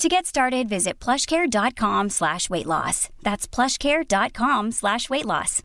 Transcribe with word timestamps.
To 0.00 0.08
get 0.08 0.26
started, 0.26 0.68
visit 0.68 1.04
plushcare.com 1.04 2.08
slash 2.08 2.48
weight 2.50 2.66
loss. 2.66 3.10
That's 3.22 3.46
plushcare.com 3.46 4.72
slash 4.72 5.10
weight 5.10 5.26
loss. 5.26 5.62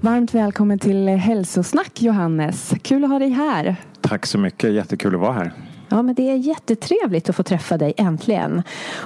Varmt 0.00 0.34
välkommen 0.34 0.78
till 0.78 1.08
Hälsosnack 1.08 2.02
Johannes. 2.02 2.74
Kul 2.82 3.04
att 3.04 3.10
ha 3.10 3.18
dig 3.18 3.30
här. 3.30 3.76
Tack 4.00 4.26
så 4.26 4.38
mycket, 4.38 4.72
jättekul 4.72 5.14
att 5.14 5.20
vara 5.20 5.32
här. 5.32 5.52
Ja, 5.88 6.02
men 6.02 6.14
det 6.14 6.30
är 6.30 6.36
jättetrevligt 6.36 7.28
att 7.28 7.36
få 7.36 7.42
träffa 7.42 7.78
dig 7.78 7.92
äntligen. 7.96 8.62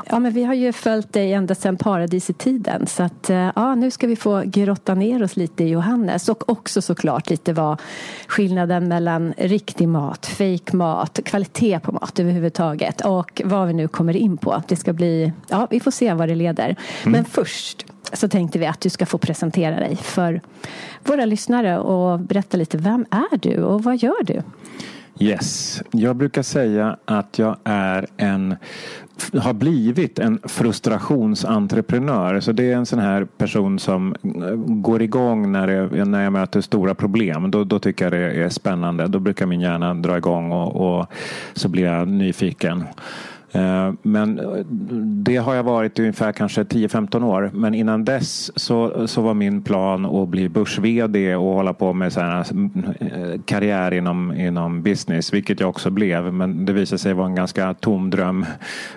Ja, 0.06 0.18
men 0.18 0.32
vi 0.32 0.44
har 0.44 0.54
ju 0.54 0.72
följt 0.72 1.12
dig 1.12 1.32
ända 1.32 1.54
sedan 1.54 1.76
paradisetiden 1.76 2.86
så 2.86 3.02
att 3.02 3.30
eh, 3.30 3.50
ja, 3.56 3.74
nu 3.74 3.90
ska 3.90 4.06
vi 4.06 4.16
få 4.16 4.42
grotta 4.46 4.94
ner 4.94 5.22
oss 5.22 5.36
lite 5.36 5.64
i 5.64 5.68
Johannes 5.68 6.28
och 6.28 6.48
också 6.48 6.82
såklart 6.82 7.30
lite 7.30 7.52
vad 7.52 7.80
skillnaden 8.26 8.88
mellan 8.88 9.34
riktig 9.36 9.88
mat, 9.88 10.26
fake 10.26 10.76
mat, 10.76 11.20
kvalitet 11.24 11.80
på 11.80 11.92
mat 11.92 12.18
överhuvudtaget 12.18 13.00
och 13.00 13.42
vad 13.44 13.66
vi 13.66 13.74
nu 13.74 13.88
kommer 13.88 14.16
in 14.16 14.36
på. 14.36 14.62
Det 14.68 14.76
ska 14.76 14.92
bli, 14.92 15.32
ja, 15.48 15.66
vi 15.70 15.80
får 15.80 15.90
se 15.90 16.14
vad 16.14 16.28
det 16.28 16.34
leder. 16.34 16.64
Mm. 16.64 17.12
Men 17.12 17.24
först 17.24 17.86
så 18.12 18.28
tänkte 18.28 18.58
vi 18.58 18.66
att 18.66 18.80
du 18.80 18.90
ska 18.90 19.06
få 19.06 19.18
presentera 19.18 19.76
dig 19.76 19.96
för 19.96 20.40
våra 21.04 21.24
lyssnare 21.24 21.78
och 21.78 22.20
berätta 22.20 22.56
lite 22.56 22.78
vem 22.78 23.06
är 23.10 23.36
du 23.36 23.62
och 23.62 23.82
vad 23.82 23.96
gör 23.96 24.24
du? 24.24 24.42
Yes, 25.22 25.82
jag 25.90 26.16
brukar 26.16 26.42
säga 26.42 26.96
att 27.04 27.38
jag 27.38 27.56
är 27.64 28.06
en 28.16 28.56
har 29.38 29.52
blivit 29.52 30.18
en 30.18 30.38
frustrationsentreprenör. 30.44 32.40
Så 32.40 32.52
det 32.52 32.72
är 32.72 32.76
en 32.76 32.86
sån 32.86 32.98
här 32.98 33.24
person 33.24 33.78
som 33.78 34.14
eh, 34.22 34.54
går 34.56 35.02
igång 35.02 35.52
när, 35.52 35.66
det, 35.66 36.04
när 36.04 36.24
jag 36.24 36.32
möter 36.32 36.60
stora 36.60 36.94
problem. 36.94 37.50
Då, 37.50 37.64
då 37.64 37.78
tycker 37.78 38.04
jag 38.04 38.12
det 38.12 38.44
är 38.44 38.48
spännande. 38.48 39.06
Då 39.06 39.18
brukar 39.18 39.46
min 39.46 39.60
hjärna 39.60 39.94
dra 39.94 40.16
igång 40.16 40.52
och, 40.52 40.98
och 41.00 41.06
så 41.52 41.68
blir 41.68 41.84
jag 41.84 42.08
nyfiken. 42.08 42.84
Eh, 43.52 43.92
men 44.02 44.38
eh, 44.38 44.64
det 45.04 45.36
har 45.36 45.54
jag 45.54 45.62
varit 45.62 45.98
i 45.98 46.02
ungefär 46.02 46.32
kanske 46.32 46.62
10-15 46.62 47.24
år. 47.24 47.50
Men 47.54 47.74
innan 47.74 48.04
dess 48.04 48.58
så, 48.58 49.08
så 49.08 49.22
var 49.22 49.34
min 49.34 49.62
plan 49.62 50.06
att 50.06 50.28
bli 50.28 50.48
börs-VD 50.48 51.36
och 51.36 51.54
hålla 51.54 51.72
på 51.72 51.92
med 51.92 52.12
så 52.12 52.20
här 52.20 52.46
eh, 53.00 53.40
karriär 53.44 53.94
inom, 53.94 54.32
inom 54.32 54.82
business. 54.82 55.32
Vilket 55.32 55.60
jag 55.60 55.68
också 55.68 55.90
blev. 55.90 56.32
Men 56.34 56.66
det 56.66 56.72
visade 56.72 56.98
sig 56.98 57.14
vara 57.14 57.26
en 57.26 57.34
ganska 57.34 57.74
tom 57.74 58.10
dröm. 58.10 58.46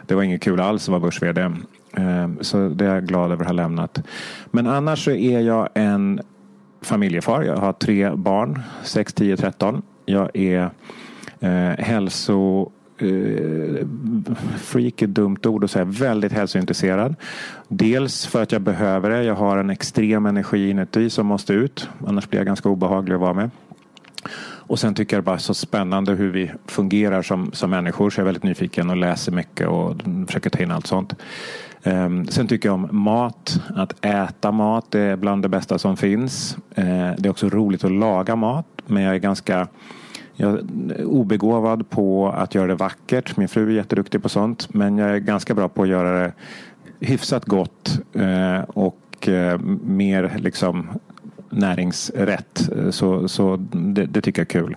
Det 0.06 0.16
var 0.16 0.24
inget 0.24 0.42
kul 0.42 0.60
alls 0.60 0.84
att 0.84 0.90
vara 0.90 1.00
börs-VD. 1.00 1.52
Så 2.42 2.70
det 2.70 2.86
är 2.86 2.94
jag 2.94 3.06
glad 3.08 3.32
över 3.32 3.44
att 3.44 3.48
ha 3.48 3.54
lämnat. 3.54 4.02
Men 4.52 4.68
annars 4.68 5.04
så 5.04 5.12
är 5.12 5.40
jag 5.40 5.70
en 5.74 6.22
familjefar. 6.82 7.42
Jag 7.44 7.58
har 7.58 7.74
tre 7.74 8.12
barn. 8.16 8.62
6, 8.84 9.14
10, 9.14 9.38
13. 9.38 9.82
Jag 10.06 10.30
är 10.34 10.70
eh, 11.40 11.86
hälso 11.86 12.72
Eh, 12.98 13.08
uh, 13.08 13.86
freak 14.58 15.02
är 15.02 15.06
ett 15.06 15.14
dumt 15.14 15.40
ord 15.46 15.64
att 15.64 15.72
säga, 15.72 15.86
väldigt 15.86 16.32
hälsointresserad. 16.32 17.16
Dels 17.68 18.26
för 18.26 18.44
att 18.44 18.52
jag 18.52 18.62
behöver 18.62 19.10
det. 19.10 19.24
Jag 19.24 19.36
har 19.36 19.58
en 19.58 19.70
extrem 19.70 20.26
energi 20.26 20.70
inuti 20.70 21.10
som 21.10 21.26
måste 21.26 21.54
ut. 21.54 21.90
Annars 22.08 22.30
blir 22.30 22.40
jag 22.40 22.48
ganska 22.48 22.70
obehaglig 22.70 23.16
att 23.16 23.22
vara 23.22 23.34
med. 23.34 23.50
Och 24.68 24.80
sen 24.80 24.94
tycker 24.94 25.16
jag 25.16 25.24
det 25.24 25.26
bara 25.26 25.36
är 25.36 25.40
så 25.40 25.54
spännande 25.54 26.12
hur 26.12 26.32
vi 26.32 26.52
fungerar 26.66 27.22
som, 27.22 27.52
som 27.54 27.70
människor. 27.70 28.10
Så 28.10 28.20
jag 28.20 28.24
är 28.24 28.26
väldigt 28.26 28.44
nyfiken 28.44 28.90
och 28.90 28.98
läser 28.98 29.32
mycket 29.32 29.68
och 29.68 29.96
försöker 30.28 30.50
ta 30.50 30.60
in 30.60 30.72
allt 30.72 30.88
sånt. 30.88 31.16
Um, 31.84 32.28
sen 32.28 32.48
tycker 32.48 32.70
jag 32.70 32.74
om 32.74 32.88
mat. 32.92 33.62
Att 33.76 34.06
äta 34.06 34.52
mat 34.52 34.96
är 34.96 35.16
bland 35.16 35.42
det 35.42 35.50
bästa 35.50 35.80
som 35.80 35.98
finns. 35.98 36.58
Uh, 36.78 37.14
det 37.18 37.26
är 37.26 37.30
också 37.30 37.50
roligt 37.50 37.84
att 37.84 37.92
laga 37.92 38.36
mat. 38.36 38.68
Men 38.88 39.04
jag 39.04 39.16
är 39.16 39.20
ganska 39.20 39.68
jag 40.36 40.54
är 40.54 41.06
obegåvad 41.06 41.90
på 41.90 42.30
att 42.30 42.56
göra 42.56 42.68
det 42.68 42.76
vackert. 42.76 43.38
Min 43.38 43.48
fru 43.48 43.70
är 43.70 43.76
jätteduktig 43.76 44.24
på 44.24 44.30
sånt. 44.30 44.74
Men 44.74 44.98
jag 44.98 45.10
är 45.10 45.18
ganska 45.18 45.54
bra 45.54 45.70
på 45.70 45.84
att 45.84 45.90
göra 45.90 46.20
det 46.20 46.34
hyfsat 47.00 47.46
gott 47.46 48.00
eh, 48.14 48.60
och 48.60 49.28
eh, 49.28 49.60
mer 49.84 50.32
liksom 50.38 50.88
näringsrätt. 51.50 52.70
Så, 52.90 53.28
så 53.28 53.56
det, 53.72 54.06
det, 54.06 54.22
tycker 54.22 54.42
jag 54.42 54.46
är 54.46 54.62
kul. 54.62 54.76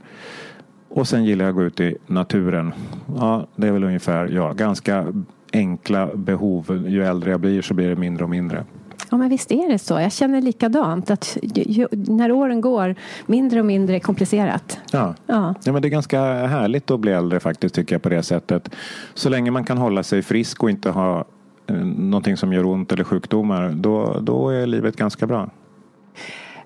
Och 0.89 1.09
sen 1.09 1.25
gillar 1.25 1.45
jag 1.45 1.53
att 1.53 1.57
gå 1.57 1.63
ut 1.63 1.81
i 1.81 1.97
naturen. 2.07 2.73
Ja, 3.17 3.47
det 3.57 3.69
är 3.69 3.73
väl 3.73 3.85
ungefär 3.85 4.29
jag. 4.29 4.57
Ganska 4.57 5.07
enkla 5.53 6.17
behov. 6.17 6.85
Ju 6.89 7.05
äldre 7.05 7.31
jag 7.31 7.41
blir 7.41 7.63
så 7.63 7.75
blir 7.75 7.89
det 7.89 7.97
mindre 7.97 8.25
och 8.25 8.31
mindre. 8.31 8.65
Ja 9.11 9.17
men 9.17 9.29
visst 9.29 9.53
är 9.53 9.69
det 9.69 9.79
så. 9.79 10.01
Jag 10.01 10.13
känner 10.13 10.41
likadant. 10.41 11.11
Att 11.11 11.39
ju, 11.43 11.89
när 11.91 12.33
åren 12.33 12.61
går 12.61 12.95
mindre 13.27 13.61
och 13.61 13.67
mindre 13.67 14.01
komplicerat. 14.01 14.79
Ja. 14.93 15.15
Ja. 15.27 15.55
ja 15.65 15.73
men 15.73 15.83
det 15.83 15.89
är 15.89 15.91
ganska 15.91 16.21
härligt 16.23 16.91
att 16.91 17.01
bli 17.01 17.13
äldre 17.13 17.41
faktiskt 17.41 17.75
tycker 17.75 17.95
jag 17.95 18.03
på 18.03 18.09
det 18.09 18.23
sättet. 18.23 18.71
Så 19.15 19.29
länge 19.29 19.51
man 19.51 19.65
kan 19.65 19.79
hålla 19.79 20.03
sig 20.03 20.23
frisk 20.23 20.63
och 20.63 20.71
inte 20.71 20.91
ha 20.91 21.25
eh, 21.67 21.77
någonting 21.85 22.37
som 22.37 22.53
gör 22.53 22.67
ont 22.67 22.93
eller 22.93 23.05
sjukdomar. 23.05 23.71
Då, 23.71 24.21
då 24.21 24.49
är 24.49 24.67
livet 24.67 24.97
ganska 24.97 25.27
bra. 25.27 25.51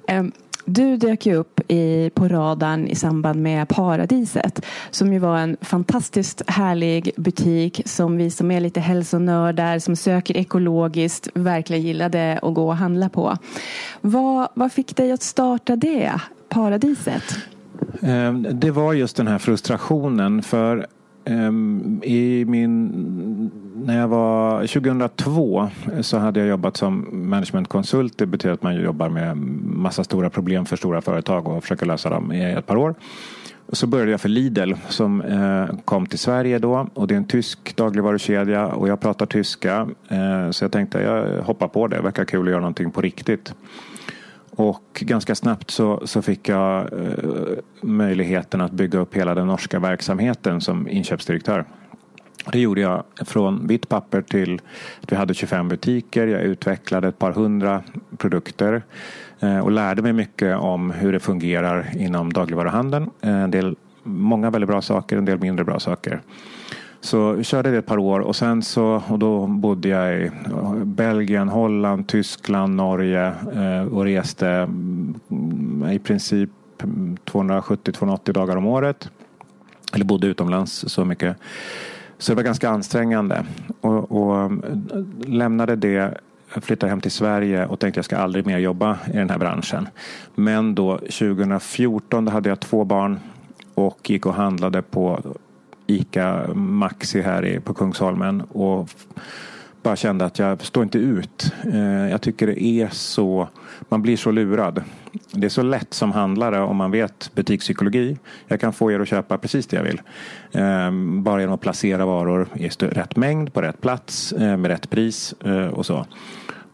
Um. 0.08 0.32
Du 0.64 0.96
dök 0.96 1.26
ju 1.26 1.34
upp 1.34 1.60
i, 1.68 2.10
på 2.14 2.28
radarn 2.28 2.86
i 2.86 2.94
samband 2.94 3.42
med 3.42 3.68
Paradiset 3.68 4.64
som 4.90 5.12
ju 5.12 5.18
var 5.18 5.38
en 5.38 5.56
fantastiskt 5.60 6.42
härlig 6.46 7.10
butik 7.16 7.82
som 7.84 8.16
vi 8.16 8.30
som 8.30 8.50
är 8.50 8.60
lite 8.60 8.80
hälsonördar 8.80 9.78
som 9.78 9.96
söker 9.96 10.36
ekologiskt 10.36 11.28
verkligen 11.34 11.82
gillade 11.82 12.38
att 12.42 12.54
gå 12.54 12.68
och 12.68 12.76
handla 12.76 13.08
på. 13.08 13.36
Vad, 14.00 14.48
vad 14.54 14.72
fick 14.72 14.96
dig 14.96 15.12
att 15.12 15.22
starta 15.22 15.76
det, 15.76 16.12
Paradiset? 16.48 17.36
Eh, 18.02 18.32
det 18.34 18.70
var 18.70 18.92
just 18.92 19.16
den 19.16 19.26
här 19.26 19.38
frustrationen 19.38 20.42
för 20.42 20.86
Ehm, 21.24 22.00
I 22.04 22.44
min, 22.44 23.50
när 23.74 23.98
jag 23.98 24.08
var 24.08 24.60
2002 24.66 25.68
eh, 25.92 26.00
så 26.00 26.18
hade 26.18 26.40
jag 26.40 26.48
jobbat 26.48 26.76
som 26.76 27.08
managementkonsult. 27.12 28.18
Det 28.18 28.26
betyder 28.26 28.54
att 28.54 28.62
man 28.62 28.82
jobbar 28.82 29.08
med 29.08 29.36
massa 29.36 30.04
stora 30.04 30.30
problem 30.30 30.66
för 30.66 30.76
stora 30.76 31.00
företag 31.00 31.48
och 31.48 31.62
försöker 31.62 31.86
lösa 31.86 32.10
dem 32.10 32.32
i 32.32 32.52
ett 32.52 32.66
par 32.66 32.76
år. 32.76 32.94
Så 33.72 33.86
började 33.86 34.10
jag 34.10 34.20
för 34.20 34.28
Lidl 34.28 34.72
som 34.88 35.20
eh, 35.20 35.76
kom 35.84 36.06
till 36.06 36.18
Sverige 36.18 36.58
då 36.58 36.88
och 36.94 37.06
det 37.06 37.14
är 37.14 37.16
en 37.16 37.24
tysk 37.24 37.76
dagligvarukedja 37.76 38.66
och 38.66 38.88
jag 38.88 39.00
pratar 39.00 39.26
tyska. 39.26 39.88
Eh, 40.08 40.50
så 40.50 40.64
jag 40.64 40.72
tänkte 40.72 41.00
jag 41.00 41.42
hoppar 41.42 41.68
på 41.68 41.86
det, 41.86 41.96
det 41.96 42.02
verkar 42.02 42.24
kul 42.24 42.46
att 42.46 42.50
göra 42.50 42.60
någonting 42.60 42.90
på 42.90 43.00
riktigt. 43.00 43.54
Och 44.56 45.02
ganska 45.04 45.34
snabbt 45.34 45.70
så, 45.70 46.06
så 46.06 46.22
fick 46.22 46.48
jag 46.48 46.92
eh, 46.92 47.08
möjligheten 47.80 48.60
att 48.60 48.72
bygga 48.72 48.98
upp 48.98 49.14
hela 49.14 49.34
den 49.34 49.46
norska 49.46 49.78
verksamheten 49.78 50.60
som 50.60 50.88
inköpsdirektör. 50.88 51.64
Det 52.52 52.58
gjorde 52.58 52.80
jag 52.80 53.04
från 53.26 53.66
vitt 53.66 53.88
papper 53.88 54.22
till 54.22 54.60
att 55.02 55.12
vi 55.12 55.16
hade 55.16 55.34
25 55.34 55.68
butiker. 55.68 56.26
Jag 56.26 56.42
utvecklade 56.42 57.08
ett 57.08 57.18
par 57.18 57.32
hundra 57.32 57.82
produkter 58.18 58.82
eh, 59.40 59.58
och 59.58 59.70
lärde 59.70 60.02
mig 60.02 60.12
mycket 60.12 60.56
om 60.56 60.90
hur 60.90 61.12
det 61.12 61.20
fungerar 61.20 61.90
inom 61.96 62.32
dagligvaruhandeln. 62.32 63.10
Eh, 63.20 63.42
en 63.42 63.50
del, 63.50 63.76
många 64.02 64.50
väldigt 64.50 64.68
bra 64.68 64.82
saker, 64.82 65.16
en 65.16 65.24
del 65.24 65.38
mindre 65.38 65.64
bra 65.64 65.78
saker. 65.80 66.22
Så 67.04 67.42
körde 67.42 67.70
det 67.70 67.78
ett 67.78 67.86
par 67.86 67.98
år 67.98 68.20
och 68.20 68.36
sen 68.36 68.62
så 68.62 69.02
och 69.08 69.18
då 69.18 69.46
bodde 69.46 69.88
jag 69.88 70.20
i 70.20 70.24
eh, 70.26 70.74
Belgien, 70.74 71.48
Holland, 71.48 72.08
Tyskland, 72.08 72.74
Norge 72.74 73.34
eh, 73.54 73.82
och 73.82 74.04
reste 74.04 74.48
mm, 74.48 75.88
i 75.92 75.98
princip 75.98 76.50
mm, 76.82 77.16
270-280 77.24 78.32
dagar 78.32 78.56
om 78.56 78.66
året. 78.66 79.10
Eller 79.94 80.04
bodde 80.04 80.26
utomlands 80.26 80.84
så 80.88 81.04
mycket. 81.04 81.36
Så 82.18 82.32
det 82.32 82.36
var 82.36 82.42
ganska 82.42 82.68
ansträngande. 82.68 83.44
Och, 83.80 84.12
och 84.12 84.42
eh, 84.42 84.50
lämnade 85.26 85.76
det 85.76 86.18
flyttade 86.60 86.90
hem 86.90 87.00
till 87.00 87.10
Sverige 87.10 87.66
och 87.66 87.80
tänkte 87.80 87.98
jag 87.98 88.04
ska 88.04 88.16
aldrig 88.16 88.46
mer 88.46 88.58
jobba 88.58 88.98
i 89.06 89.16
den 89.16 89.30
här 89.30 89.38
branschen. 89.38 89.88
Men 90.34 90.74
då 90.74 90.98
2014 90.98 92.24
då 92.24 92.32
hade 92.32 92.48
jag 92.48 92.60
två 92.60 92.84
barn 92.84 93.20
och 93.74 94.10
gick 94.10 94.26
och 94.26 94.34
handlade 94.34 94.82
på 94.82 95.20
ICA 95.92 96.54
Maxi 96.54 97.20
här 97.20 97.60
på 97.64 97.74
Kungsholmen 97.74 98.40
och 98.40 98.88
bara 99.82 99.96
kände 99.96 100.24
att 100.24 100.38
jag 100.38 100.62
står 100.62 100.82
inte 100.82 100.98
ut. 100.98 101.52
Eh, 101.72 102.10
jag 102.10 102.20
tycker 102.20 102.46
det 102.46 102.62
är 102.62 102.88
så, 102.88 103.48
man 103.88 104.02
blir 104.02 104.16
så 104.16 104.30
lurad. 104.30 104.82
Det 105.32 105.46
är 105.46 105.50
så 105.50 105.62
lätt 105.62 105.94
som 105.94 106.12
handlare 106.12 106.60
om 106.60 106.76
man 106.76 106.90
vet 106.90 107.30
butikspsykologi. 107.34 108.18
Jag 108.46 108.60
kan 108.60 108.72
få 108.72 108.92
er 108.92 109.00
att 109.00 109.08
köpa 109.08 109.38
precis 109.38 109.66
det 109.66 109.76
jag 109.76 109.84
vill. 109.84 110.00
Ehm, 110.52 111.22
bara 111.22 111.40
genom 111.40 111.54
att 111.54 111.60
placera 111.60 112.06
varor 112.06 112.48
i 112.54 112.68
rätt 112.68 113.16
mängd, 113.16 113.52
på 113.52 113.62
rätt 113.62 113.80
plats, 113.80 114.32
eh, 114.32 114.56
med 114.56 114.66
rätt 114.66 114.90
pris 114.90 115.34
eh, 115.44 115.66
och 115.66 115.86
så. 115.86 116.06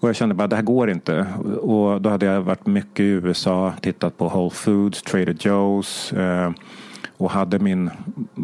Och 0.00 0.08
jag 0.08 0.16
kände 0.16 0.34
bara 0.34 0.44
att 0.44 0.50
det 0.50 0.56
här 0.56 0.62
går 0.62 0.90
inte. 0.90 1.26
Och 1.60 2.02
då 2.02 2.10
hade 2.10 2.26
jag 2.26 2.40
varit 2.40 2.66
mycket 2.66 3.00
i 3.00 3.08
USA, 3.08 3.72
tittat 3.80 4.16
på 4.18 4.28
Whole 4.28 4.50
Foods, 4.50 5.02
Trader 5.02 5.32
Joe's 5.32 6.14
och 7.18 7.30
hade 7.30 7.58
min 7.58 7.90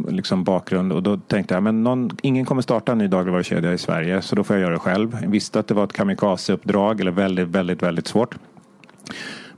liksom, 0.08 0.44
bakgrund 0.44 0.92
och 0.92 1.02
då 1.02 1.16
tänkte 1.16 1.54
jag 1.54 1.62
men 1.62 1.82
någon, 1.82 2.10
ingen 2.22 2.44
kommer 2.44 2.62
starta 2.62 2.92
en 2.92 2.98
ny 2.98 3.08
dagligvarukedja 3.08 3.72
i 3.72 3.78
Sverige 3.78 4.22
så 4.22 4.36
då 4.36 4.44
får 4.44 4.56
jag 4.56 4.62
göra 4.62 4.72
det 4.72 4.78
själv. 4.78 5.18
Jag 5.22 5.30
visste 5.30 5.58
att 5.58 5.66
det 5.66 5.74
var 5.74 5.84
ett 5.84 5.92
kamikazeuppdrag 5.92 7.00
eller 7.00 7.10
väldigt, 7.10 7.48
väldigt, 7.48 7.82
väldigt 7.82 8.06
svårt. 8.06 8.34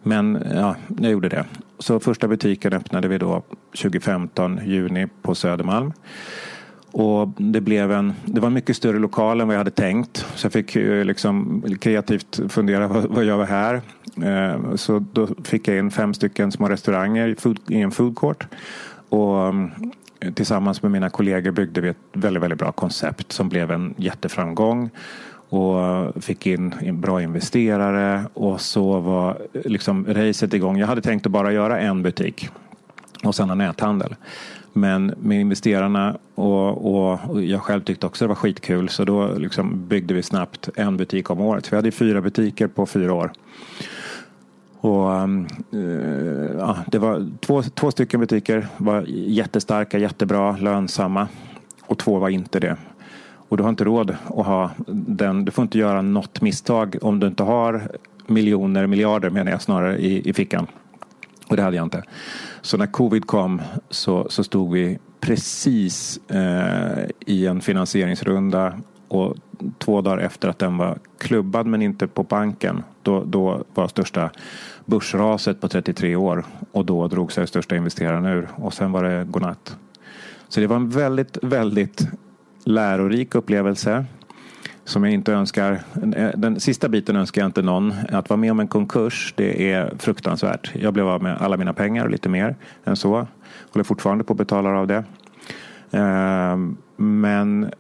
Men 0.03 0.45
ja, 0.55 0.77
jag 1.01 1.13
gjorde 1.13 1.29
det. 1.29 1.45
Så 1.79 2.01
första 2.01 2.29
butiken 2.29 2.73
öppnade 2.73 3.09
vi 3.09 3.19
då 3.19 3.43
2015, 3.83 4.61
juni 4.65 5.07
på 5.23 5.35
Södermalm. 5.35 5.93
Och 6.93 7.29
det, 7.39 7.61
blev 7.61 7.93
en, 7.93 8.13
det 8.25 8.41
var 8.41 8.47
en 8.47 8.55
mycket 8.55 8.77
större 8.77 8.99
lokal 8.99 9.41
än 9.41 9.47
vad 9.47 9.55
jag 9.55 9.61
hade 9.61 9.71
tänkt. 9.71 10.27
Så 10.35 10.45
jag 10.45 10.53
fick 10.53 10.77
eh, 10.77 11.05
liksom 11.05 11.63
kreativt 11.81 12.41
fundera, 12.49 12.89
vad, 12.89 13.05
vad 13.05 13.25
gör 13.25 13.37
var 13.37 13.45
här? 13.45 13.81
Eh, 14.23 14.75
så 14.75 15.05
då 15.13 15.29
fick 15.45 15.69
jag 15.69 15.79
in 15.79 15.91
fem 15.91 16.15
stycken 16.15 16.53
små 16.53 16.69
restauranger 16.69 17.37
i 17.69 17.81
en 17.81 17.91
food 17.91 18.17
court. 18.17 18.47
Och 19.09 19.49
mm, 19.49 19.71
tillsammans 20.35 20.83
med 20.83 20.93
mina 20.93 21.11
kollegor 21.11 21.51
byggde 21.51 21.81
vi 21.81 21.89
ett 21.89 21.97
väldigt, 22.13 22.43
väldigt 22.43 22.59
bra 22.59 22.73
koncept 22.73 23.33
som 23.33 23.49
blev 23.49 23.71
en 23.71 23.95
jätteframgång 23.97 24.91
och 25.49 26.25
fick 26.25 26.47
in 26.47 26.75
bra 26.93 27.23
investerare 27.23 28.25
och 28.35 28.61
så 28.61 29.01
var 29.01 29.39
liksom 29.53 30.07
racet 30.09 30.55
igång. 30.55 30.79
Jag 30.79 30.87
hade 30.87 31.03
tänkt 31.03 31.27
att 31.27 31.33
bara 31.33 31.53
göra 31.53 31.81
en 31.81 32.03
butik 32.03 32.49
och 33.25 33.35
sen 33.35 33.49
ha 33.49 33.55
näthandel. 33.55 34.15
Men 34.73 35.15
med 35.19 35.41
investerarna 35.41 36.19
och, 36.35 36.95
och, 36.95 37.43
jag 37.43 37.63
själv 37.63 37.81
tyckte 37.83 38.07
också 38.07 38.25
det 38.25 38.29
var 38.29 38.35
skitkul 38.35 38.89
så 38.89 39.05
då 39.05 39.35
liksom 39.39 39.89
byggde 39.89 40.15
vi 40.15 40.23
snabbt 40.23 40.69
en 40.75 40.97
butik 40.97 41.31
om 41.31 41.41
året. 41.41 41.73
Vi 41.73 41.77
hade 41.77 41.91
fyra 41.91 42.21
butiker 42.21 42.67
på 42.67 42.87
fyra 42.87 43.13
år. 43.13 43.33
Och, 44.87 45.15
ehm, 45.15 45.47
eh, 45.73 46.59
ja, 46.59 46.77
det 46.87 46.99
var 46.99 47.31
två, 47.41 47.63
två 47.63 47.91
stycken 47.91 48.21
butiker 48.21 48.67
var 48.77 49.05
jättestarka, 49.09 49.99
jättebra, 49.99 50.57
lönsamma. 50.57 51.29
Och 51.87 51.99
två 51.99 52.19
var 52.19 52.29
inte 52.29 52.61
det. 52.61 52.77
Och 53.49 53.57
du 53.57 53.63
har 53.63 53.71
inte 53.71 53.85
råd 53.85 54.17
att 54.27 54.47
ha 54.47 54.71
den. 55.07 55.45
Du 55.45 55.53
får 55.53 55.63
inte 55.63 55.79
göra 55.79 56.03
något 56.03 56.41
misstag 56.41 56.97
om 57.03 57.21
du 57.21 57.27
inte 57.27 57.43
har 57.43 57.89
miljoner, 58.27 58.87
miljarder 58.87 59.31
menar 59.31 59.51
jag 59.51 59.63
snarare 59.63 59.99
i, 59.99 60.29
i 60.29 60.33
fickan. 60.33 60.67
Och 61.49 61.57
det 61.57 61.63
hade 61.63 61.77
jag 61.77 61.87
inte. 61.87 62.03
Så 62.61 62.77
när 62.77 62.87
covid 62.87 63.27
kom 63.27 63.63
så, 63.91 64.27
så 64.31 64.45
stod 64.45 64.73
vi 64.73 64.99
precis 65.21 66.21
eh, 66.31 67.05
i 67.27 67.47
en 67.47 67.61
finansieringsrunda 67.61 68.73
och 69.09 69.35
två 69.79 70.01
dagar 70.01 70.19
efter 70.19 70.49
att 70.49 70.59
den 70.59 70.77
var 70.77 70.99
klubbad 71.19 71.67
men 71.67 71.83
inte 71.83 72.07
på 72.07 72.23
banken 72.23 72.83
då, 73.07 73.25
då 73.25 73.65
var 73.75 73.89
största 73.89 74.31
börsraset 74.85 75.61
på 75.61 75.69
33 75.69 76.17
år 76.17 76.45
och 76.73 76.85
då 76.85 77.09
drog 77.09 77.33
sig 77.33 77.47
största 77.47 77.77
investeraren 77.77 78.27
ur 78.27 78.49
och 78.57 78.75
sen 78.75 78.93
var 78.93 79.05
det 79.05 79.25
godnatt. 79.25 79.77
Så 80.49 80.61
det 80.61 80.67
var 80.67 80.77
en 80.77 80.91
väldigt, 80.91 81.39
väldigt 81.43 82.09
lärorik 82.65 83.35
upplevelse 83.35 84.05
som 84.85 85.05
jag 85.05 85.13
inte 85.13 85.33
önskar. 85.33 85.81
Eh, 86.17 86.31
den 86.37 86.61
sista 86.61 86.89
biten 86.89 87.17
önskar 87.17 87.43
jag 87.43 87.49
inte 87.49 87.63
någon. 87.63 87.95
Att 88.09 88.31
vara 88.31 88.37
med 88.37 88.51
om 88.51 88.61
en 88.61 88.69
konkurs, 88.69 89.35
det 89.37 89.73
är 89.73 89.93
fruktansvärt. 89.99 90.73
Jag 90.75 90.95
blev 90.95 91.09
av 91.09 91.23
med 91.23 91.37
alla 91.37 91.57
mina 91.57 91.73
pengar 91.73 92.05
och 92.05 92.11
lite 92.11 92.29
mer 92.29 92.57
än 92.85 92.97
så. 92.97 93.27
Håller 93.73 93.85
fortfarande 93.85 94.25
på 94.25 94.33
att 94.33 94.39
betala 94.39 94.71
av 94.71 94.87
det. 94.87 95.05
Ehm, 95.91 96.77
men 96.97 97.71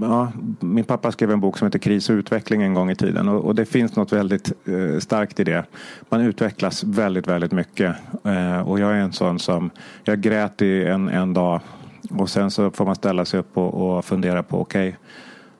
ja, 0.00 0.32
min 0.60 0.84
pappa 0.84 1.12
skrev 1.12 1.30
en 1.30 1.40
bok 1.40 1.58
som 1.58 1.66
heter 1.66 1.78
Kris 1.78 2.10
och 2.10 2.14
utveckling 2.14 2.62
en 2.62 2.74
gång 2.74 2.90
i 2.90 2.96
tiden 2.96 3.28
och, 3.28 3.44
och 3.44 3.54
det 3.54 3.64
finns 3.64 3.96
något 3.96 4.12
väldigt 4.12 4.52
eh, 4.64 4.98
starkt 4.98 5.40
i 5.40 5.44
det. 5.44 5.64
Man 6.08 6.20
utvecklas 6.20 6.84
väldigt, 6.84 7.28
väldigt 7.28 7.52
mycket 7.52 7.96
eh, 8.24 8.60
och 8.60 8.80
jag 8.80 8.92
är 8.92 9.00
en 9.00 9.12
sån 9.12 9.38
som, 9.38 9.70
jag 10.04 10.20
grät 10.20 10.62
i 10.62 10.84
en, 10.84 11.08
en 11.08 11.34
dag 11.34 11.60
och 12.10 12.30
sen 12.30 12.50
så 12.50 12.70
får 12.70 12.84
man 12.84 12.94
ställa 12.94 13.24
sig 13.24 13.40
upp 13.40 13.56
och, 13.56 13.96
och 13.96 14.04
fundera 14.04 14.42
på 14.42 14.60
okej, 14.60 14.88
okay, 14.88 14.98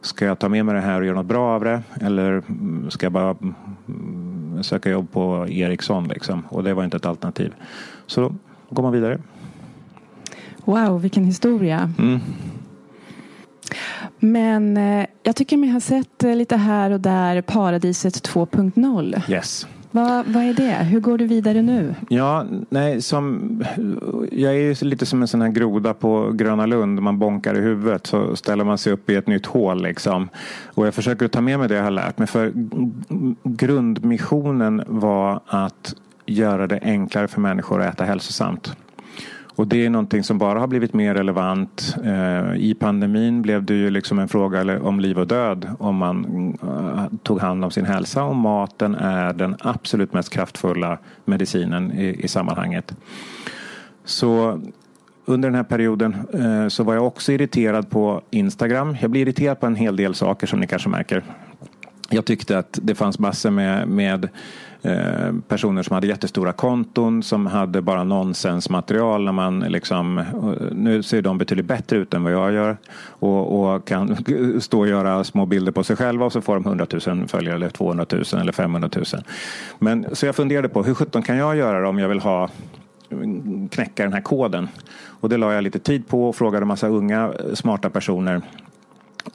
ska 0.00 0.24
jag 0.24 0.38
ta 0.38 0.48
med 0.48 0.64
mig 0.64 0.74
det 0.74 0.80
här 0.80 1.00
och 1.00 1.06
göra 1.06 1.16
något 1.16 1.26
bra 1.26 1.54
av 1.54 1.64
det 1.64 1.82
eller 2.00 2.42
ska 2.88 3.06
jag 3.06 3.12
bara 3.12 3.36
mm, 3.40 4.62
söka 4.62 4.90
jobb 4.90 5.12
på 5.12 5.46
Ericsson 5.48 6.08
liksom? 6.08 6.42
Och 6.48 6.64
det 6.64 6.74
var 6.74 6.84
inte 6.84 6.96
ett 6.96 7.06
alternativ. 7.06 7.54
Så 8.06 8.20
då 8.20 8.34
går 8.70 8.82
man 8.82 8.92
vidare. 8.92 9.18
Wow, 10.64 11.02
vilken 11.02 11.24
historia. 11.24 11.92
Mm. 11.98 12.20
Men 14.24 14.76
eh, 14.76 15.06
jag 15.22 15.36
tycker 15.36 15.56
mig 15.56 15.70
ha 15.70 15.80
sett 15.80 16.24
eh, 16.24 16.36
lite 16.36 16.56
här 16.56 16.90
och 16.90 17.00
där 17.00 17.42
Paradiset 17.42 18.28
2.0. 18.28 19.30
Yes. 19.30 19.66
Vad, 19.90 20.26
vad 20.26 20.42
är 20.42 20.54
det? 20.54 20.72
Hur 20.72 21.00
går 21.00 21.18
du 21.18 21.26
vidare 21.26 21.62
nu? 21.62 21.94
Ja, 22.08 22.46
nej, 22.68 23.02
som, 23.02 23.64
jag 24.32 24.52
är 24.52 24.58
ju 24.58 24.74
lite 24.80 25.06
som 25.06 25.22
en 25.22 25.28
sån 25.28 25.42
här 25.42 25.48
groda 25.48 25.94
på 25.94 26.30
Gröna 26.32 26.66
Lund. 26.66 27.02
Man 27.02 27.18
bonkar 27.18 27.58
i 27.58 27.60
huvudet 27.60 28.06
så 28.06 28.36
ställer 28.36 28.64
man 28.64 28.78
sig 28.78 28.92
upp 28.92 29.10
i 29.10 29.14
ett 29.14 29.26
nytt 29.26 29.46
hål. 29.46 29.82
Liksom. 29.82 30.28
Och 30.66 30.86
jag 30.86 30.94
försöker 30.94 31.28
ta 31.28 31.40
med 31.40 31.58
mig 31.58 31.68
det 31.68 31.74
jag 31.74 31.84
har 31.84 31.90
lärt 31.90 32.18
mig. 32.18 32.28
För 32.28 32.52
grundmissionen 33.44 34.82
var 34.86 35.40
att 35.46 35.94
göra 36.26 36.66
det 36.66 36.78
enklare 36.82 37.28
för 37.28 37.40
människor 37.40 37.82
att 37.82 37.94
äta 37.94 38.04
hälsosamt. 38.04 38.76
Och 39.56 39.66
det 39.66 39.86
är 39.86 39.90
någonting 39.90 40.24
som 40.24 40.38
bara 40.38 40.60
har 40.60 40.66
blivit 40.66 40.94
mer 40.94 41.14
relevant. 41.14 41.96
Eh, 42.04 42.54
I 42.56 42.76
pandemin 42.80 43.42
blev 43.42 43.64
det 43.64 43.74
ju 43.74 43.90
liksom 43.90 44.18
en 44.18 44.28
fråga 44.28 44.80
om 44.80 45.00
liv 45.00 45.18
och 45.18 45.26
död 45.26 45.70
om 45.78 45.96
man 45.96 46.24
eh, 46.62 47.18
tog 47.22 47.40
hand 47.40 47.64
om 47.64 47.70
sin 47.70 47.84
hälsa 47.84 48.24
och 48.24 48.36
maten 48.36 48.94
är 48.94 49.32
den 49.32 49.56
absolut 49.60 50.12
mest 50.12 50.30
kraftfulla 50.30 50.98
medicinen 51.24 51.92
i, 51.92 52.24
i 52.24 52.28
sammanhanget. 52.28 52.94
Så 54.04 54.60
under 55.24 55.48
den 55.48 55.56
här 55.56 55.64
perioden 55.64 56.16
eh, 56.32 56.68
så 56.68 56.84
var 56.84 56.94
jag 56.94 57.06
också 57.06 57.32
irriterad 57.32 57.90
på 57.90 58.22
Instagram. 58.30 58.96
Jag 59.00 59.10
blir 59.10 59.22
irriterad 59.22 59.60
på 59.60 59.66
en 59.66 59.76
hel 59.76 59.96
del 59.96 60.14
saker 60.14 60.46
som 60.46 60.60
ni 60.60 60.66
kanske 60.66 60.88
märker. 60.88 61.22
Jag 62.10 62.24
tyckte 62.24 62.58
att 62.58 62.78
det 62.82 62.94
fanns 62.94 63.18
massor 63.18 63.50
med, 63.50 63.88
med 63.88 64.28
Eh, 64.84 65.32
personer 65.48 65.82
som 65.82 65.94
hade 65.94 66.06
jättestora 66.06 66.52
konton 66.52 67.22
som 67.22 67.46
hade 67.46 67.82
bara 67.82 68.04
nonsensmaterial. 68.04 69.24
När 69.24 69.32
man 69.32 69.60
liksom, 69.60 70.18
eh, 70.18 70.24
nu 70.72 71.02
ser 71.02 71.22
de 71.22 71.38
betydligt 71.38 71.66
bättre 71.66 71.96
ut 71.96 72.14
än 72.14 72.22
vad 72.22 72.32
jag 72.32 72.52
gör 72.52 72.76
och, 73.08 73.74
och 73.74 73.84
kan 73.84 74.16
stå 74.60 74.80
och 74.80 74.88
göra 74.88 75.24
små 75.24 75.46
bilder 75.46 75.72
på 75.72 75.84
sig 75.84 75.96
själva 75.96 76.26
och 76.26 76.32
så 76.32 76.40
får 76.40 76.54
de 76.54 76.66
100 76.66 76.86
000 77.06 77.28
följare 77.28 77.54
eller 77.54 77.68
200 77.68 78.06
000 78.10 78.22
eller 78.40 78.52
500 78.52 78.90
000. 78.96 79.04
Men, 79.78 80.06
så 80.12 80.26
jag 80.26 80.36
funderade 80.36 80.68
på 80.68 80.82
hur 80.82 80.94
sjutton 80.94 81.22
kan 81.22 81.36
jag 81.36 81.56
göra 81.56 81.80
det 81.80 81.88
om 81.88 81.98
jag 81.98 82.08
vill 82.08 82.20
ha 82.20 82.50
knäcka 83.70 84.02
den 84.02 84.12
här 84.12 84.20
koden. 84.20 84.68
Och 85.20 85.28
det 85.28 85.36
la 85.36 85.52
jag 85.52 85.64
lite 85.64 85.78
tid 85.78 86.08
på 86.08 86.28
och 86.28 86.36
frågade 86.36 86.66
massa 86.66 86.88
unga 86.88 87.24
eh, 87.24 87.54
smarta 87.54 87.90
personer 87.90 88.42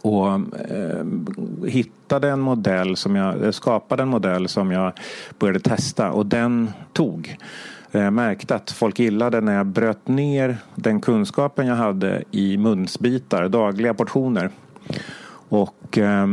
och 0.01 0.27
eh, 0.69 1.05
hittade 1.67 2.29
en 2.29 2.39
modell 2.39 2.95
som 2.95 3.15
jag 3.15 3.43
eh, 3.43 3.51
skapade 3.51 4.03
en 4.03 4.09
modell 4.09 4.47
som 4.47 4.71
jag 4.71 4.93
började 5.39 5.59
testa 5.59 6.11
och 6.11 6.25
den 6.25 6.71
tog. 6.93 7.37
Eh, 7.91 8.01
jag 8.01 8.13
märkte 8.13 8.55
att 8.55 8.71
folk 8.71 8.99
gillade 8.99 9.41
när 9.41 9.55
jag 9.55 9.65
bröt 9.65 10.07
ner 10.07 10.57
den 10.75 11.01
kunskapen 11.01 11.67
jag 11.67 11.75
hade 11.75 12.23
i 12.31 12.57
munsbitar, 12.57 13.49
dagliga 13.49 13.93
portioner. 13.93 14.49
Och, 15.49 15.97
eh, 15.97 16.27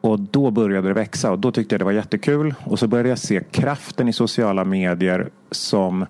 och 0.00 0.20
då 0.20 0.50
började 0.50 0.88
det 0.88 0.94
växa 0.94 1.32
och 1.32 1.38
då 1.38 1.52
tyckte 1.52 1.74
jag 1.74 1.80
det 1.80 1.84
var 1.84 1.92
jättekul. 1.92 2.54
Och 2.64 2.78
så 2.78 2.86
började 2.88 3.08
jag 3.08 3.18
se 3.18 3.42
kraften 3.50 4.08
i 4.08 4.12
sociala 4.12 4.64
medier 4.64 5.30
som 5.50 6.06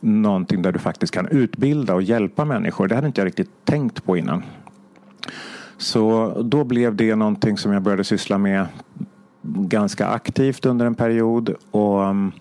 någonting 0.00 0.62
där 0.62 0.72
du 0.72 0.78
faktiskt 0.78 1.12
kan 1.12 1.26
utbilda 1.28 1.94
och 1.94 2.02
hjälpa 2.02 2.44
människor. 2.44 2.88
Det 2.88 2.94
hade 2.94 3.06
inte 3.06 3.20
jag 3.20 3.26
riktigt 3.26 3.50
tänkt 3.64 4.04
på 4.04 4.16
innan. 4.16 4.42
Så 5.80 6.32
då 6.42 6.64
blev 6.64 6.96
det 6.96 7.14
någonting 7.14 7.58
som 7.58 7.72
jag 7.72 7.82
började 7.82 8.04
syssla 8.04 8.38
med 8.38 8.66
ganska 9.42 10.06
aktivt 10.06 10.66
under 10.66 10.86
en 10.86 10.94
period. 10.94 11.54
Och 11.70 12.04
mm, 12.04 12.32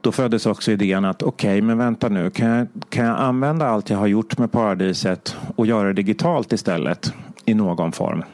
då 0.00 0.12
föddes 0.12 0.46
också 0.46 0.72
idén 0.72 1.04
att 1.04 1.22
okej, 1.22 1.50
okay, 1.50 1.62
men 1.62 1.78
vänta 1.78 2.08
nu, 2.08 2.30
kan 2.30 2.48
jag, 2.48 2.66
kan 2.88 3.06
jag 3.06 3.18
använda 3.18 3.68
allt 3.68 3.90
jag 3.90 3.98
har 3.98 4.06
gjort 4.06 4.38
med 4.38 4.52
Paradiset 4.52 5.36
och 5.56 5.66
göra 5.66 5.88
det 5.88 5.92
digitalt 5.92 6.52
istället 6.52 7.14
i 7.44 7.54
någon 7.54 7.92
form? 7.92 8.24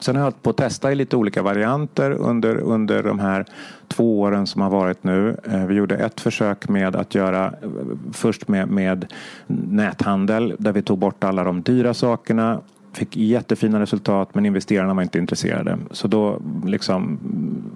Sen 0.00 0.16
har 0.16 0.20
jag 0.20 0.24
hållit 0.24 0.42
på 0.42 0.50
att 0.50 0.56
testa 0.56 0.92
i 0.92 0.94
lite 0.94 1.16
olika 1.16 1.42
varianter 1.42 2.10
under, 2.10 2.56
under 2.56 3.02
de 3.02 3.18
här 3.18 3.44
två 3.88 4.20
åren 4.20 4.46
som 4.46 4.62
har 4.62 4.70
varit 4.70 5.04
nu. 5.04 5.36
Eh, 5.44 5.66
vi 5.66 5.74
gjorde 5.74 5.96
ett 5.96 6.20
försök 6.20 6.68
med 6.68 6.96
att 6.96 7.14
göra 7.14 7.46
eh, 7.46 7.68
först 8.12 8.48
med, 8.48 8.68
med 8.68 9.12
näthandel 9.46 10.54
där 10.58 10.72
vi 10.72 10.82
tog 10.82 10.98
bort 10.98 11.24
alla 11.24 11.44
de 11.44 11.62
dyra 11.62 11.94
sakerna 11.94 12.60
Fick 12.92 13.16
jättefina 13.16 13.80
resultat 13.80 14.34
men 14.34 14.46
investerarna 14.46 14.94
var 14.94 15.02
inte 15.02 15.18
intresserade. 15.18 15.78
Så 15.90 16.08
då 16.08 16.42
liksom 16.66 17.18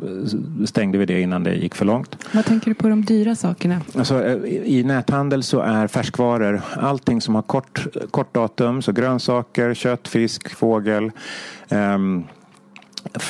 eh, 0.03 0.65
stängde 0.67 0.99
vi 0.99 1.07
det 1.07 1.21
innan 1.21 1.45
det 1.45 1.55
gick 1.55 1.75
för 1.75 1.85
långt. 1.85 2.17
Vad 2.33 2.45
tänker 2.45 2.71
du 2.71 2.75
på 2.75 2.89
de 2.89 3.05
dyra 3.05 3.35
sakerna? 3.35 3.81
Alltså, 3.95 4.37
I 4.47 4.85
näthandel 4.85 5.43
så 5.43 5.61
är 5.61 5.87
färskvaror 5.87 6.61
allting 6.77 7.21
som 7.21 7.35
har 7.35 7.43
kort, 7.43 7.87
kort 8.11 8.35
datum, 8.35 8.83
så 8.83 8.93
grönsaker, 8.93 9.75
kött, 9.75 10.09
fisk, 10.09 10.55
fågel. 10.55 11.11
Um, 11.69 12.25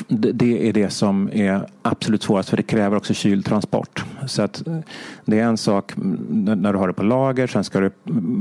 det 0.09 0.69
är 0.69 0.73
det 0.73 0.91
som 0.91 1.31
är 1.33 1.67
absolut 1.83 2.23
svårast 2.23 2.49
för 2.49 2.57
det 2.57 2.63
kräver 2.63 2.97
också 2.97 3.15
kyltransport. 3.15 4.05
Så 4.27 4.43
att 4.43 4.67
eh, 4.67 4.79
det 5.25 5.41
är 5.41 5.45
en 5.45 5.57
sak 5.57 5.93
när 5.97 6.73
du 6.73 6.79
har 6.79 6.89
det 6.89 6.95
på 6.95 7.03
lager, 7.03 7.47
sen 7.47 7.65
ska 7.65 7.81
du 7.81 7.91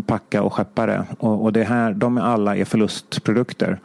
packa 0.07 0.43
och 0.43 0.53
skeppa 0.53 0.85
det. 0.85 1.05
Och, 1.19 1.53
det 1.53 1.63
här, 1.63 1.93
de 1.93 2.17
alla 2.17 2.55
är 2.55 2.65
förlustprodukter. 2.65 3.79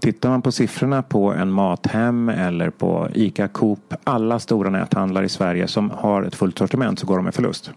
Tittar 0.00 0.30
man 0.30 0.42
på 0.42 0.52
siffrorna 0.52 1.02
på 1.02 1.32
en 1.32 1.50
Mathem 1.50 2.28
eller 2.28 2.70
på 2.70 3.08
ICA 3.14 3.48
Coop, 3.48 3.94
alla 4.04 4.38
stora 4.38 4.70
näthandlare 4.70 5.24
i 5.24 5.28
Sverige 5.28 5.68
som 5.68 5.90
har 5.90 6.22
ett 6.22 6.34
fullt 6.34 6.58
sortiment 6.58 6.98
så 6.98 7.06
går 7.06 7.16
de 7.16 7.24
med 7.24 7.34
förlust. 7.34 7.70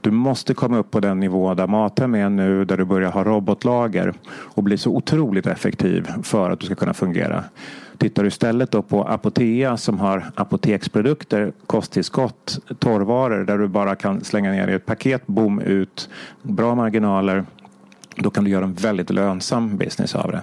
Du 0.00 0.10
måste 0.10 0.54
komma 0.54 0.78
upp 0.78 0.90
på 0.90 1.00
den 1.00 1.20
nivå 1.20 1.54
där 1.54 1.66
Mathem 1.66 2.14
är 2.14 2.28
nu, 2.28 2.64
där 2.64 2.76
du 2.76 2.84
börjar 2.84 3.10
ha 3.10 3.24
robotlager 3.24 4.12
och 4.28 4.62
bli 4.62 4.78
så 4.78 4.90
otroligt 4.90 5.46
effektiv 5.46 6.08
för 6.22 6.50
att 6.50 6.60
du 6.60 6.66
ska 6.66 6.74
kunna 6.74 6.94
fungera. 6.94 7.44
Tittar 7.98 8.22
du 8.22 8.28
istället 8.28 8.70
då 8.70 8.82
på 8.82 9.04
Apotea 9.04 9.76
som 9.76 9.98
har 9.98 10.30
apoteksprodukter, 10.34 11.52
kosttillskott, 11.66 12.58
torrvaror 12.78 13.44
där 13.44 13.58
du 13.58 13.68
bara 13.68 13.94
kan 13.94 14.24
slänga 14.24 14.50
ner 14.50 14.68
i 14.68 14.74
ett 14.74 14.86
paket, 14.86 15.26
bom 15.26 15.60
ut, 15.60 16.08
bra 16.42 16.74
marginaler. 16.74 17.44
Då 18.16 18.30
kan 18.30 18.44
du 18.44 18.50
göra 18.50 18.64
en 18.64 18.74
väldigt 18.74 19.10
lönsam 19.10 19.76
business 19.76 20.14
av 20.14 20.32
det. 20.32 20.42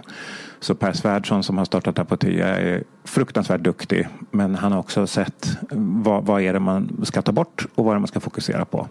Så 0.59 0.75
Per 0.75 0.93
Svärdson 0.93 1.43
som 1.43 1.57
har 1.57 1.65
startat 1.65 1.99
Apotea 1.99 2.59
är 2.59 2.83
fruktansvärt 3.03 3.61
duktig. 3.61 4.07
Men 4.31 4.55
han 4.55 4.71
har 4.71 4.79
också 4.79 5.07
sett 5.07 5.57
vad, 5.71 6.25
vad 6.25 6.41
är 6.41 6.53
det 6.53 6.59
man 6.59 7.01
ska 7.03 7.21
ta 7.21 7.31
bort 7.31 7.65
och 7.75 7.85
vad 7.85 7.91
är 7.91 7.95
det 7.95 7.99
man 7.99 8.07
ska 8.07 8.19
fokusera 8.19 8.65
på. 8.65 8.87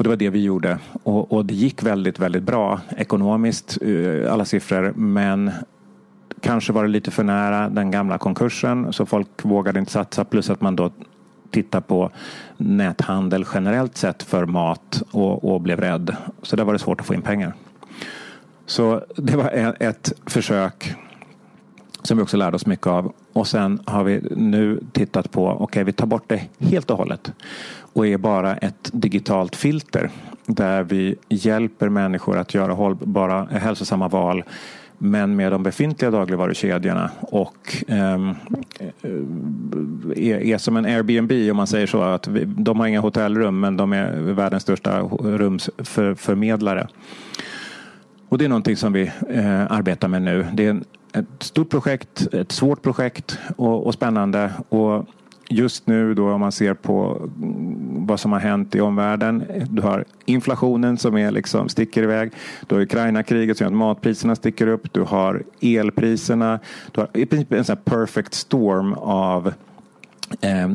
Och 0.00 0.04
det 0.04 0.08
var 0.08 0.16
det 0.16 0.30
vi 0.30 0.42
gjorde. 0.42 0.78
Och, 1.02 1.32
och, 1.32 1.46
det 1.46 1.54
gick 1.54 1.82
väldigt, 1.82 2.18
väldigt 2.18 2.42
bra 2.42 2.80
ekonomiskt, 2.96 3.78
eh, 3.82 4.32
alla 4.32 4.44
siffror. 4.44 4.92
Men 4.96 5.50
Kanske 6.40 6.72
var 6.72 6.82
det 6.82 6.88
lite 6.88 7.10
för 7.10 7.24
nära 7.24 7.68
den 7.68 7.90
gamla 7.90 8.18
konkursen 8.18 8.92
så 8.92 9.06
folk 9.06 9.28
vågade 9.42 9.78
inte 9.78 9.92
satsa 9.92 10.24
plus 10.24 10.50
att 10.50 10.60
man 10.60 10.76
då 10.76 10.90
tittade 11.50 11.82
på 11.82 12.10
näthandel 12.56 13.44
generellt 13.54 13.96
sett 13.96 14.22
för 14.22 14.46
mat 14.46 15.02
och, 15.10 15.52
och 15.54 15.60
blev 15.60 15.80
rädd. 15.80 16.16
Så 16.42 16.56
där 16.56 16.64
var 16.64 16.72
det 16.72 16.78
svårt 16.78 17.00
att 17.00 17.06
få 17.06 17.14
in 17.14 17.22
pengar. 17.22 17.54
Så 18.66 19.04
det 19.16 19.36
var 19.36 19.50
e- 19.50 19.76
ett 19.80 20.12
försök 20.26 20.94
som 22.02 22.16
vi 22.16 22.22
också 22.22 22.36
lärde 22.36 22.56
oss 22.56 22.66
mycket 22.66 22.86
av. 22.86 23.12
Och 23.32 23.46
sen 23.46 23.80
har 23.86 24.04
vi 24.04 24.20
nu 24.36 24.80
tittat 24.92 25.30
på, 25.30 25.48
okej 25.48 25.64
okay, 25.64 25.84
vi 25.84 25.92
tar 25.92 26.06
bort 26.06 26.24
det 26.26 26.42
helt 26.58 26.90
och 26.90 26.96
hållet 26.96 27.32
och 27.92 28.06
är 28.06 28.18
bara 28.18 28.56
ett 28.56 28.90
digitalt 28.92 29.56
filter 29.56 30.10
där 30.46 30.82
vi 30.82 31.16
hjälper 31.28 31.88
människor 31.88 32.38
att 32.38 32.54
göra 32.54 32.72
hållbara, 32.72 33.44
hälsosamma 33.44 34.08
val 34.08 34.44
men 35.02 35.36
med 35.36 35.52
de 35.52 35.62
befintliga 35.62 36.10
dagligvarukedjorna 36.10 37.10
och 37.20 37.84
ehm, 37.88 38.34
eh, 38.78 38.88
är, 40.16 40.40
är, 40.40 40.58
som 40.58 40.76
en 40.76 40.84
Airbnb 40.84 41.50
om 41.50 41.56
man 41.56 41.66
säger 41.66 41.86
så. 41.86 42.02
att 42.02 42.28
vi, 42.28 42.44
De 42.44 42.80
har 42.80 42.86
inga 42.86 43.00
hotellrum 43.00 43.60
men 43.60 43.76
de 43.76 43.92
är 43.92 44.12
världens 44.12 44.62
största 44.62 45.00
rumsförmedlare. 45.00 46.88
Och 48.28 48.38
det 48.38 48.44
är 48.44 48.48
någonting 48.48 48.76
som 48.76 48.92
vi 48.92 49.12
eh, 49.28 49.72
arbetar 49.72 50.08
med 50.08 50.22
nu. 50.22 50.46
Det 50.52 50.66
är 50.66 50.70
en, 50.70 50.84
ett 51.12 51.42
stort 51.42 51.70
projekt, 51.70 52.34
ett 52.34 52.52
svårt 52.52 52.82
projekt 52.82 53.38
och, 53.56 53.86
och 53.86 53.94
spännande. 53.94 54.50
Och 54.68 55.06
just 55.50 55.86
nu 55.86 56.14
då 56.14 56.30
om 56.30 56.40
man 56.40 56.52
ser 56.52 56.74
på 56.74 57.28
vad 58.06 58.20
som 58.20 58.32
har 58.32 58.38
hänt 58.38 58.74
i 58.74 58.80
omvärlden. 58.80 59.44
Du 59.70 59.82
har 59.82 60.04
inflationen 60.24 60.98
som 60.98 61.16
är 61.16 61.30
liksom 61.30 61.68
sticker 61.68 62.02
iväg. 62.02 62.32
Du 62.66 62.74
har 62.74 62.82
Ukraina-kriget 62.82 63.56
som 63.56 63.64
gör 63.64 63.70
att 63.70 63.76
matpriserna 63.78 64.36
sticker 64.36 64.66
upp. 64.66 64.92
Du 64.92 65.00
har 65.00 65.42
elpriserna. 65.60 66.58
Du 66.92 67.00
har 67.00 67.08
i 67.14 67.26
princip 67.26 67.52
en 67.52 67.64
sån 67.64 67.76
perfect 67.76 68.34
storm 68.34 68.92
av 68.94 69.52
eh, 70.40 70.68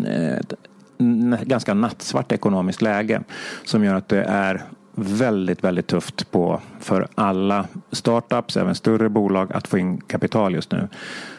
ganska 1.41 1.73
nattsvart 1.73 2.31
ekonomiskt 2.31 2.81
läge 2.81 3.21
som 3.63 3.83
gör 3.83 3.95
att 3.95 4.09
det 4.09 4.23
är 4.23 4.63
väldigt, 4.95 5.63
väldigt 5.63 5.87
tufft 5.87 6.31
på 6.31 6.61
för 6.79 7.07
alla 7.15 7.67
startups, 7.91 8.57
även 8.57 8.75
större 8.75 9.09
bolag, 9.09 9.53
att 9.53 9.67
få 9.67 9.77
in 9.77 9.97
kapital 9.97 10.53
just 10.53 10.71
nu. 10.71 10.87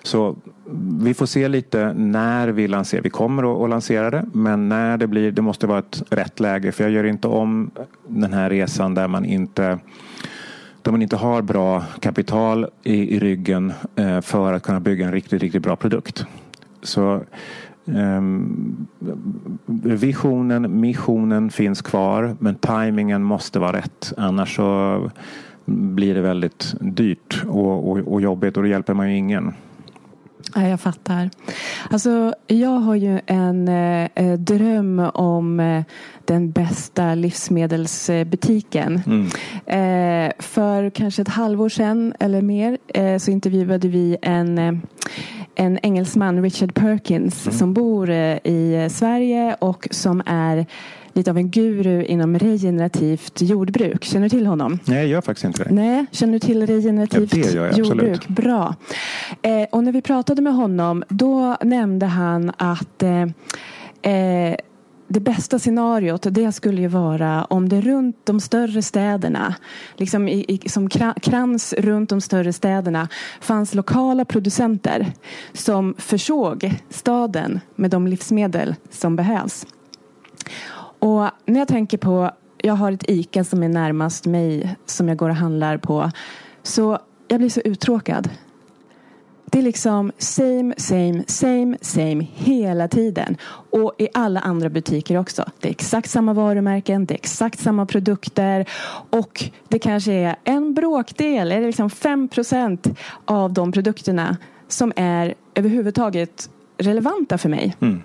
Så 0.03 0.37
vi 1.01 1.15
får 1.15 1.27
se 1.27 1.49
lite 1.49 1.93
när 1.93 2.49
vi 2.49 2.69
lanserar. 2.69 3.03
Vi 3.03 3.11
kommer 3.11 3.65
att 3.65 3.71
lansera 3.71 4.11
det, 4.11 4.25
men 4.33 4.69
när 4.69 4.97
det 4.97 5.07
blir, 5.07 5.33
det 5.33 5.43
måste 5.43 5.67
vara 5.67 5.79
ett 5.79 6.03
rätt 6.11 6.41
läge. 6.41 6.73
För 6.73 6.85
jag 6.85 6.93
gör 6.93 7.05
inte 7.05 7.29
om 7.29 7.71
den 8.09 8.33
här 8.33 8.51
resan 8.51 8.95
där 8.95 9.09
man 9.09 9.25
inte 9.25 9.79
där 10.83 10.93
man 10.93 11.03
inte 11.03 11.17
har 11.17 11.43
bra 11.43 11.85
kapital 12.01 12.67
i, 12.83 13.17
i 13.17 13.19
ryggen 13.19 13.73
eh, 13.97 14.21
för 14.21 14.53
att 14.53 14.63
kunna 14.63 14.81
bygga 14.81 15.07
en 15.07 15.13
riktigt, 15.13 15.43
riktigt 15.43 15.63
bra 15.63 15.77
produkt. 15.77 16.27
Så 16.83 17.23
Ehm, 17.95 18.87
visionen, 19.83 20.81
missionen 20.81 21.51
finns 21.51 21.83
kvar 21.83 22.37
men 22.39 22.55
tajmingen 22.55 23.23
måste 23.23 23.59
vara 23.59 23.77
rätt. 23.77 24.13
Annars 24.17 24.57
så 24.57 25.11
blir 25.65 26.15
det 26.15 26.21
väldigt 26.21 26.75
dyrt 26.81 27.43
och, 27.47 27.91
och, 27.91 27.99
och 27.99 28.21
jobbigt 28.21 28.57
och 28.57 28.63
då 28.63 28.69
hjälper 28.69 28.95
man 28.95 29.11
ju 29.11 29.17
ingen. 29.17 29.55
Ja, 30.55 30.69
jag 30.69 30.81
fattar. 30.81 31.31
Alltså, 31.91 32.35
jag 32.47 32.69
har 32.69 32.95
ju 32.95 33.21
en 33.27 33.69
eh, 33.69 34.33
dröm 34.39 34.99
om 35.15 35.61
eh, 35.61 35.83
den 36.25 36.51
bästa 36.51 37.15
livsmedelsbutiken. 37.15 39.03
Mm. 39.07 39.27
Eh, 39.67 40.33
för 40.39 40.91
kanske 40.91 41.23
ett 41.23 41.29
halvår 41.29 41.69
sedan 41.69 42.15
eller 42.21 42.43
mer 42.43 42.79
eh, 42.89 43.19
så 43.19 43.31
intervjuade 43.31 43.89
vi 43.89 44.17
en 44.23 44.59
eh, 44.59 44.73
en 45.59 45.79
engelsman, 45.83 46.43
Richard 46.43 46.75
Perkins, 46.75 47.47
mm. 47.47 47.59
som 47.59 47.75
bor 47.75 48.11
eh, 48.11 48.37
i 48.45 48.89
Sverige 48.91 49.57
och 49.59 49.89
som 49.91 50.23
är 50.27 50.67
lite 51.17 51.31
av 51.31 51.39
en 51.39 51.51
guru 51.51 52.05
inom 52.05 52.39
regenerativt 52.39 53.43
jordbruk. 53.43 54.05
Känner 54.05 54.25
du 54.25 54.31
till 54.31 54.47
honom? 54.47 54.79
Nej, 54.85 54.99
jag 54.99 55.07
gör 55.07 55.21
faktiskt 55.21 55.45
inte 55.45 55.65
det. 55.65 55.71
Nej, 55.71 56.07
känner 56.11 56.33
du 56.33 56.39
till 56.39 56.67
regenerativt 56.67 57.35
ja, 57.37 57.43
det 57.45 57.53
gör 57.53 57.67
jag, 57.67 57.79
jordbruk? 57.79 58.17
Absolut. 58.17 58.29
Bra. 58.29 58.75
Eh, 59.43 59.67
och 59.73 59.85
när 59.85 59.93
vi 59.93 60.03
pratade 60.03 60.43
med 60.43 60.55
honom 60.55 61.05
då 61.09 61.57
nämnde 61.63 62.07
han 62.07 62.53
att 62.57 63.03
eh, 63.03 63.23
eh, 64.13 64.57
det 65.09 65.21
bästa 65.21 65.59
scenariot 65.59 66.27
det 66.31 66.53
skulle 66.53 66.81
ju 66.81 66.89
vara 66.89 67.45
om 67.45 67.69
det 67.69 67.81
runt 67.81 68.27
de 68.27 68.41
större 68.41 68.83
städerna, 68.83 69.55
liksom 69.97 70.29
i, 70.29 70.45
i, 70.49 70.69
som 70.69 70.89
krans 71.23 71.75
runt 71.79 72.11
de 72.11 72.21
större 72.21 72.53
städerna 72.53 73.09
fanns 73.41 73.75
lokala 73.75 74.25
producenter 74.25 75.13
som 75.53 75.95
försåg 75.99 76.75
staden 76.91 77.61
med 77.77 77.91
de 77.91 78.07
livsmedel 78.07 78.75
som 78.91 79.17
behövs. 79.17 79.67
Och 81.07 81.31
när 81.47 81.59
jag 81.59 81.69
tänker 81.69 81.99
på, 81.99 82.31
jag 82.59 82.75
har 82.75 82.93
ett 82.93 83.11
ICA 83.11 83.45
som 83.45 83.63
är 83.63 83.69
närmast 83.69 84.27
mig 84.27 84.77
som 84.87 85.09
jag 85.09 85.17
går 85.17 85.29
och 85.29 85.37
handlar 85.37 85.77
på. 85.77 86.11
Så 86.63 86.99
jag 87.29 87.39
blir 87.39 87.51
så 87.51 87.61
uttråkad. 87.61 88.29
Det 89.45 89.59
är 89.59 89.63
liksom 89.63 90.13
same, 90.19 90.75
same, 90.77 91.25
same, 91.27 91.77
same 91.81 92.27
hela 92.35 92.89
tiden. 92.89 93.37
Och 93.71 93.95
i 93.99 94.09
alla 94.15 94.41
andra 94.41 94.69
butiker 94.69 95.19
också. 95.19 95.45
Det 95.61 95.69
är 95.69 95.71
exakt 95.71 96.11
samma 96.11 96.33
varumärken, 96.33 97.07
det 97.07 97.15
är 97.15 97.19
exakt 97.19 97.59
samma 97.59 97.87
produkter. 97.87 98.69
Och 99.11 99.45
det 99.69 99.79
kanske 99.79 100.13
är 100.13 100.37
en 100.45 100.75
bråkdel, 100.75 101.53
eller 101.53 101.67
liksom 101.67 101.91
5 101.91 102.29
procent 102.29 102.87
av 103.25 103.53
de 103.53 103.73
produkterna 103.73 104.37
som 104.69 104.93
är 104.97 105.35
överhuvudtaget 105.55 106.51
relevanta 106.79 107.39
för 107.39 107.49
mig. 107.49 107.77
Mm. 107.81 108.03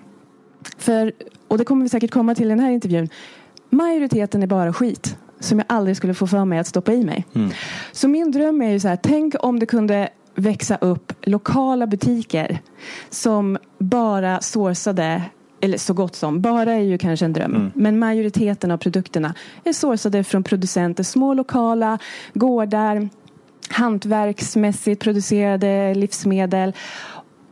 För, 0.78 1.12
och 1.52 1.58
det 1.58 1.64
kommer 1.64 1.82
vi 1.82 1.88
säkert 1.88 2.10
komma 2.10 2.34
till 2.34 2.46
i 2.46 2.48
den 2.48 2.60
här 2.60 2.70
intervjun. 2.70 3.08
Majoriteten 3.70 4.42
är 4.42 4.46
bara 4.46 4.72
skit 4.72 5.16
som 5.40 5.58
jag 5.58 5.66
aldrig 5.68 5.96
skulle 5.96 6.14
få 6.14 6.26
för 6.26 6.44
mig 6.44 6.58
att 6.58 6.66
stoppa 6.66 6.92
i 6.92 7.04
mig. 7.04 7.26
Mm. 7.34 7.50
Så 7.92 8.08
min 8.08 8.30
dröm 8.30 8.62
är 8.62 8.70
ju 8.70 8.80
så 8.80 8.88
här, 8.88 8.98
tänk 9.02 9.34
om 9.40 9.58
det 9.58 9.66
kunde 9.66 10.08
växa 10.34 10.76
upp 10.76 11.12
lokala 11.22 11.86
butiker 11.86 12.58
som 13.10 13.58
bara 13.78 14.40
sourcade 14.40 15.22
eller 15.60 15.78
så 15.78 15.94
gott 15.94 16.16
som, 16.16 16.40
bara 16.40 16.72
är 16.72 16.82
ju 16.82 16.98
kanske 16.98 17.24
en 17.24 17.32
dröm. 17.32 17.54
Mm. 17.54 17.70
Men 17.74 17.98
majoriteten 17.98 18.70
av 18.70 18.76
produkterna 18.76 19.34
är 19.64 19.72
sourcade 19.72 20.24
från 20.24 20.42
producenter, 20.42 21.02
små 21.02 21.34
lokala 21.34 21.98
gårdar, 22.34 23.08
hantverksmässigt 23.68 25.02
producerade 25.02 25.94
livsmedel 25.94 26.72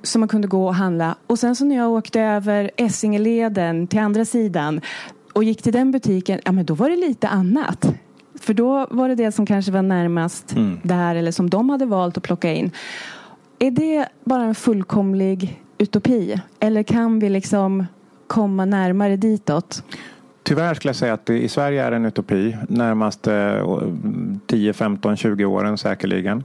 som 0.03 0.21
man 0.21 0.29
kunde 0.29 0.49
gå 0.49 0.67
och 0.67 0.75
handla. 0.75 1.17
Och 1.27 1.39
sen 1.39 1.57
så 1.57 1.65
när 1.65 1.77
jag 1.77 1.91
åkte 1.91 2.21
över 2.21 2.71
Essingeleden 2.77 3.87
till 3.87 3.99
andra 3.99 4.25
sidan 4.25 4.81
och 5.33 5.45
gick 5.45 5.63
till 5.63 5.73
den 5.73 5.91
butiken, 5.91 6.41
ja 6.45 6.53
men 6.53 6.67
då 6.67 6.75
var 6.75 6.91
det 6.91 6.97
lite 6.97 7.29
annat. 7.29 7.95
För 8.41 8.55
då 8.55 8.87
var 8.91 9.09
det 9.09 9.15
det 9.15 9.33
som 9.33 9.47
kanske 9.47 9.73
var 9.73 9.83
närmast 9.83 10.53
mm. 10.53 10.81
där 10.83 11.15
eller 11.15 11.33
som 11.33 11.51
de 11.51 11.71
hade 11.71 11.87
valt 11.87 12.17
att 12.17 12.23
plocka 12.23 12.53
in. 12.53 12.71
Är 13.59 13.71
det 13.71 14.09
bara 14.25 14.43
en 14.43 14.55
fullkomlig 14.55 15.63
utopi? 15.79 16.41
Eller 16.61 16.83
kan 16.83 17.19
vi 17.19 17.29
liksom 17.29 17.87
komma 18.27 18.65
närmare 18.65 19.17
ditåt? 19.17 19.85
Tyvärr 20.43 20.75
skulle 20.75 20.89
jag 20.89 20.97
säga 20.97 21.13
att 21.13 21.27
det 21.27 21.39
i 21.43 21.49
Sverige 21.49 21.85
är 21.85 21.93
en 21.93 22.05
utopi. 22.05 22.57
Närmaste 22.69 23.63
10, 24.47 24.73
15, 24.73 25.17
20 25.17 25.45
åren 25.45 25.79
säkerligen. 25.79 26.45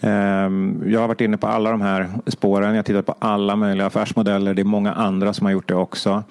Ehm, 0.00 0.82
jag 0.86 1.00
har 1.00 1.08
varit 1.08 1.20
inne 1.20 1.36
på 1.36 1.46
alla 1.46 1.70
de 1.70 1.80
här 1.80 2.08
spåren. 2.26 2.68
Jag 2.68 2.76
har 2.76 2.82
tittat 2.82 3.06
på 3.06 3.14
alla 3.18 3.56
möjliga 3.56 3.86
affärsmodeller. 3.86 4.54
Det 4.54 4.62
är 4.62 4.64
många 4.64 4.92
andra 4.92 5.32
som 5.32 5.46
har 5.46 5.52
gjort 5.52 5.68
det 5.68 5.74
också. 5.74 6.22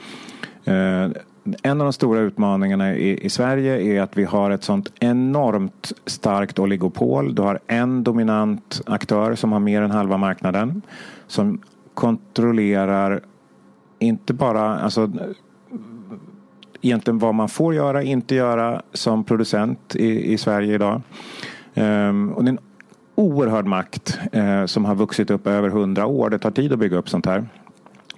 Ehm, 0.65 1.13
en 1.63 1.81
av 1.81 1.85
de 1.85 1.93
stora 1.93 2.19
utmaningarna 2.19 2.95
i, 2.95 3.25
i, 3.25 3.29
Sverige 3.29 3.81
är 3.81 4.01
att 4.01 4.17
vi 4.17 4.23
har 4.23 4.51
ett 4.51 4.63
sånt 4.63 4.91
enormt 4.99 5.91
starkt 6.05 6.59
oligopol. 6.59 7.35
Du 7.35 7.41
har 7.41 7.59
en 7.67 8.03
dominant 8.03 8.81
aktör 8.85 9.35
som 9.35 9.51
har 9.51 9.59
mer 9.59 9.81
än 9.81 9.91
halva 9.91 10.17
marknaden. 10.17 10.81
Som 11.27 11.61
kontrollerar 11.93 13.21
inte 13.99 14.33
bara 14.33 14.79
alltså, 14.79 15.11
egentligen 16.81 17.19
vad 17.19 17.35
man 17.35 17.49
får 17.49 17.73
göra, 17.73 18.03
inte 18.03 18.35
göra 18.35 18.81
som 18.93 19.23
producent 19.23 19.95
i, 19.95 20.33
i 20.33 20.37
Sverige 20.37 20.75
idag. 20.75 21.01
Um, 21.75 22.31
och 22.31 22.43
det 22.43 22.47
är 22.47 22.51
en 22.51 22.59
oerhörd 23.17 23.65
makt 23.65 24.19
eh, 24.31 24.65
som 24.65 24.85
har 24.85 24.95
vuxit 24.95 25.31
upp 25.31 25.47
över 25.47 25.69
hundra 25.69 26.05
år. 26.05 26.29
Det 26.29 26.39
tar 26.39 26.51
tid 26.51 26.73
att 26.73 26.79
bygga 26.79 26.97
upp 26.97 27.09
sånt 27.09 27.25
här. 27.25 27.45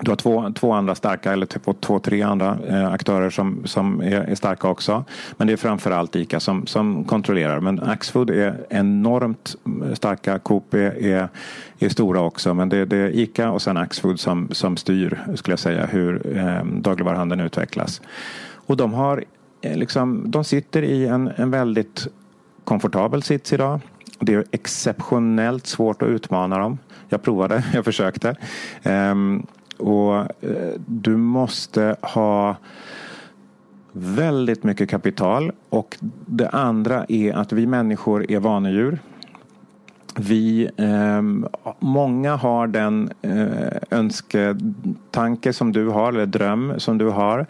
Du 0.02 0.12
har 0.12 0.16
två, 0.16 0.52
två 0.56 0.72
andra 0.72 0.96
starka, 0.96 1.34
eller 1.34 1.46
två, 1.46 1.74
två 1.74 2.00
tre 2.00 2.22
andra 2.22 2.58
eh, 2.68 2.92
aktörer 2.92 3.30
som, 3.30 3.62
som 3.66 4.02
är, 4.02 4.22
är, 4.22 4.36
starka 4.36 4.68
också. 4.68 5.04
Men 5.38 5.48
det 5.48 5.54
är 5.54 5.58
framförallt 5.58 6.16
ICA 6.16 6.40
som, 6.40 6.68
som 6.68 7.04
kontrollerar. 7.04 7.60
Men 7.60 7.80
Axfood 7.80 8.30
är 8.30 8.66
enormt 8.70 9.56
eh, 9.86 9.94
starka. 9.94 10.40
Coop 10.40 10.74
är, 10.74 11.06
är, 11.06 11.30
är 11.80 11.90
stora 11.90 12.22
också. 12.22 12.54
Men 12.54 12.70
det, 12.70 12.86
det, 12.86 12.98
är 12.98 13.10
ICA 13.10 13.52
och 13.52 13.62
sen 13.62 13.78
Axfood 13.78 14.20
som, 14.20 14.50
som 14.52 14.78
styr, 14.78 15.20
skulle 15.36 15.52
jag 15.52 15.60
säga, 15.60 15.86
hur 15.86 16.38
eh, 16.38 16.66
dagligvaruhandeln 16.66 17.42
utvecklas. 17.42 18.02
Och 18.54 18.78
de, 18.78 18.94
har, 18.94 19.24
eh, 19.62 19.78
liksom, 19.78 20.32
de 20.32 20.44
sitter 20.44 20.82
i 20.82 21.08
en, 21.08 21.32
en 21.36 21.52
väldigt 21.52 22.08
komfortabel 22.64 23.24
sits 23.24 23.54
idag. 23.54 23.80
Det 24.20 24.34
är 24.34 24.44
exceptionellt 24.52 25.68
svårt 25.68 26.02
att 26.02 26.10
utmana 26.10 26.58
dem. 26.58 26.78
Jag 27.10 27.22
provade, 27.22 27.64
jag 27.74 27.86
försökte. 27.86 28.36
Um, 28.84 29.46
och 29.78 30.16
eh, 30.16 30.74
du 30.86 31.18
måste 31.18 31.96
ha 32.02 32.56
väldigt 33.92 34.64
mycket 34.64 34.90
kapital 34.90 35.52
och 35.70 35.98
det 36.26 36.50
andra 36.50 37.06
är 37.10 37.34
att 37.34 37.52
vi 37.52 37.68
människor 37.68 38.32
är 38.32 38.40
vanedjur. 38.40 39.00
Vi, 40.16 40.70
eh, 40.78 41.22
många 41.80 42.36
har 42.36 42.68
den 42.68 43.10
eh, 43.22 43.98
önsketanke 44.00 45.54
som 45.54 45.72
du 45.72 45.88
har, 45.88 46.14
eller 46.14 46.26
dröm 46.26 46.74
som 46.78 46.98
du 46.98 47.10
har. 47.10 47.46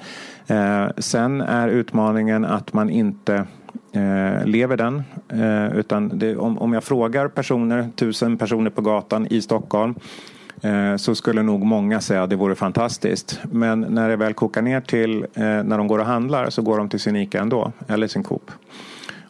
Eh, 0.47 0.88
sen 0.97 1.41
är 1.41 1.67
utmaningen 1.67 2.45
att 2.45 2.73
man 2.73 2.89
inte 2.89 3.45
eh, 3.91 4.45
lever 4.45 4.77
den. 4.77 5.03
Eh, 5.29 5.77
utan 5.77 6.19
det, 6.19 6.38
om, 6.38 6.57
om 6.57 6.73
jag 6.73 6.83
frågar 6.83 7.27
personer, 7.27 7.89
tusen 7.95 8.38
personer 8.38 8.69
på 8.69 8.81
gatan 8.81 9.27
i 9.29 9.41
Stockholm 9.41 9.95
Eh, 10.62 10.95
så 10.95 11.15
skulle 11.15 11.43
nog 11.43 11.63
många 11.63 12.01
säga 12.01 12.23
att 12.23 12.29
det 12.29 12.36
vore 12.36 12.55
fantastiskt. 12.55 13.39
Men 13.51 13.82
när 13.82 14.10
det 14.10 14.15
väl 14.15 14.34
kokar 14.34 14.62
ner 14.62 14.82
till 14.82 15.23
eh, 15.34 15.43
när 15.43 15.77
de 15.77 15.88
går 15.88 15.99
och 15.99 16.05
handlar 16.05 16.49
så 16.49 16.62
går 16.62 16.77
de 16.77 16.89
till 16.89 16.99
sin 16.99 17.15
ICA 17.15 17.39
ändå, 17.39 17.71
eller 17.88 18.08
sin 18.08 18.23
Coop. 18.23 18.51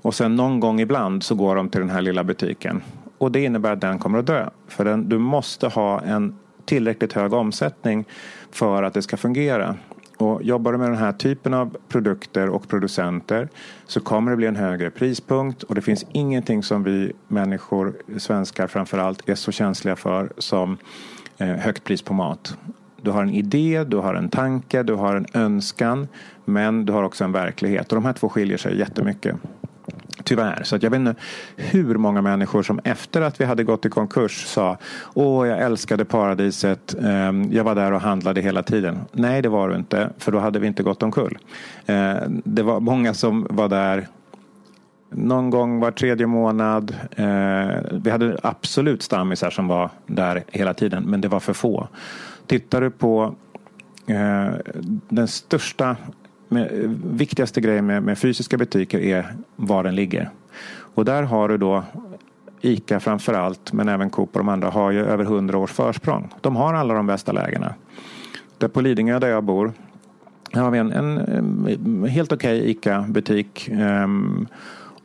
Och 0.02 0.16
sen 0.16 0.36
någon 0.36 0.60
gång 0.60 0.80
ibland 0.80 1.24
så 1.24 1.36
går 1.36 1.56
de 1.56 1.70
till 1.70 1.82
den 1.82 1.90
här 1.90 2.02
lilla 2.02 2.24
butiken. 2.24 2.82
Och 3.18 3.32
det 3.32 3.44
innebär 3.44 3.74
att 3.74 3.82
den 3.82 4.00
kommer 4.00 4.20
att 4.20 4.28
dö. 4.28 4.50
För 4.68 4.86
den, 4.86 5.10
du 5.10 5.18
måste 5.18 5.68
ha 5.68 6.02
en 6.02 6.36
tillräckligt 6.66 7.14
hög 7.14 7.34
omsättning 7.34 8.06
för 8.52 8.84
att 8.84 8.94
det 8.94 9.02
ska 9.02 9.18
fungera. 9.18 9.76
Och 10.20 10.44
jobbar 10.44 10.72
du 10.72 10.78
med 10.78 10.90
den 10.90 10.98
här 10.98 11.12
typen 11.12 11.54
av 11.54 11.78
produkter 11.88 12.50
och 12.50 12.68
producenter 12.68 13.50
så 13.86 14.00
kommer 14.00 14.32
det 14.32 14.38
bli 14.38 14.48
en 14.48 14.56
högre 14.56 14.90
prispunkt 14.90 15.64
och 15.64 15.76
det 15.76 15.82
finns 15.82 16.06
ingenting 16.12 16.64
som 16.64 16.84
vi 16.84 17.12
människor, 17.28 17.94
svenskar 18.18 18.68
framförallt, 18.68 19.30
är 19.30 19.36
så 19.36 19.52
känsliga 19.52 19.96
för 19.96 20.32
som 20.38 20.78
eh, 21.38 21.48
högt 21.48 21.84
pris 21.84 22.02
på 22.02 22.14
mat. 22.14 22.58
Du 23.02 23.12
har 23.12 23.24
en 23.24 23.30
idé, 23.30 23.84
du 23.88 23.98
har 23.98 24.14
en 24.14 24.30
tanke, 24.30 24.84
du 24.84 24.94
har 24.94 25.16
en 25.16 25.26
önskan 25.34 26.08
men 26.46 26.86
du 26.86 26.94
har 26.94 27.04
också 27.04 27.24
en 27.24 27.32
verklighet 27.32 27.92
och 27.92 27.96
de 27.96 28.06
här 28.06 28.14
två 28.14 28.30
skiljer 28.30 28.58
sig 28.58 28.80
jättemycket. 28.80 29.36
Tyvärr. 30.24 30.64
Så 30.64 30.76
att 30.76 30.84
jag 30.84 30.90
vet 30.90 31.00
inte 31.00 31.16
hur 31.56 31.96
många 31.96 32.22
människor 32.22 32.64
som 32.64 32.80
efter 32.84 33.22
att 33.22 33.42
vi 33.42 33.46
hade 33.46 33.64
gått 33.64 33.86
i 33.86 33.90
konkurs 33.90 34.46
sa 34.46 34.78
Åh, 35.14 35.48
jag 35.48 35.60
älskade 35.60 36.06
paradiset. 36.06 36.96
Ehm, 37.04 37.52
jag 37.52 37.64
var 37.64 37.76
där 37.76 37.92
och 37.92 38.02
handlade 38.02 38.42
hela 38.42 38.64
tiden. 38.64 39.00
Nej, 39.12 39.42
det 39.42 39.50
var 39.50 39.70
du 39.70 39.76
inte. 39.76 40.10
För 40.18 40.32
då 40.32 40.40
hade 40.40 40.60
vi 40.60 40.68
inte 40.68 40.84
gått 40.84 41.04
omkull. 41.04 41.38
Eh, 41.86 42.16
det 42.28 42.64
var 42.64 42.80
många 42.80 43.14
som 43.14 43.48
var 43.50 43.70
där 43.70 44.08
någon 45.10 45.50
gång 45.50 45.80
var 45.80 45.92
tredje 45.92 46.28
månad. 46.28 46.96
Eh, 47.16 47.78
vi 47.92 48.10
hade 48.10 48.38
absolut 48.44 49.04
stammisar 49.04 49.50
som 49.50 49.68
var 49.68 49.90
där 50.06 50.44
hela 50.48 50.74
tiden, 50.74 51.04
men 51.04 51.22
det 51.22 51.28
var 51.28 51.40
för 51.40 51.54
få. 51.54 51.88
Tittar 52.48 52.82
du 52.82 52.90
på 52.90 53.36
eh, 54.08 54.54
den 55.10 55.28
största, 55.28 55.96
med, 56.50 56.84
eh, 56.84 56.90
viktigaste 57.14 57.62
grejen 57.62 57.86
med, 57.86 58.04
med, 58.04 58.18
fysiska 58.18 58.58
butiker 58.58 59.00
är 59.00 59.36
var 59.56 59.84
den 59.84 59.96
ligger. 59.96 60.30
Och 60.72 61.06
där 61.06 61.24
har 61.24 61.50
du 61.50 61.58
då 61.58 61.84
ICA 62.62 63.00
framför 63.00 63.34
allt, 63.34 63.74
men 63.74 63.90
även 63.90 64.10
Coop 64.10 64.36
och 64.36 64.40
de 64.40 64.50
andra 64.50 64.70
har 64.70 64.92
ju 64.92 65.06
över 65.06 65.24
hundra 65.24 65.58
års 65.58 65.72
försprång. 65.72 66.34
De 66.42 66.56
har 66.56 66.74
alla 66.74 66.94
de 66.94 67.08
bästa 67.08 67.32
lägena. 67.32 67.74
Där 68.58 68.68
på 68.68 68.82
Lidingö 68.82 69.20
där 69.20 69.28
jag 69.28 69.44
bor 69.44 69.74
har 70.54 70.72
vi 70.72 70.80
en, 70.80 70.92
en, 70.92 71.18
en 71.18 72.04
helt 72.04 72.32
okej 72.32 72.60
okay 72.60 72.72
ICA-butik. 72.72 73.70
Um, 73.72 74.48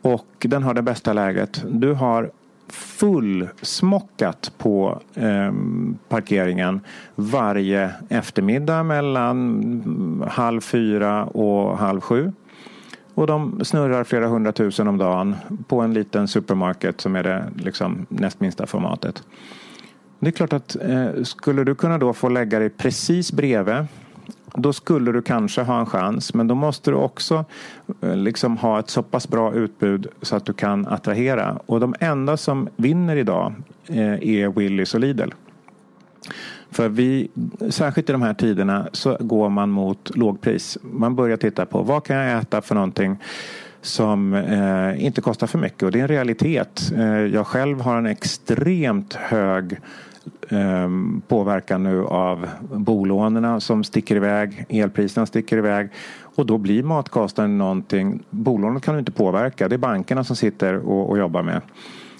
och 0.01 0.27
den 0.39 0.63
har 0.63 0.73
det 0.73 0.81
bästa 0.81 1.13
läget. 1.13 1.63
Du 1.69 1.93
har 1.93 2.31
fullsmockat 2.67 4.51
på 4.57 5.01
eh, 5.15 5.53
parkeringen 6.09 6.81
varje 7.15 7.91
eftermiddag 8.09 8.83
mellan 8.83 9.37
mm, 9.37 10.23
halv 10.27 10.61
fyra 10.61 11.25
och 11.25 11.77
halv 11.77 12.01
sju. 12.01 12.31
Och 13.13 13.27
de 13.27 13.65
snurrar 13.65 14.03
flera 14.03 14.27
hundratusen 14.27 14.87
om 14.87 14.97
dagen 14.97 15.35
på 15.67 15.81
en 15.81 15.93
liten 15.93 16.27
supermarket 16.27 17.01
som 17.01 17.15
är 17.15 17.23
det 17.23 17.43
liksom 17.55 18.05
näst 18.09 18.39
minsta 18.39 18.67
formatet. 18.67 19.23
Det 20.19 20.27
är 20.27 20.31
klart 20.31 20.53
att 20.53 20.75
eh, 20.81 21.23
skulle 21.23 21.63
du 21.63 21.75
kunna 21.75 21.97
då 21.97 22.13
få 22.13 22.29
lägga 22.29 22.59
dig 22.59 22.69
precis 22.69 23.31
bredvid 23.31 23.85
då 24.53 24.73
skulle 24.73 25.11
du 25.11 25.21
kanske 25.21 25.61
ha 25.61 25.79
en 25.79 25.85
chans. 25.85 26.33
Men 26.33 26.47
då 26.47 26.55
måste 26.55 26.91
du 26.91 26.97
också 26.97 27.45
eh, 28.01 28.15
liksom 28.15 28.57
ha 28.57 28.79
ett 28.79 28.89
så 28.89 29.03
pass 29.03 29.27
bra 29.27 29.53
utbud 29.53 30.07
så 30.21 30.35
att 30.35 30.45
du 30.45 30.53
kan 30.53 30.87
attrahera. 30.87 31.59
Och 31.65 31.79
de 31.79 31.95
enda 31.99 32.37
som 32.37 32.69
vinner 32.75 33.15
idag 33.15 33.53
eh, 33.87 34.29
är 34.29 34.59
Willys 34.59 34.93
och 34.93 34.99
Lidl. 34.99 35.29
För 36.71 36.89
vi, 36.89 37.27
särskilt 37.69 38.09
i 38.09 38.11
de 38.11 38.21
här 38.21 38.33
tiderna 38.33 38.87
så 38.91 39.17
går 39.19 39.49
man 39.49 39.69
mot 39.69 40.17
lågpris. 40.17 40.77
Man 40.81 41.15
börjar 41.15 41.37
titta 41.37 41.65
på 41.65 41.81
vad 41.81 42.03
kan 42.03 42.15
jag 42.15 42.41
äta 42.41 42.61
för 42.61 42.75
någonting 42.75 43.17
som 43.85 44.33
eh, 44.33 45.05
inte 45.05 45.21
kostar 45.21 45.47
för 45.47 45.59
mycket 45.59 45.83
och 45.83 45.91
det 45.91 45.99
är 45.99 46.01
en 46.01 46.07
realitet. 46.07 46.91
Eh, 46.97 47.05
jag 47.05 47.47
själv 47.47 47.81
har 47.81 47.97
en 47.97 48.05
extremt 48.05 49.13
hög 49.13 49.79
eh, 50.49 50.89
påverkan 51.27 51.83
nu 51.83 52.05
av 52.05 52.49
bolånerna 52.73 53.59
som 53.59 53.83
sticker 53.83 54.15
iväg, 54.15 54.65
elpriserna 54.69 55.25
sticker 55.25 55.57
iväg 55.57 55.89
och 56.21 56.45
då 56.45 56.57
blir 56.57 56.83
matkostnaden 56.83 57.57
någonting, 57.57 58.23
bolånet 58.29 58.83
kan 58.83 58.93
du 58.93 58.99
inte 58.99 59.11
påverka, 59.11 59.67
det 59.67 59.75
är 59.75 59.77
bankerna 59.77 60.23
som 60.23 60.35
sitter 60.35 60.75
och, 60.75 61.09
och 61.09 61.17
jobbar 61.17 61.43
med. 61.43 61.61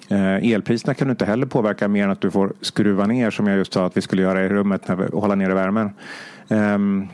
Eh, 0.09 0.51
elpriserna 0.53 0.93
kan 0.93 1.07
du 1.07 1.11
inte 1.11 1.25
heller 1.25 1.45
påverka 1.45 1.87
mer 1.87 2.03
än 2.03 2.11
att 2.11 2.21
du 2.21 2.31
får 2.31 2.53
skruva 2.61 3.05
ner 3.05 3.31
som 3.31 3.47
jag 3.47 3.57
just 3.57 3.73
sa 3.73 3.85
att 3.85 3.97
vi 3.97 4.01
skulle 4.01 4.21
göra 4.21 4.45
i 4.45 4.49
rummet 4.49 4.87
när 4.87 4.95
vi 4.95 5.05
hålla 5.13 5.35
nere 5.35 5.53
värmen. 5.53 5.89
Um, 6.47 7.07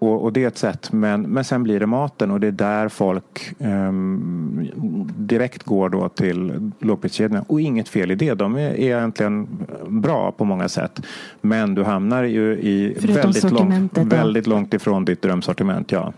och, 0.00 0.24
och, 0.24 0.32
det 0.32 0.44
är 0.44 0.48
ett 0.48 0.58
sätt. 0.58 0.92
Men, 0.92 1.22
men 1.22 1.44
sen 1.44 1.62
blir 1.62 1.80
det 1.80 1.86
maten 1.86 2.30
och 2.30 2.40
det 2.40 2.46
är 2.46 2.52
där 2.52 2.88
folk 2.88 3.54
um, 3.58 4.70
direkt 5.16 5.62
går 5.62 5.88
då 5.88 6.08
till 6.08 6.70
lågpriskedjorna. 6.78 7.44
Och 7.48 7.60
inget 7.60 7.88
fel 7.88 8.10
i 8.10 8.14
det. 8.14 8.34
De 8.34 8.56
är, 8.56 8.60
är 8.60 8.96
egentligen 8.96 9.48
bra 9.88 10.32
på 10.32 10.44
många 10.44 10.68
sätt. 10.68 11.00
Men 11.40 11.74
du 11.74 11.84
hamnar 11.84 12.22
ju 12.22 12.52
i 12.52 12.96
väldigt 13.00 13.50
långt, 13.50 13.98
väldigt 13.98 14.46
långt 14.46 14.74
ifrån 14.74 15.04
ditt 15.04 15.22
drömsortiment. 15.22 15.92
Ja. 15.92 16.12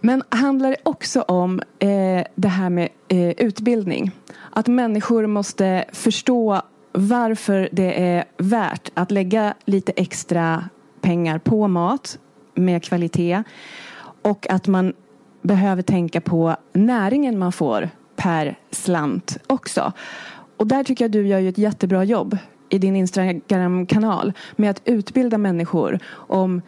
Men 0.00 0.22
handlar 0.28 0.70
det 0.70 0.76
också 0.82 1.22
om 1.22 1.60
eh, 1.78 2.24
det 2.34 2.48
här 2.48 2.70
med 2.70 2.88
eh, 3.08 3.30
utbildning? 3.30 4.10
Att 4.50 4.66
människor 4.66 5.26
måste 5.26 5.84
förstå 5.92 6.62
varför 6.92 7.68
det 7.72 8.02
är 8.02 8.24
värt 8.36 8.90
att 8.94 9.10
lägga 9.10 9.54
lite 9.64 9.92
extra 9.96 10.64
pengar 11.00 11.38
på 11.38 11.68
mat 11.68 12.18
med 12.54 12.82
kvalitet 12.82 13.42
och 14.22 14.50
att 14.50 14.66
man 14.66 14.92
behöver 15.42 15.82
tänka 15.82 16.20
på 16.20 16.56
näringen 16.72 17.38
man 17.38 17.52
får 17.52 17.88
per 18.16 18.58
slant 18.70 19.38
också. 19.46 19.92
Och 20.56 20.66
där 20.66 20.84
tycker 20.84 21.04
jag 21.04 21.12
du 21.12 21.26
gör 21.26 21.38
ju 21.38 21.48
ett 21.48 21.58
jättebra 21.58 22.04
jobb 22.04 22.38
i 22.68 22.78
din 22.78 22.96
Instagram-kanal 22.96 24.32
med 24.56 24.70
att 24.70 24.82
utbilda 24.84 25.38
människor 25.38 25.98
om 26.12 26.62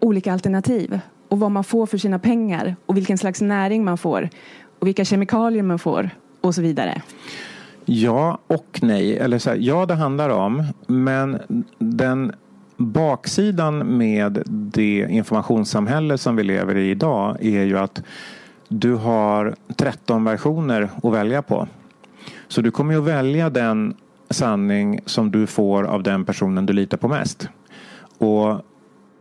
olika 0.00 0.32
alternativ 0.32 1.00
och 1.28 1.40
vad 1.40 1.50
man 1.50 1.64
får 1.64 1.86
för 1.86 1.98
sina 1.98 2.18
pengar 2.18 2.76
och 2.86 2.96
vilken 2.96 3.18
slags 3.18 3.40
näring 3.40 3.84
man 3.84 3.98
får 3.98 4.28
och 4.78 4.86
vilka 4.86 5.04
kemikalier 5.04 5.62
man 5.62 5.78
får 5.78 6.10
och 6.40 6.54
så 6.54 6.62
vidare. 6.62 7.02
Ja 7.84 8.38
och 8.46 8.78
nej. 8.82 9.18
Eller 9.18 9.38
så 9.38 9.50
här, 9.50 9.56
ja, 9.56 9.86
det 9.86 9.94
handlar 9.94 10.28
om. 10.28 10.64
Men 10.86 11.40
den 11.78 12.32
baksidan 12.76 13.96
med 13.96 14.42
det 14.46 15.06
informationssamhälle 15.10 16.18
som 16.18 16.36
vi 16.36 16.42
lever 16.42 16.76
i 16.76 16.90
idag 16.90 17.36
är 17.40 17.62
ju 17.62 17.78
att 17.78 18.02
du 18.68 18.94
har 18.94 19.54
13 19.76 20.24
versioner 20.24 20.90
att 21.02 21.12
välja 21.12 21.42
på. 21.42 21.68
Så 22.48 22.60
du 22.60 22.70
kommer 22.70 22.94
ju 22.94 23.00
att 23.00 23.06
välja 23.06 23.50
den 23.50 23.94
sanning 24.30 25.00
som 25.06 25.30
du 25.30 25.46
får 25.46 25.84
av 25.84 26.02
den 26.02 26.24
personen 26.24 26.66
du 26.66 26.72
litar 26.72 26.96
på 26.96 27.08
mest. 27.08 27.48
Och 28.18 28.60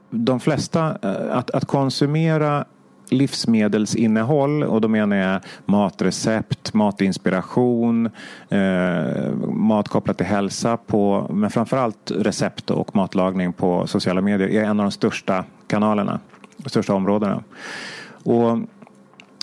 de 0.09 0.39
flesta, 0.39 0.97
eh, 1.01 1.37
att, 1.37 1.51
att 1.51 1.65
konsumera 1.65 2.65
livsmedelsinnehåll 3.13 4.63
och 4.63 4.81
då 4.81 4.87
menar 4.87 5.15
jag 5.15 5.41
matrecept, 5.65 6.73
matinspiration, 6.73 8.09
eh, 8.49 9.31
mat 9.47 9.87
kopplat 9.87 10.17
till 10.17 10.25
hälsa 10.25 10.77
på, 10.77 11.27
men 11.33 11.49
framförallt 11.49 12.11
recept 12.11 12.69
och 12.69 12.95
matlagning 12.95 13.53
på 13.53 13.87
sociala 13.87 14.21
medier 14.21 14.49
är 14.49 14.63
en 14.63 14.79
av 14.79 14.83
de 14.83 14.91
största 14.91 15.45
kanalerna, 15.67 16.19
de 16.57 16.69
största 16.69 16.93
områdena. 16.93 17.43
Och 18.23 18.57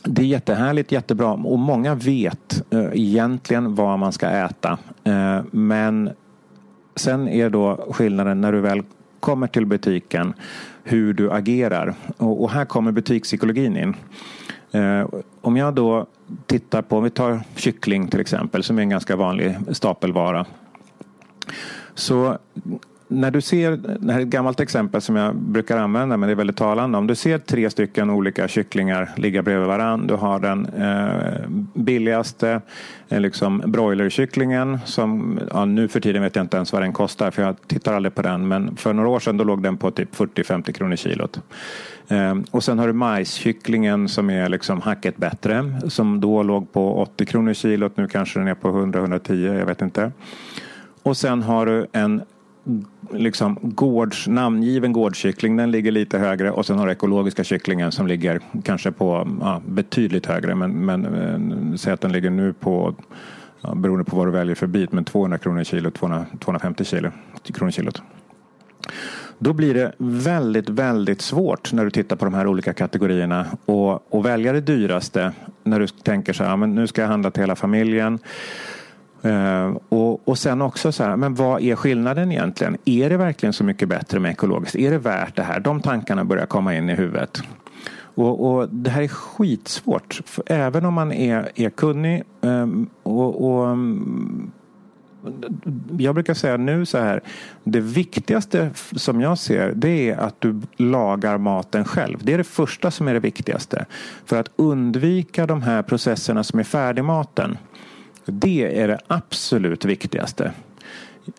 det 0.05 0.23
är 0.23 0.27
jättehärligt, 0.27 0.93
jättebra 0.93 1.33
och 1.33 1.59
många 1.59 1.95
vet 1.95 2.63
eh, 2.71 2.89
egentligen 2.93 3.75
vad 3.75 3.99
man 3.99 4.13
ska 4.13 4.29
äta. 4.29 4.79
Eh, 5.05 5.41
men 5.51 6.11
sen 6.97 7.29
är 7.29 7.51
då 7.51 7.87
skillnaden 7.91 8.41
när 8.41 8.53
du 8.53 8.61
väl 8.61 8.83
kommer 9.21 9.47
till 9.47 9.67
butiken 9.67 10.35
hur 10.85 11.13
du 11.13 11.33
agerar. 11.33 11.95
Och, 12.17 12.43
och 12.43 12.51
här 12.51 12.65
kommer 12.65 12.93
butikspsykologin 12.93 13.77
in. 13.77 13.97
Eh, 14.73 15.09
om 15.41 15.57
jag 15.57 15.75
då 15.75 16.07
tittar 16.47 16.83
på, 16.83 16.97
om 16.97 17.05
vi 17.05 17.11
tar 17.11 17.41
kyckling 17.57 18.09
till 18.09 18.21
exempel 18.21 18.63
som 18.63 18.79
är 18.79 18.83
en 18.83 18.89
ganska 18.89 19.17
vanlig 19.17 19.57
stapelvara. 19.73 20.47
Så 21.95 22.39
när 23.13 23.31
du 23.31 23.41
ser, 23.41 23.77
det 23.77 24.13
här 24.13 24.21
är 24.21 24.23
ett 24.23 24.29
gammalt 24.29 24.61
exempel 24.61 25.01
som 25.01 25.17
jag 25.17 25.37
brukar 25.37 25.77
använda 25.77 26.17
men 26.17 26.27
det 26.27 26.33
är 26.33 26.37
väldigt 26.37 26.57
talande. 26.57 26.99
Om 26.99 27.07
du 27.07 27.15
ser 27.15 27.39
tre 27.39 27.71
stycken 27.71 28.11
olika 28.11 28.49
kycklingar 28.49 29.11
ligga 29.17 29.43
bredvid 29.43 29.67
varandra. 29.67 30.07
Du 30.07 30.15
har 30.15 30.39
den 30.39 30.67
eh, 30.67 31.49
billigaste 31.75 32.61
eh, 33.09 33.21
liksom 33.21 33.63
broilerkycklingen 33.67 34.79
som 34.85 35.41
ja, 35.51 35.65
nu 35.65 35.89
för 35.89 36.01
tiden 36.01 36.23
vet 36.23 36.37
jag 36.37 36.45
inte 36.45 36.57
ens 36.57 36.73
vad 36.73 36.83
den 36.83 36.93
kostar 36.93 37.31
för 37.31 37.43
jag 37.43 37.57
tittar 37.67 37.95
aldrig 37.95 38.15
på 38.15 38.23
den. 38.23 38.49
Men 38.49 38.77
för 38.77 38.93
några 38.93 39.09
år 39.09 39.21
sedan 39.21 39.37
då 39.37 39.45
låg 39.45 39.63
den 39.63 39.77
på 39.77 39.91
typ 39.91 40.17
40-50 40.17 40.73
kronor 40.73 40.97
kilot. 40.97 41.41
Eh, 42.09 42.35
och 42.51 42.65
sen 42.65 42.79
har 42.79 42.87
du 42.87 42.93
majskycklingen 42.93 44.09
som 44.09 44.31
är 44.31 44.49
liksom 44.49 44.81
hacket 44.81 45.17
bättre 45.17 45.81
som 45.89 46.21
då 46.21 46.43
låg 46.43 46.73
på 46.73 47.03
80 47.03 47.27
kronor 47.27 47.55
kilot. 47.55 47.97
Nu 47.97 48.09
kanske 48.09 48.39
den 48.39 48.49
är 48.49 48.55
på 48.55 48.69
100-110, 48.69 49.59
jag 49.59 49.67
vet 49.67 49.83
inte. 49.83 50.13
Och 51.03 51.17
sen 51.17 51.43
har 51.43 51.67
du 51.67 51.87
en 51.93 52.23
liksom 53.13 53.59
gårds, 53.63 54.29
namngiven 54.29 54.93
gårdskyckling, 54.93 55.57
den 55.57 55.71
ligger 55.71 55.93
lite 55.93 56.19
högre 56.19 56.51
och 56.51 56.67
sen 56.67 56.79
har 56.79 56.87
du 56.87 56.93
ekologiska 56.93 57.45
kycklingen 57.45 57.93
som 57.93 58.07
ligger 58.07 58.41
kanske 58.65 58.93
på 58.93 59.29
ja, 59.41 59.63
betydligt 59.67 60.27
högre 60.27 60.55
men, 60.55 60.73
men 60.73 61.05
eh, 61.05 61.77
säg 61.77 61.93
att 61.93 62.01
den 62.01 62.13
ligger 62.13 62.31
nu 62.31 62.53
på 62.53 62.95
ja, 63.61 63.75
beroende 63.75 64.05
på 64.05 64.17
vad 64.17 64.27
du 64.27 64.31
väljer 64.31 64.55
för 64.55 64.67
bit 64.67 64.93
men 64.93 65.05
200 65.05 65.39
kronor 65.39 65.65
kilo, 65.65 65.91
200, 65.91 66.27
250 66.41 66.85
kilo, 66.85 67.11
kronor 67.55 67.71
kilot. 67.71 68.03
Då 69.39 69.53
blir 69.53 69.75
det 69.75 69.93
väldigt, 69.99 70.69
väldigt 70.69 71.21
svårt 71.21 71.73
när 71.73 71.85
du 71.85 71.91
tittar 71.91 72.17
på 72.17 72.25
de 72.25 72.35
här 72.35 72.47
olika 72.47 72.73
kategorierna 72.73 73.47
och, 73.65 74.15
och 74.15 74.27
välja 74.27 74.53
det 74.53 74.61
dyraste 74.61 75.33
när 75.65 75.81
du 75.81 75.87
tänker 75.87 76.33
så 76.33 76.45
här, 76.45 76.57
men 76.57 76.75
nu 76.75 76.87
ska 76.87 77.01
jag 77.01 77.09
handla 77.09 77.31
till 77.31 77.43
hela 77.43 77.57
familjen. 77.57 78.19
Uh, 79.25 79.77
och, 79.89 80.29
och 80.29 80.39
sen 80.39 80.63
också 80.63 80.93
så 80.93 81.05
här, 81.05 81.17
men 81.17 81.35
vad 81.35 81.63
är 81.63 81.77
skillnaden 81.77 82.33
egentligen? 82.33 82.77
Är 82.85 83.11
det 83.11 83.17
verkligen 83.17 83.53
så 83.53 83.65
mycket 83.65 83.89
bättre 83.89 84.21
med 84.21 84.31
ekologiskt? 84.31 84.77
Är 84.77 84.91
det 84.91 84.99
värt 84.99 85.37
det 85.37 85.43
här? 85.43 85.61
De 85.61 85.81
tankarna 85.81 86.25
börjar 86.25 86.47
komma 86.47 86.75
in 86.75 86.91
i 86.91 86.95
huvudet. 86.95 87.43
Och, 88.15 88.51
och 88.51 88.69
det 88.69 88.91
här 88.91 89.03
är 89.03 89.09
skitsvårt. 89.09 90.21
För 90.25 90.45
även 90.47 90.85
om 90.85 90.95
man 90.95 91.13
är, 91.13 91.51
är 91.55 91.71
kunnig 91.71 92.23
um, 92.41 92.91
och, 93.03 93.45
och 93.45 93.67
um, 93.67 94.53
jag 95.99 96.15
brukar 96.15 96.35
säga 96.35 96.57
nu 96.57 96.87
så 96.87 96.99
här. 96.99 97.21
Det 97.65 97.81
viktigaste 97.81 98.71
som 98.97 99.21
jag 99.21 99.39
ser 99.39 99.73
det 99.75 100.11
är 100.11 100.17
att 100.17 100.41
du 100.41 100.61
lagar 100.77 101.39
maten 101.39 101.85
själv. 101.85 102.19
Det 102.23 102.33
är 102.35 102.39
det 102.39 102.45
första 102.45 102.91
som 102.91 103.09
är 103.09 103.15
det 103.15 103.21
viktigaste. 103.21 103.87
För 104.25 104.37
att 104.37 104.51
undvika 104.57 105.47
de 105.47 105.63
här 105.63 105.83
processerna 105.83 106.45
som 106.45 106.59
är 106.59 106.65
färdigmaten. 106.65 107.59
Det 108.25 108.81
är 108.81 108.89
det 108.89 108.99
absolut 109.07 109.85
viktigaste. 109.85 110.53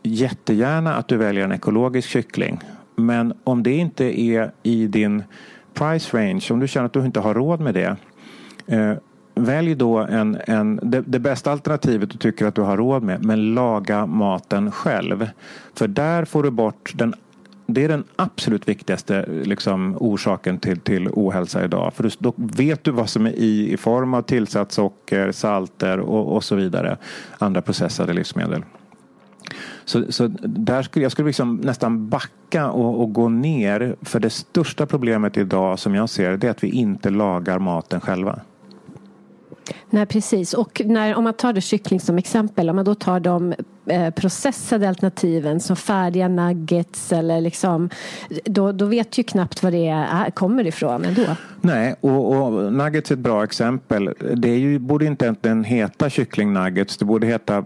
Jättegärna 0.03 0.95
att 0.95 1.07
du 1.07 1.17
väljer 1.17 1.43
en 1.43 1.51
ekologisk 1.51 2.09
kyckling. 2.09 2.59
Men 2.95 3.33
om 3.43 3.63
det 3.63 3.71
inte 3.71 4.21
är 4.21 4.51
i 4.63 4.87
din 4.87 5.23
price 5.73 6.17
range, 6.17 6.47
om 6.51 6.59
du 6.59 6.67
känner 6.67 6.85
att 6.85 6.93
du 6.93 7.05
inte 7.05 7.19
har 7.19 7.33
råd 7.33 7.59
med 7.59 7.73
det. 7.73 7.95
Eh, 8.67 8.93
välj 9.35 9.75
då 9.75 9.97
en, 9.97 10.37
en, 10.47 10.79
det, 10.83 11.01
det, 11.01 11.19
bästa 11.19 11.51
alternativet 11.51 12.09
du 12.09 12.17
tycker 12.17 12.45
att 12.45 12.55
du 12.55 12.61
har 12.61 12.77
råd 12.77 13.03
med. 13.03 13.25
Men 13.25 13.53
laga 13.53 14.05
maten 14.05 14.71
själv. 14.71 15.29
För 15.73 15.87
där 15.87 16.25
får 16.25 16.43
du 16.43 16.51
bort 16.51 16.91
den 16.95 17.13
det 17.73 17.83
är 17.83 17.87
den 17.87 18.03
absolut 18.15 18.67
viktigaste 18.67 19.25
liksom, 19.43 19.97
orsaken 19.99 20.59
till, 20.59 20.79
till 20.79 21.07
ohälsa 21.07 21.63
idag. 21.63 21.93
För 21.93 22.11
då 22.19 22.33
vet 22.35 22.83
du 22.83 22.91
vad 22.91 23.09
som 23.09 23.25
är 23.25 23.31
i 23.31 23.71
i 23.73 23.77
form 23.77 24.13
av 24.13 24.21
tillsatt 24.21 24.71
socker, 24.71 25.31
salter 25.31 25.99
och, 25.99 26.35
och 26.35 26.43
så 26.43 26.55
vidare. 26.55 26.97
Andra 27.37 27.61
processade 27.61 28.13
livsmedel. 28.13 28.63
Så, 29.85 30.11
så 30.11 30.27
där 30.43 30.81
skulle 30.81 31.05
jag 31.05 31.11
skulle 31.11 31.27
liksom 31.27 31.55
nästan 31.55 32.09
backa 32.09 32.69
och, 32.69 33.01
och, 33.01 33.13
gå 33.13 33.29
ner. 33.29 33.95
För 34.01 34.19
det 34.19 34.29
största 34.29 34.85
problemet 34.85 35.37
idag 35.37 35.79
som 35.79 35.95
jag 35.95 36.09
ser 36.09 36.37
det 36.37 36.47
är 36.47 36.51
att 36.51 36.63
vi 36.63 36.69
inte 36.69 37.09
lagar 37.09 37.59
maten 37.59 38.01
själva. 38.01 38.39
Nej, 39.89 40.05
precis. 40.05 40.53
Och 40.53 40.81
när, 40.85 41.15
om 41.15 41.23
man 41.23 41.33
tar 41.33 41.53
det 41.53 41.61
kyckling 41.61 41.99
som 41.99 42.17
exempel, 42.17 42.69
om 42.69 42.75
man 42.75 42.85
då 42.85 42.95
tar 42.95 43.19
de 43.19 43.53
eh, 43.85 44.09
processade 44.09 44.89
alternativen 44.89 45.59
som 45.59 45.75
färdiga 45.75 46.27
nuggets 46.27 47.11
eller 47.11 47.41
liksom, 47.41 47.89
då, 48.45 48.71
då 48.71 48.85
vet 48.85 49.17
ju 49.17 49.23
knappt 49.23 49.63
vad 49.63 49.73
det 49.73 49.87
är, 49.87 50.29
kommer 50.29 50.67
ifrån 50.67 51.05
ändå. 51.05 51.25
Nej, 51.61 51.95
och, 51.99 52.35
och 52.35 52.73
nuggets 52.73 53.11
är 53.11 53.15
ett 53.15 53.19
bra 53.19 53.43
exempel. 53.43 54.09
Det 54.35 54.49
är 54.49 54.57
ju, 54.57 54.79
borde 54.79 55.05
inte 55.05 55.25
egentligen 55.25 55.63
heta 55.63 56.09
kycklingnuggets, 56.09 56.97
det 56.97 57.05
borde 57.05 57.27
heta 57.27 57.63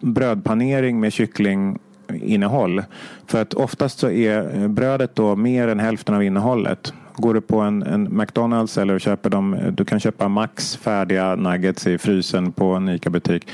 brödpanering 0.00 1.00
med 1.00 1.12
kycklinginnehåll. 1.12 2.82
För 3.26 3.42
att 3.42 3.54
oftast 3.54 3.98
så 3.98 4.10
är 4.10 4.68
brödet 4.68 5.14
då 5.14 5.36
mer 5.36 5.68
än 5.68 5.80
hälften 5.80 6.14
av 6.14 6.22
innehållet. 6.22 6.92
Går 7.16 7.34
du 7.34 7.40
på 7.40 7.60
en, 7.60 7.82
en 7.82 8.16
McDonalds 8.16 8.78
eller 8.78 8.98
köper 8.98 9.30
dem, 9.30 9.56
du 9.72 9.84
kan 9.84 10.00
köpa 10.00 10.28
Max 10.28 10.76
färdiga 10.76 11.36
nuggets 11.36 11.86
i 11.86 11.98
frysen 11.98 12.52
på 12.52 12.64
en 12.64 12.88
ICA-butik. 12.88 13.48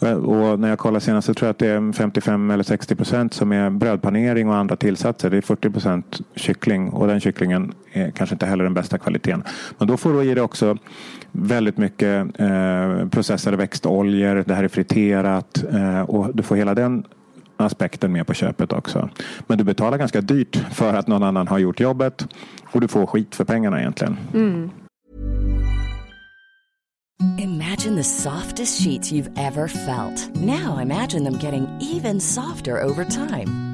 Och, 0.00 0.08
och, 0.08 0.60
när 0.60 0.68
jag 0.68 0.78
kollar 0.78 1.00
senast 1.00 1.26
så 1.26 1.34
tror 1.34 1.46
jag 1.46 1.50
att 1.50 1.58
det 1.58 1.68
är 1.68 1.92
55 1.92 2.50
eller 2.50 2.64
60 2.64 2.94
procent 2.94 3.34
som 3.34 3.52
är 3.52 3.70
brödpanering 3.70 4.48
och 4.48 4.56
andra 4.56 4.76
tillsatser. 4.76 5.30
Det 5.30 5.36
är 5.36 5.40
40 5.40 5.70
procent 5.70 6.20
kyckling 6.36 6.90
och 6.90 7.06
den 7.06 7.20
kycklingen 7.20 7.72
är 7.92 8.10
kanske 8.10 8.34
inte 8.34 8.46
heller 8.46 8.64
den 8.64 8.74
bästa 8.74 8.98
kvaliteten. 8.98 9.42
Men 9.78 9.88
då 9.88 9.96
får 9.96 10.12
du 10.12 10.22
i 10.22 10.34
dig 10.34 10.42
också 10.42 10.76
väldigt 11.32 11.78
mycket 11.78 12.40
eh, 12.40 13.08
processade 13.08 13.56
växtoljor. 13.56 14.44
Det 14.46 14.54
här 14.54 14.64
är 14.64 14.68
friterat 14.68 15.64
eh, 15.72 16.00
och 16.00 16.36
du 16.36 16.42
får 16.42 16.56
hela 16.56 16.74
den 16.74 17.04
aspekten 17.56 18.12
med 18.12 18.26
på 18.26 18.34
köpet 18.34 18.72
också. 18.72 19.10
Men 19.46 19.58
du 19.58 19.64
betalar 19.64 19.98
ganska 19.98 20.20
dyrt 20.20 20.56
för 20.72 20.94
att 20.94 21.06
någon 21.06 21.22
annan 21.22 21.48
har 21.48 21.58
gjort 21.58 21.80
jobbet 21.80 22.26
och 22.70 22.80
du 22.80 22.88
får 22.88 23.06
skit 23.06 23.34
för 23.34 23.44
pengarna 23.44 23.80
egentligen. 23.80 24.16
Mm. 24.34 24.70
Imagine 27.38 27.96
the 27.96 28.04
softest 28.04 28.82
sheets 28.82 29.12
you've 29.12 29.30
ever 29.36 29.68
felt. 29.68 30.30
Now 30.34 30.78
imagine 30.82 31.24
them 31.24 31.38
getting 31.38 31.66
even 31.80 32.20
softer 32.20 32.82
over 32.82 33.04
time. 33.04 33.73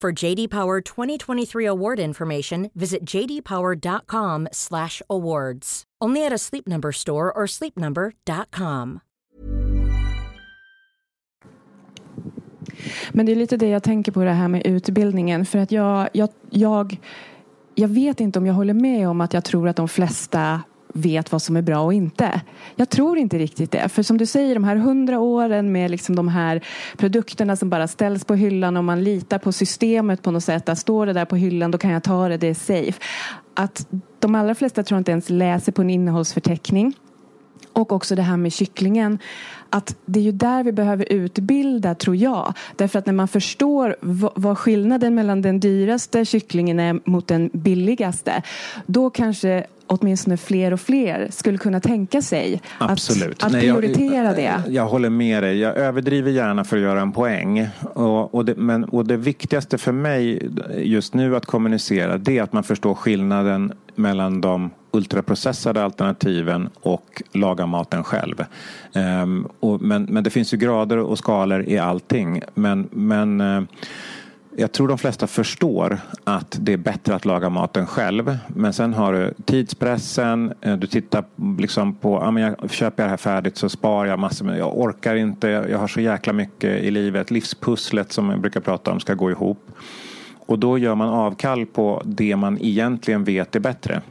For 0.00 0.24
JD 0.24 0.48
Power 0.48 0.80
2023 0.80 1.66
award 1.66 2.00
information, 2.00 2.70
visit 2.74 3.04
jdpower.com/awards. 3.04 5.84
Only 6.04 6.26
at 6.26 6.32
a 6.32 6.38
Sleep 6.38 6.66
Number 6.66 6.92
store 6.92 7.32
or 7.32 7.46
sleepnumber.com. 7.46 9.00
Men 13.12 13.26
det 13.26 13.32
är 13.32 13.36
lite 13.36 13.56
det 13.56 13.68
jag 13.68 13.82
tänker 13.82 14.12
på 14.12 14.24
det 14.24 14.30
här 14.30 14.48
med 14.48 14.66
utbildningen 14.66 15.46
för 15.46 15.58
att 15.58 15.72
jag, 15.72 16.08
jag, 16.12 16.28
jag, 16.50 17.00
jag 17.74 17.88
vet 17.88 18.20
inte 18.20 18.38
om 18.38 18.46
jag 18.46 18.54
håller 18.54 18.74
med 18.74 19.08
om 19.08 19.20
att 19.20 19.34
jag 19.34 19.44
tror 19.44 19.68
att 19.68 19.76
de 19.76 19.88
flesta 19.88 20.60
vet 20.94 21.32
vad 21.32 21.42
som 21.42 21.56
är 21.56 21.62
bra 21.62 21.80
och 21.80 21.92
inte. 21.92 22.40
Jag 22.76 22.88
tror 22.88 23.18
inte 23.18 23.38
riktigt 23.38 23.70
det. 23.70 23.88
För 23.88 24.02
som 24.02 24.18
du 24.18 24.26
säger, 24.26 24.54
de 24.54 24.64
här 24.64 24.76
hundra 24.76 25.18
åren 25.18 25.72
med 25.72 25.90
liksom 25.90 26.16
de 26.16 26.28
här 26.28 26.64
produkterna 26.96 27.56
som 27.56 27.70
bara 27.70 27.88
ställs 27.88 28.24
på 28.24 28.34
hyllan 28.34 28.76
och 28.76 28.84
man 28.84 29.04
litar 29.04 29.38
på 29.38 29.52
systemet 29.52 30.22
på 30.22 30.30
något 30.30 30.44
sätt. 30.44 30.68
Att 30.68 30.78
står 30.78 31.06
det 31.06 31.12
där 31.12 31.24
på 31.24 31.36
hyllan, 31.36 31.70
då 31.70 31.78
kan 31.78 31.90
jag 31.90 32.02
ta 32.02 32.28
det, 32.28 32.36
det 32.36 32.46
är 32.46 32.54
safe. 32.54 33.02
Att 33.54 33.86
de 34.18 34.34
allra 34.34 34.54
flesta 34.54 34.82
tror 34.82 34.96
jag 34.96 35.00
inte 35.00 35.10
ens 35.10 35.30
läser 35.30 35.72
på 35.72 35.82
en 35.82 35.90
innehållsförteckning. 35.90 36.94
Och 37.80 37.92
också 37.92 38.14
det 38.14 38.22
här 38.22 38.36
med 38.36 38.52
kycklingen. 38.52 39.18
Att 39.70 39.96
det 40.06 40.20
är 40.20 40.24
ju 40.24 40.32
där 40.32 40.64
vi 40.64 40.72
behöver 40.72 41.12
utbilda, 41.12 41.94
tror 41.94 42.16
jag. 42.16 42.54
Därför 42.76 42.98
att 42.98 43.06
när 43.06 43.12
man 43.12 43.28
förstår 43.28 43.96
vad 44.40 44.58
skillnaden 44.58 45.14
mellan 45.14 45.42
den 45.42 45.60
dyraste 45.60 46.24
kycklingen 46.24 46.80
är 46.80 47.00
mot 47.04 47.28
den 47.28 47.50
billigaste. 47.52 48.42
Då 48.86 49.10
kanske 49.10 49.66
åtminstone 49.86 50.36
fler 50.36 50.72
och 50.72 50.80
fler 50.80 51.28
skulle 51.30 51.58
kunna 51.58 51.80
tänka 51.80 52.22
sig 52.22 52.62
Absolut. 52.78 53.36
att, 53.36 53.44
att 53.44 53.52
Nej, 53.52 53.60
prioritera 53.60 54.24
jag, 54.24 54.36
det. 54.36 54.62
Jag 54.68 54.86
håller 54.86 55.10
med 55.10 55.42
dig. 55.42 55.58
Jag 55.58 55.76
överdriver 55.76 56.30
gärna 56.30 56.64
för 56.64 56.76
att 56.76 56.82
göra 56.82 57.00
en 57.00 57.12
poäng. 57.12 57.68
Och, 57.82 58.34
och, 58.34 58.44
det, 58.44 58.56
men, 58.56 58.84
och 58.84 59.06
det 59.06 59.16
viktigaste 59.16 59.78
för 59.78 59.92
mig 59.92 60.50
just 60.78 61.14
nu 61.14 61.36
att 61.36 61.46
kommunicera 61.46 62.18
det 62.18 62.38
är 62.38 62.42
att 62.42 62.52
man 62.52 62.64
förstår 62.64 62.94
skillnaden 62.94 63.72
mellan 63.94 64.40
de 64.40 64.70
ultraprocessade 64.90 65.84
alternativen 65.84 66.68
och 66.80 67.22
laga 67.32 67.66
maten 67.66 68.04
själv. 68.04 68.44
Um, 69.22 69.48
och, 69.60 69.82
men, 69.82 70.02
men 70.02 70.24
det 70.24 70.30
finns 70.30 70.54
ju 70.54 70.58
grader 70.58 70.98
och 70.98 71.18
skalor 71.18 71.62
i 71.62 71.78
allting. 71.78 72.42
Men, 72.54 72.88
men 72.92 73.40
uh, 73.40 73.62
jag 74.56 74.72
tror 74.72 74.88
de 74.88 74.98
flesta 74.98 75.26
förstår 75.26 75.98
att 76.24 76.58
det 76.60 76.72
är 76.72 76.76
bättre 76.76 77.14
att 77.14 77.24
laga 77.24 77.48
maten 77.48 77.86
själv. 77.86 78.38
Men 78.48 78.72
sen 78.72 78.94
har 78.94 79.12
du 79.12 79.34
tidspressen. 79.44 80.52
Eh, 80.60 80.76
du 80.76 80.86
tittar 80.86 81.24
liksom 81.58 81.94
på, 81.94 82.14
ja, 82.22 82.30
men 82.30 82.42
jag 82.42 82.70
köper 82.70 83.02
jag 83.02 83.06
det 83.06 83.10
här 83.10 83.16
färdigt 83.16 83.56
så 83.56 83.68
sparar 83.68 84.08
jag 84.08 84.18
massor. 84.18 84.44
Men 84.44 84.58
jag 84.58 84.78
orkar 84.78 85.14
inte. 85.14 85.48
Jag 85.48 85.78
har 85.78 85.88
så 85.88 86.00
jäkla 86.00 86.32
mycket 86.32 86.82
i 86.82 86.90
livet. 86.90 87.30
Livspusslet 87.30 88.12
som 88.12 88.30
jag 88.30 88.40
brukar 88.40 88.60
prata 88.60 88.92
om 88.92 89.00
ska 89.00 89.14
gå 89.14 89.30
ihop. 89.30 89.70
Och 90.46 90.58
då 90.58 90.78
gör 90.78 90.94
man 90.94 91.08
avkall 91.08 91.66
på 91.66 92.02
det 92.04 92.36
man 92.36 92.58
egentligen 92.60 93.24
vet 93.24 93.56
är 93.56 93.60
bättre. 93.60 94.02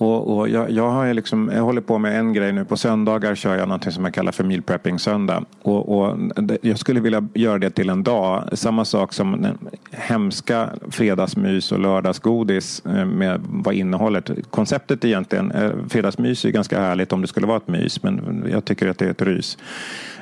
Och, 0.00 0.36
och 0.36 0.48
jag, 0.48 0.70
jag, 0.70 0.90
har 0.90 1.14
liksom, 1.14 1.50
jag 1.54 1.62
håller 1.62 1.80
på 1.80 1.98
med 1.98 2.18
en 2.18 2.32
grej 2.32 2.52
nu. 2.52 2.64
På 2.64 2.76
söndagar 2.76 3.34
kör 3.34 3.56
jag 3.56 3.68
något 3.68 3.92
som 3.92 4.04
jag 4.04 4.14
kallar 4.14 4.32
för 4.32 4.44
meal 4.44 4.62
prepping 4.62 4.98
söndag. 4.98 5.44
Och, 5.62 5.98
och 5.98 6.18
jag 6.62 6.78
skulle 6.78 7.00
vilja 7.00 7.28
göra 7.34 7.58
det 7.58 7.70
till 7.70 7.90
en 7.90 8.02
dag. 8.02 8.48
Samma 8.52 8.84
sak 8.84 9.12
som 9.12 9.46
hemska 9.90 10.68
fredagsmys 10.90 11.72
och 11.72 11.78
lördagsgodis 11.78 12.82
eh, 12.86 13.04
med 13.04 13.40
vad 13.44 13.74
innehållet. 13.74 14.30
Konceptet 14.50 15.04
egentligen, 15.04 15.50
eh, 15.50 15.70
fredagsmys 15.88 16.44
är 16.44 16.50
ganska 16.50 16.80
härligt 16.80 17.12
om 17.12 17.20
det 17.20 17.28
skulle 17.28 17.46
vara 17.46 17.56
ett 17.56 17.68
mys. 17.68 18.02
Men 18.02 18.46
jag 18.50 18.64
tycker 18.64 18.88
att 18.88 18.98
det 18.98 19.06
är 19.06 19.10
ett 19.10 19.22
rys. 19.22 19.58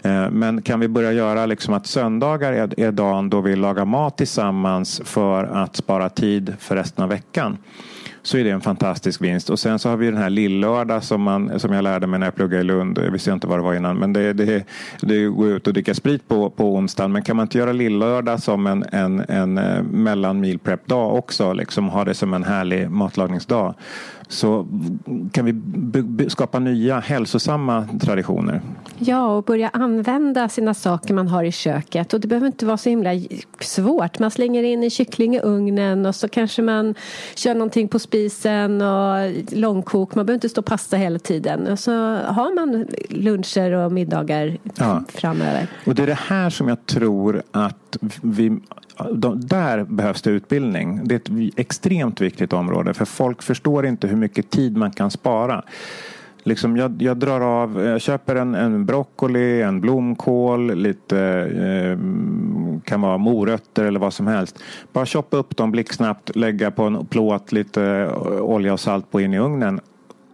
Eh, 0.02 0.30
men 0.30 0.62
kan 0.62 0.80
vi 0.80 0.88
börja 0.88 1.12
göra 1.12 1.46
liksom 1.46 1.74
att 1.74 1.86
söndagar 1.86 2.52
är, 2.52 2.80
är 2.80 2.92
dagen 2.92 3.30
då 3.30 3.40
vi 3.40 3.56
lagar 3.56 3.84
mat 3.84 4.18
tillsammans 4.18 5.00
för 5.04 5.44
att 5.44 5.76
spara 5.76 6.08
tid 6.08 6.54
för 6.58 6.76
resten 6.76 7.04
av 7.04 7.10
veckan 7.10 7.58
så 8.28 8.38
är 8.38 8.44
det 8.44 8.50
en 8.50 8.60
fantastisk 8.60 9.22
vinst. 9.22 9.50
Och 9.50 9.58
sen 9.58 9.78
så 9.78 9.88
har 9.88 9.96
vi 9.96 10.06
den 10.06 10.16
här 10.16 10.30
lillördag 10.30 11.04
som, 11.04 11.22
man, 11.22 11.60
som 11.60 11.72
jag 11.72 11.82
lärde 11.82 12.06
mig 12.06 12.20
när 12.20 12.26
jag 12.26 12.34
pluggade 12.34 12.60
i 12.60 12.64
Lund. 12.64 12.98
Jag 12.98 13.10
visste 13.10 13.30
inte 13.30 13.46
vad 13.46 13.58
det 13.58 13.62
var 13.62 13.74
innan. 13.74 13.96
Men 13.96 14.12
det, 14.12 14.32
det, 14.32 14.64
det 15.00 15.14
är 15.22 15.28
att 15.28 15.36
gå 15.36 15.46
ut 15.46 15.66
och 15.66 15.72
dricka 15.72 15.94
sprit 15.94 16.28
på, 16.28 16.50
på 16.50 16.74
onsdagen. 16.74 17.12
Men 17.12 17.22
kan 17.22 17.36
man 17.36 17.44
inte 17.44 17.58
göra 17.58 17.72
lillördag 17.72 18.42
som 18.42 18.66
en, 18.66 18.84
en, 18.92 19.24
en 19.28 19.58
eh, 19.58 19.82
mellan 19.82 20.40
meal 20.40 20.58
prep 20.58 20.86
dag 20.86 21.14
också? 21.14 21.52
Liksom 21.52 21.88
ha 21.88 22.04
det 22.04 22.14
som 22.14 22.34
en 22.34 22.44
härlig 22.44 22.90
matlagningsdag 22.90 23.74
så 24.28 24.66
kan 25.32 25.44
vi 25.44 26.30
skapa 26.30 26.58
nya 26.58 27.00
hälsosamma 27.00 27.88
traditioner. 28.00 28.60
Ja, 28.98 29.26
och 29.26 29.44
börja 29.44 29.68
använda 29.68 30.48
sina 30.48 30.74
saker 30.74 31.14
man 31.14 31.28
har 31.28 31.44
i 31.44 31.52
köket. 31.52 32.14
Och 32.14 32.20
det 32.20 32.28
behöver 32.28 32.46
inte 32.46 32.66
vara 32.66 32.76
så 32.76 32.88
himla 32.88 33.10
svårt. 33.60 34.18
Man 34.18 34.30
slänger 34.30 34.62
in 34.62 34.82
en 34.82 34.90
kyckling 34.90 35.36
i 35.36 35.40
ugnen 35.40 36.06
och 36.06 36.14
så 36.14 36.28
kanske 36.28 36.62
man 36.62 36.94
kör 37.34 37.54
någonting 37.54 37.88
på 37.88 37.98
spisen 37.98 38.82
och 38.82 39.32
långkok. 39.52 40.14
Man 40.14 40.26
behöver 40.26 40.36
inte 40.36 40.48
stå 40.48 40.60
och 40.60 40.66
pasta 40.66 40.96
hela 40.96 41.18
tiden. 41.18 41.66
Och 41.66 41.78
så 41.78 41.92
har 42.16 42.54
man 42.54 42.86
luncher 43.08 43.72
och 43.72 43.92
middagar 43.92 44.58
ja. 44.74 45.04
framöver. 45.08 45.66
Och 45.86 45.94
det 45.94 46.02
är 46.02 46.06
det 46.06 46.18
här 46.28 46.50
som 46.50 46.68
jag 46.68 46.86
tror 46.86 47.42
att 47.52 47.96
vi 48.22 48.60
de, 49.12 49.40
där 49.40 49.84
behövs 49.84 50.22
det 50.22 50.30
utbildning. 50.30 51.00
Det 51.04 51.14
är 51.14 51.16
ett 51.16 51.52
extremt 51.56 52.20
viktigt 52.20 52.52
område 52.52 52.94
för 52.94 53.04
folk 53.04 53.42
förstår 53.42 53.86
inte 53.86 54.06
hur 54.06 54.16
mycket 54.18 54.50
tid 54.50 54.76
man 54.76 54.90
kan 54.90 55.10
spara. 55.10 55.62
Liksom 56.42 56.76
jag, 56.76 57.02
jag 57.02 57.16
drar 57.16 57.40
av, 57.40 57.80
jag 57.84 58.00
köper 58.00 58.36
en, 58.36 58.54
en 58.54 58.86
broccoli, 58.86 59.62
en 59.62 59.80
blomkål, 59.80 60.74
lite 60.74 61.20
eh, 61.20 61.98
kan 62.84 63.00
vara 63.00 63.18
morötter 63.18 63.84
eller 63.84 64.00
vad 64.00 64.12
som 64.12 64.26
helst. 64.26 64.58
Bara 64.92 65.06
choppa 65.06 65.36
upp 65.36 65.56
dem 65.56 65.70
blixtsnabbt, 65.70 66.36
lägga 66.36 66.70
på 66.70 66.82
en 66.82 67.06
plåt, 67.06 67.52
lite 67.52 67.82
eh, 67.82 68.40
olja 68.40 68.72
och 68.72 68.80
salt 68.80 69.10
på 69.10 69.20
in 69.20 69.34
i 69.34 69.38
ugnen 69.38 69.80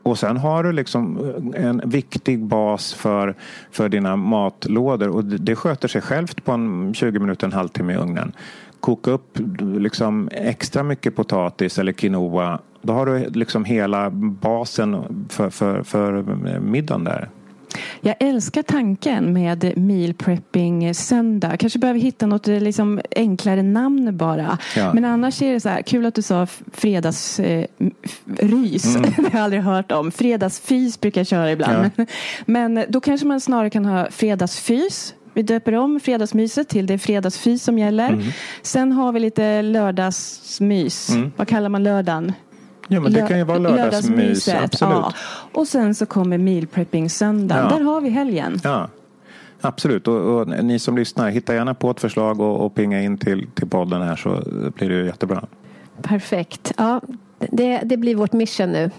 och 0.04 0.18
sen 0.18 0.36
har 0.36 0.62
du 0.62 0.72
liksom 0.72 1.34
en 1.54 1.82
viktig 1.84 2.44
bas 2.44 2.94
för, 2.94 3.34
för 3.70 3.88
dina 3.88 4.16
matlådor 4.16 5.08
och 5.08 5.24
det 5.24 5.56
sköter 5.56 5.88
sig 5.88 6.00
självt 6.00 6.44
på 6.44 6.52
en 6.52 6.94
20 6.94 7.18
minuter, 7.18 7.46
en 7.46 7.52
halvtimme 7.52 7.92
i 7.92 7.96
ugnen. 7.96 8.32
Koka 8.80 9.10
upp 9.10 9.38
liksom 9.60 10.28
extra 10.32 10.82
mycket 10.82 11.16
potatis 11.16 11.78
eller 11.78 11.92
quinoa. 11.92 12.58
Då 12.84 12.92
har 12.92 13.06
du 13.06 13.30
liksom 13.30 13.64
hela 13.64 14.10
basen 14.10 15.26
för, 15.28 15.50
för, 15.50 15.82
för 15.82 16.22
middagen 16.60 17.04
där. 17.04 17.28
Jag 18.00 18.14
älskar 18.20 18.62
tanken 18.62 19.32
med 19.32 19.78
meal 19.78 20.14
prepping 20.14 20.94
söndag. 20.94 21.56
Kanske 21.56 21.78
behöver 21.78 22.00
hitta 22.00 22.26
något 22.26 22.48
eh, 22.48 22.60
liksom 22.60 23.00
enklare 23.16 23.62
namn 23.62 24.16
bara. 24.16 24.58
Ja. 24.76 24.92
Men 24.94 25.04
annars 25.04 25.42
är 25.42 25.52
det 25.52 25.60
så 25.60 25.68
här, 25.68 25.82
kul 25.82 26.06
att 26.06 26.14
du 26.14 26.22
sa 26.22 26.46
fredagsrys. 26.72 27.38
Eh, 27.38 27.66
mm. 28.38 29.12
det 29.16 29.22
har 29.22 29.30
jag 29.32 29.40
aldrig 29.40 29.62
hört 29.62 29.92
om. 29.92 30.10
Fredagsfys 30.10 31.00
brukar 31.00 31.20
jag 31.20 31.26
köra 31.26 31.52
ibland. 31.52 31.90
Ja. 31.96 32.04
Men, 32.46 32.74
men 32.74 32.84
då 32.88 33.00
kanske 33.00 33.26
man 33.26 33.40
snarare 33.40 33.70
kan 33.70 33.84
ha 33.84 34.10
fredagsfys 34.10 35.14
Vi 35.34 35.42
döper 35.42 35.74
om 35.74 36.00
fredagsmyset 36.00 36.68
till 36.68 36.86
det 36.86 36.94
är 36.94 36.98
fredagsfys 36.98 37.62
som 37.62 37.78
gäller. 37.78 38.08
Mm. 38.08 38.24
Sen 38.62 38.92
har 38.92 39.12
vi 39.12 39.20
lite 39.20 39.62
lördagsmys. 39.62 41.10
Mm. 41.10 41.32
Vad 41.36 41.48
kallar 41.48 41.68
man 41.68 41.82
lördagen? 41.82 42.32
Ja, 42.88 43.00
men 43.00 43.12
det 43.12 43.28
kan 43.28 43.38
ju 43.38 43.44
vara 43.44 43.58
lördagsmys. 43.58 44.48
Absolut. 44.48 44.94
Ja. 44.94 45.12
Och 45.52 45.68
sen 45.68 45.94
så 45.94 46.06
kommer 46.06 46.38
meal 46.38 46.66
prepping 46.66 47.10
söndag. 47.10 47.56
Ja. 47.56 47.76
Där 47.76 47.84
har 47.84 48.00
vi 48.00 48.08
helgen. 48.08 48.60
Ja. 48.64 48.88
Absolut, 49.60 50.08
och, 50.08 50.16
och, 50.16 50.64
ni 50.64 50.78
som 50.78 50.96
lyssnar, 50.96 51.30
hitta 51.30 51.54
gärna 51.54 51.74
på 51.74 51.90
ett 51.90 52.00
förslag 52.00 52.40
och, 52.40 52.66
och 52.66 52.74
pinga 52.74 53.02
in 53.02 53.18
till, 53.18 53.46
till 53.54 53.68
podden 53.68 54.02
här 54.02 54.16
så 54.16 54.42
blir 54.74 54.88
det 54.88 55.06
jättebra. 55.06 55.44
Perfekt. 56.02 56.72
Ja, 56.76 57.00
det, 57.38 57.80
det 57.84 57.96
blir 57.96 58.14
vårt 58.14 58.32
mission 58.32 58.72
nu. 58.72 58.90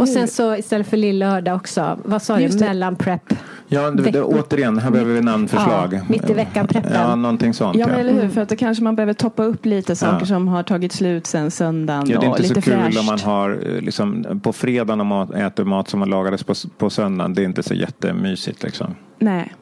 Och 0.00 0.08
sen 0.08 0.28
så 0.28 0.56
istället 0.56 0.86
för 0.86 0.96
lillördag 0.96 1.56
också, 1.56 1.98
vad 2.04 2.22
sa 2.22 2.36
du, 2.36 2.58
mellanprepp? 2.58 3.34
Ja, 3.68 3.90
det, 3.90 4.10
det, 4.10 4.22
återigen, 4.22 4.78
här 4.78 4.90
behöver 4.90 5.14
vi 5.14 5.20
namnförslag. 5.20 5.92
Ja, 5.92 6.00
mitt 6.08 6.30
i 6.30 6.34
veckan-preppen. 6.34 6.92
Ja, 6.94 7.14
någonting 7.14 7.54
sånt. 7.54 7.76
Ja, 7.76 7.86
men 7.86 7.96
eller 7.96 8.12
hur, 8.12 8.28
för 8.28 8.40
att 8.40 8.48
då 8.48 8.56
kanske 8.56 8.84
man 8.84 8.96
behöver 8.96 9.12
toppa 9.12 9.44
upp 9.44 9.66
lite 9.66 9.96
saker 9.96 10.18
ja. 10.20 10.26
som 10.26 10.48
har 10.48 10.62
tagit 10.62 10.92
slut 10.92 11.26
sen 11.26 11.50
söndagen. 11.50 12.10
Ja, 12.10 12.20
det 12.20 12.26
är 12.26 12.28
inte 12.28 12.44
så 12.44 12.54
kul 12.54 12.62
fräscht. 12.62 12.98
om 12.98 13.06
man 13.06 13.20
har 13.20 13.50
eh, 13.50 13.80
liksom, 13.80 14.40
på 14.42 14.52
fredagen 14.52 15.00
om 15.00 15.06
man 15.06 15.34
äter 15.34 15.64
mat 15.64 15.88
som 15.88 16.00
man 16.00 16.10
lagades 16.10 16.44
på, 16.44 16.54
på 16.78 16.90
söndagen. 16.90 17.34
Det 17.34 17.42
är 17.42 17.44
inte 17.44 17.62
så 17.62 17.74
jättemysigt 17.74 18.62
liksom. 18.62 18.94
Nej. 19.18 19.52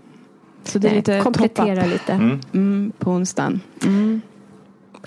Så 0.65 0.79
det 0.79 0.89
är 0.89 0.95
lite 0.95 1.21
Komplettera 1.21 1.87
lite. 1.87 2.13
Mm. 2.13 2.41
Mm, 2.53 2.93
på 2.99 3.11
onsdagen. 3.11 3.61
Mm. 3.85 4.21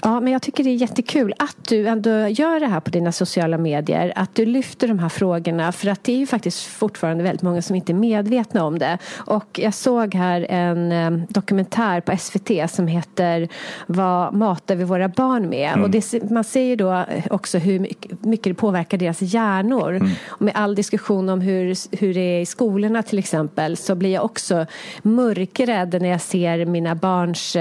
Ja, 0.01 0.19
men 0.19 0.33
jag 0.33 0.41
tycker 0.41 0.63
det 0.63 0.69
är 0.69 0.75
jättekul 0.75 1.33
att 1.39 1.57
du 1.67 1.87
ändå 1.87 2.09
gör 2.09 2.59
det 2.59 2.67
här 2.67 2.79
på 2.79 2.89
dina 2.89 3.11
sociala 3.11 3.57
medier. 3.57 4.13
Att 4.15 4.35
du 4.35 4.45
lyfter 4.45 4.87
de 4.87 4.99
här 4.99 5.09
frågorna. 5.09 5.71
För 5.71 5.87
att 5.87 6.03
det 6.03 6.11
är 6.11 6.17
ju 6.17 6.27
faktiskt 6.27 6.63
fortfarande 6.63 7.23
väldigt 7.23 7.41
många 7.41 7.61
som 7.61 7.75
inte 7.75 7.91
är 7.91 7.95
medvetna 7.95 8.63
om 8.63 8.79
det. 8.79 8.97
Och 9.15 9.59
jag 9.63 9.73
såg 9.73 10.15
här 10.15 10.45
en 10.49 10.91
eh, 10.91 11.27
dokumentär 11.29 12.01
på 12.01 12.17
SVT 12.17 12.71
som 12.71 12.87
heter 12.87 13.49
Vad 13.87 14.33
matar 14.33 14.75
vi 14.75 14.83
våra 14.83 15.07
barn 15.07 15.49
med? 15.49 15.69
Mm. 15.69 15.83
Och 15.83 15.89
det, 15.89 16.31
man 16.31 16.43
ser 16.43 16.61
ju 16.61 16.75
då 16.75 17.05
också 17.29 17.57
hur 17.57 17.79
mycket 18.21 18.43
det 18.43 18.53
påverkar 18.53 18.97
deras 18.97 19.21
hjärnor. 19.21 19.95
Mm. 19.95 20.09
Och 20.27 20.41
med 20.41 20.55
all 20.55 20.75
diskussion 20.75 21.29
om 21.29 21.41
hur, 21.41 21.75
hur 21.97 22.13
det 22.13 22.19
är 22.19 22.41
i 22.41 22.45
skolorna 22.45 23.03
till 23.03 23.19
exempel 23.19 23.77
så 23.77 23.95
blir 23.95 24.13
jag 24.13 24.25
också 24.25 24.65
mörkrädd 25.01 26.01
när 26.01 26.09
jag 26.09 26.21
ser 26.21 26.65
mina 26.65 26.95
barns 26.95 27.57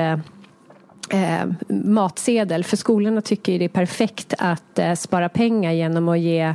eh, 1.10 1.46
matsedel. 1.68 2.64
För 2.64 2.76
skolorna 2.76 3.20
tycker 3.20 3.58
det 3.58 3.64
är 3.64 3.68
perfekt 3.68 4.34
att 4.38 4.78
eh, 4.78 4.94
spara 4.94 5.28
pengar 5.28 5.72
genom 5.72 6.08
att 6.08 6.18
ge 6.18 6.54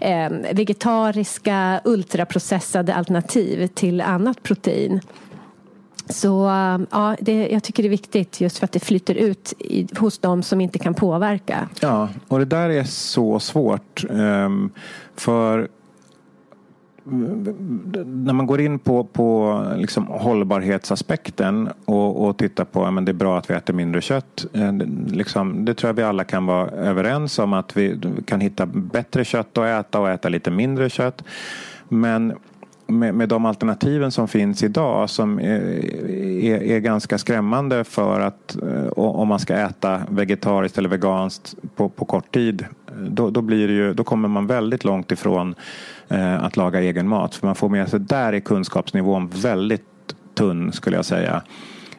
eh, 0.00 0.30
vegetariska 0.52 1.80
ultraprocessade 1.84 2.94
alternativ 2.94 3.66
till 3.66 4.00
annat 4.00 4.42
protein. 4.42 5.00
Så 6.08 6.28
ja, 6.90 7.16
det, 7.20 7.48
jag 7.48 7.62
tycker 7.62 7.82
det 7.82 7.86
är 7.86 7.90
viktigt 7.90 8.40
just 8.40 8.58
för 8.58 8.64
att 8.64 8.72
det 8.72 8.80
flyter 8.80 9.14
ut 9.14 9.52
i, 9.58 9.86
hos 9.98 10.18
dem 10.18 10.42
som 10.42 10.60
inte 10.60 10.78
kan 10.78 10.94
påverka. 10.94 11.68
Ja, 11.80 12.08
och 12.28 12.38
det 12.38 12.44
där 12.44 12.70
är 12.70 12.84
så 12.84 13.40
svårt. 13.40 14.04
Um, 14.10 14.70
för 15.16 15.68
när 17.04 18.32
man 18.32 18.46
går 18.46 18.60
in 18.60 18.78
på, 18.78 19.04
på 19.04 19.60
liksom 19.76 20.06
hållbarhetsaspekten 20.06 21.68
och, 21.84 22.24
och 22.24 22.36
tittar 22.36 22.64
på 22.64 22.84
att 22.84 23.06
det 23.06 23.12
är 23.12 23.14
bra 23.14 23.38
att 23.38 23.50
vi 23.50 23.54
äter 23.54 23.74
mindre 23.74 24.00
kött. 24.00 24.46
Eh, 24.52 24.72
liksom, 25.06 25.64
det 25.64 25.74
tror 25.74 25.88
jag 25.88 25.94
vi 25.94 26.02
alla 26.02 26.24
kan 26.24 26.46
vara 26.46 26.68
överens 26.68 27.38
om 27.38 27.52
att 27.52 27.76
vi 27.76 28.00
kan 28.26 28.40
hitta 28.40 28.66
bättre 28.66 29.24
kött 29.24 29.58
att 29.58 29.86
äta 29.86 30.00
och 30.00 30.10
äta 30.10 30.28
lite 30.28 30.50
mindre 30.50 30.90
kött. 30.90 31.24
Men 31.88 32.34
med, 32.86 33.14
med 33.14 33.28
de 33.28 33.44
alternativen 33.44 34.10
som 34.10 34.28
finns 34.28 34.62
idag 34.62 35.10
som 35.10 35.38
är, 35.38 35.60
är, 36.44 36.62
är, 36.62 36.78
ganska 36.78 37.18
skrämmande 37.18 37.84
för 37.84 38.20
att 38.20 38.56
eh, 38.62 38.88
om 38.88 39.28
man 39.28 39.38
ska 39.38 39.54
äta 39.54 40.00
vegetariskt 40.08 40.78
eller 40.78 40.88
veganskt 40.88 41.54
på, 41.76 41.88
på 41.88 42.04
kort 42.04 42.34
tid 42.34 42.64
då, 43.08 43.30
då, 43.30 43.42
blir 43.42 43.68
ju, 43.68 43.94
då 43.94 44.04
kommer 44.04 44.28
man 44.28 44.46
väldigt 44.46 44.84
långt 44.84 45.12
ifrån 45.12 45.54
eh, 46.08 46.44
att 46.44 46.56
laga 46.56 46.80
egen 46.80 47.08
mat. 47.08 47.34
För 47.34 47.46
man 47.46 47.54
får 47.54 47.68
med 47.68 47.88
sig, 47.88 48.00
där 48.00 48.32
är 48.32 48.40
kunskapsnivån 48.40 49.28
väldigt 49.28 49.82
tunn 50.34 50.72
skulle 50.72 50.96
jag 50.96 51.04
säga. 51.04 51.42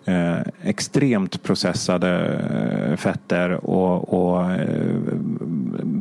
Eh, 0.07 0.37
extremt 0.63 1.43
processade 1.43 2.41
eh, 2.89 2.97
fetter 2.97 3.51
och, 3.51 4.13
och 4.13 4.51
eh, 4.51 4.95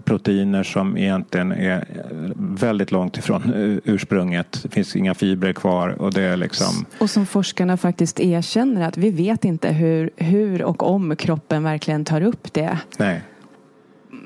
proteiner 0.05 0.63
som 0.63 0.97
egentligen 0.97 1.53
är 1.53 1.87
väldigt 2.37 2.93
långt 2.93 3.17
ifrån 3.17 3.53
ursprunget. 3.85 4.61
Det 4.63 4.69
finns 4.69 4.97
inga 4.97 5.15
fibrer 5.15 5.53
kvar. 5.53 5.89
Och, 5.89 6.13
det 6.13 6.23
är 6.23 6.37
liksom... 6.37 6.85
och 6.99 7.11
som 7.11 7.27
forskarna 7.27 7.77
faktiskt 7.77 8.21
erkänner 8.21 8.89
att 8.89 8.97
vi 8.97 9.11
vet 9.11 9.45
inte 9.45 9.69
hur, 9.73 10.11
hur 10.17 10.63
och 10.63 10.83
om 10.83 11.17
kroppen 11.17 11.63
verkligen 11.63 12.05
tar 12.05 12.21
upp 12.21 12.53
det. 12.53 12.79
Nej 12.99 13.23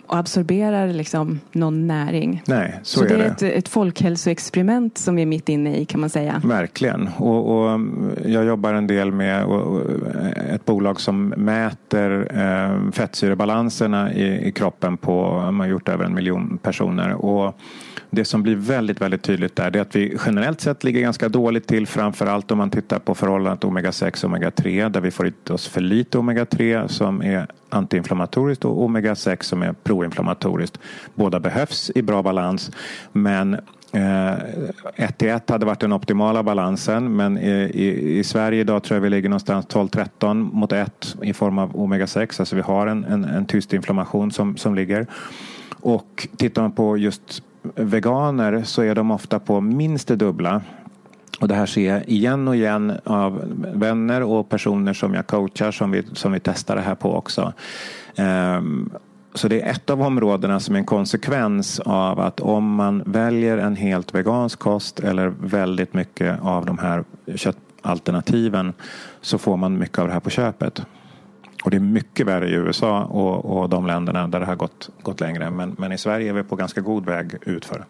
och 0.09 0.17
absorberar 0.17 0.89
liksom 0.89 1.41
någon 1.53 1.87
näring. 1.87 2.43
Nej, 2.47 2.81
så, 2.83 2.99
så 2.99 3.05
är 3.05 3.09
det 3.09 3.25
är 3.25 3.31
ett, 3.31 3.43
ett 3.43 3.69
folkhälsoexperiment 3.69 4.99
som 4.99 5.17
vi 5.17 5.23
är 5.23 5.27
mitt 5.27 5.49
inne 5.49 5.77
i 5.77 5.85
kan 5.85 6.01
man 6.01 6.11
säga. 6.11 6.43
Verkligen. 6.45 7.09
Och, 7.17 7.59
och 7.59 7.71
mm, 7.71 8.11
jag 8.27 8.45
jobbar 8.45 8.75
en 8.75 8.87
del 8.87 9.13
med 9.13 9.45
ett 10.55 10.65
bolag 10.65 11.01
som 11.01 11.29
mäter 11.29 12.29
eh, 12.35 12.91
fettsyrebalanserna 12.93 14.13
i, 14.13 14.49
i 14.49 14.53
kroppen 14.53 14.97
på, 14.97 15.31
man 15.41 15.61
har 15.61 15.67
gjort 15.67 15.89
över 15.89 16.05
en 16.05 16.15
miljon 16.15 16.59
personer. 16.63 17.13
Och 17.13 17.61
det 18.11 18.25
som 18.25 18.43
blir 18.43 18.57
väldigt, 18.57 19.01
väldigt 19.01 19.23
tydligt 19.23 19.57
där 19.57 19.77
är 19.77 19.81
att 19.81 19.97
vi 19.97 20.17
generellt 20.27 20.61
sett 20.61 20.85
ligger 20.85 21.01
ganska 21.01 21.29
dåligt 21.29 21.67
till 21.67 21.87
framförallt 21.87 22.51
om 22.51 22.59
man 22.59 22.71
tittar 22.71 22.99
på 22.99 23.15
förhållandet 23.15 23.65
omega-6 23.65 24.25
och 24.25 24.31
omega-3 24.31 24.89
där 24.89 25.01
vi 25.01 25.11
får 25.11 25.27
i 25.27 25.33
oss 25.51 25.69
för 25.69 25.81
lite 25.81 26.19
omega-3 26.19 26.87
som 26.87 27.23
är 27.23 27.47
antiinflammatoriskt 27.69 28.65
och 28.65 28.89
omega-6 28.89 29.43
som 29.43 29.63
är 29.63 29.73
proinflammatoriskt. 29.73 30.79
Båda 31.15 31.41
behövs 31.41 31.91
i 31.95 32.03
bra 32.03 32.23
balans 32.23 32.71
men 33.13 33.57
1 34.95 35.19
till 35.19 35.29
1 35.29 35.51
hade 35.51 35.67
varit 35.67 35.81
den 35.81 35.93
optimala 35.93 36.43
balansen 36.43 37.17
men 37.17 37.39
i, 37.39 37.51
i, 37.75 38.19
i, 38.19 38.25
Sverige 38.25 38.61
idag 38.61 38.83
tror 38.83 38.97
jag 38.97 39.03
vi 39.03 39.11
ligger 39.11 39.29
någonstans 39.29 39.67
12-13 39.67 40.35
mot 40.53 40.73
1 40.73 41.17
i 41.23 41.33
form 41.33 41.59
av 41.59 41.77
omega-6. 41.77 42.41
Alltså 42.41 42.57
vi 42.57 42.63
har 42.63 42.87
en, 42.87 43.05
en, 43.05 43.25
en 43.25 43.47
tyst 43.47 43.73
inflammation 43.73 44.31
som, 44.31 44.57
som 44.57 44.75
ligger. 44.75 45.07
Och 45.81 46.29
tittar 46.37 46.63
man 46.63 46.73
på 46.73 46.97
just 46.97 47.43
veganer 47.75 48.63
så 48.63 48.83
är 48.83 48.95
de 48.95 49.11
ofta 49.11 49.39
på 49.39 49.61
minst 49.61 50.09
det 50.09 50.17
dubbla. 50.17 50.63
Och 51.41 51.49
det 51.49 51.55
här 51.55 51.67
ser 51.67 51.95
jag 51.95 52.09
igen 52.09 52.49
och 52.49 52.57
igen 52.57 52.93
av 53.05 53.43
vänner 53.75 54.23
och 54.23 54.49
personer 54.49 54.93
som 54.93 55.15
jag 55.15 55.27
coachar 55.27 55.71
som 55.71 55.91
vi, 55.91 56.03
som 56.13 56.33
vi 56.33 56.41
testar 56.41 56.77
det 56.77 56.83
här 56.83 56.95
på 56.95 57.15
också. 57.15 57.53
Um, 58.17 58.91
så 59.35 59.49
det 59.49 59.61
är 59.61 59.71
ett 59.71 59.91
av 59.91 60.03
områdena 60.03 60.61
som 60.61 60.75
är 60.75 60.79
en 60.79 60.85
konsekvens 60.85 61.81
av 61.81 62.21
att 62.21 62.41
om 62.41 62.75
man 62.75 63.03
väljer 63.07 63.59
en 63.59 63.77
helt 63.77 64.15
vegansk 64.15 64.59
kost 64.59 65.01
eller 65.01 65.29
väldigt 65.29 65.95
mycket 65.95 66.41
av 66.43 66.67
de 66.67 66.79
här 66.79 67.05
köttalternativen 67.35 68.73
så 69.21 69.39
får 69.39 69.57
man 69.57 69.79
mycket 69.79 69.99
av 69.99 70.07
det 70.07 70.13
här 70.13 70.21
på 70.21 70.31
köpet. 70.31 70.83
Och 71.69 71.73
det 71.73 71.77
är 71.77 71.81
mycket 71.81 72.27
värre 72.27 72.49
i 72.49 72.53
USA 72.53 73.05
och, 73.05 73.45
och 73.45 73.69
de 73.69 73.87
länderna 73.87 74.29
där 74.29 74.41
det 74.41 74.47
har 74.47 74.57
gått, 74.57 74.91
gått 75.03 75.21
längre. 75.21 75.51
Men, 75.51 75.77
men 75.79 75.93
i 75.93 75.99
Sverige 75.99 76.29
är 76.29 76.33
vi 76.33 76.43
på 76.43 76.57
ganska 76.57 76.81
god 76.81 77.07
väg 77.07 77.35
utför. 77.41 77.85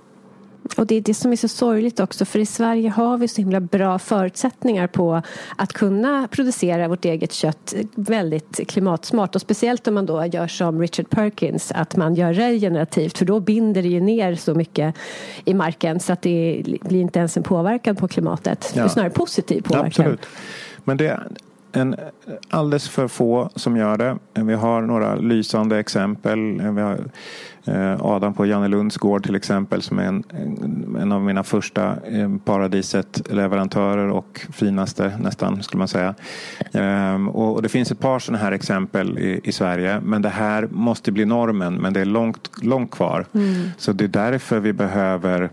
Och 0.77 0.87
det 0.87 0.95
är 0.95 1.01
det 1.01 1.14
som 1.14 1.33
är 1.33 1.37
så 1.37 1.49
sorgligt 1.49 2.01
också 2.01 2.25
för 2.25 2.38
i 2.38 2.47
Sverige 2.47 2.91
har 2.91 3.19
vi 3.19 3.29
så 3.29 3.41
himla 3.41 3.61
bra 3.61 3.99
förutsättningar 3.99 4.87
på 4.87 5.23
att 5.57 5.73
kunna 5.73 6.29
producera 6.31 6.88
vårt 6.88 7.05
eget 7.05 7.33
kött 7.33 7.75
väldigt 7.95 8.69
klimatsmart 8.69 9.35
och 9.35 9.41
speciellt 9.41 9.88
om 9.88 9.95
man 9.95 10.07
då 10.07 10.27
gör 10.27 10.47
som 10.47 10.81
Richard 10.81 11.11
Perkins 11.11 11.73
att 11.75 11.97
man 11.97 12.14
gör 12.14 12.33
regenerativt 12.33 13.19
för 13.19 13.25
då 13.25 13.41
binder 13.41 13.83
det 13.83 13.88
ju 13.88 14.01
ner 14.01 14.35
så 14.35 14.55
mycket 14.55 14.95
i 15.45 15.55
marken 15.55 16.01
så 16.01 16.12
att 16.12 16.23
det 16.23 16.62
blir 16.64 17.01
inte 17.01 17.19
ens 17.19 17.37
en 17.37 17.43
påverkan 17.43 17.97
på 17.97 18.09
klimatet. 18.09 18.73
Ja. 18.75 18.83
Det 18.83 18.87
är 18.87 18.88
snarare 18.88 19.11
positiv 19.11 19.62
påverkan. 19.62 19.87
Absolut. 19.87 20.27
Men 20.85 20.97
det, 20.97 21.21
en, 21.79 21.97
alldeles 22.49 22.88
för 22.88 23.09
få 23.09 23.51
som 23.55 23.77
gör 23.77 23.97
det. 23.97 24.19
Vi 24.35 24.55
har 24.55 24.83
några 24.83 25.14
lysande 25.14 25.79
exempel. 25.79 26.61
Vi 26.73 26.81
har 26.81 26.99
eh, 27.64 28.05
Adam 28.05 28.35
på 28.35 28.47
Jannelunds 28.47 28.97
gård 28.97 29.25
till 29.25 29.35
exempel 29.35 29.83
som 29.83 29.99
är 29.99 30.05
en, 30.05 30.25
en 31.01 31.12
av 31.12 31.23
mina 31.23 31.45
första 31.45 31.97
eh, 32.07 32.29
Paradiset-leverantörer 32.45 34.09
och 34.11 34.47
finaste 34.53 35.19
nästan 35.21 35.62
skulle 35.62 35.79
man 35.79 35.88
säga. 35.88 36.14
Ehm, 36.73 37.29
och 37.29 37.62
det 37.62 37.69
finns 37.69 37.91
ett 37.93 38.01
par 38.01 38.19
sådana 38.19 38.45
här 38.45 38.53
exempel 38.53 39.19
i, 39.19 39.41
i 39.45 39.53
Sverige 39.53 40.01
men 40.01 40.23
det 40.23 40.29
här 40.29 40.69
måste 40.71 41.12
bli 41.12 41.25
normen 41.25 41.75
men 41.75 41.93
det 41.93 42.01
är 42.01 42.05
långt, 42.05 42.51
långt 42.62 42.91
kvar. 42.91 43.27
Mm. 43.35 43.71
Så 43.79 43.93
det 43.93 44.05
är 44.05 44.09
därför 44.09 44.61
vi 44.61 44.73
behöver 44.73 45.51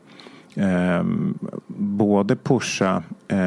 eh, 0.55 1.03
både 1.77 2.35
pusha, 2.35 3.03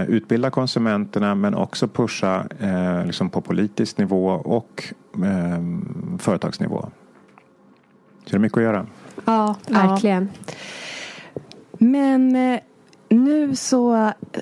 utbilda 0.09 0.51
konsumenterna 0.51 1.35
men 1.35 1.55
också 1.55 1.89
pusha 1.89 2.47
eh, 2.61 3.07
liksom 3.07 3.31
på 3.31 3.41
politisk 3.41 3.99
nivå 3.99 4.27
och 4.29 4.95
eh, 5.15 5.63
företagsnivå. 6.19 6.81
Så 8.25 8.31
det 8.31 8.37
är 8.37 8.39
mycket 8.39 8.59
att 8.59 8.65
göra. 8.65 8.87
Ja, 9.25 9.57
verkligen. 9.69 10.29
Ja. 10.47 10.53
Men 11.79 12.37
eh, 12.37 12.61
Nu 13.11 13.57
så 13.57 13.93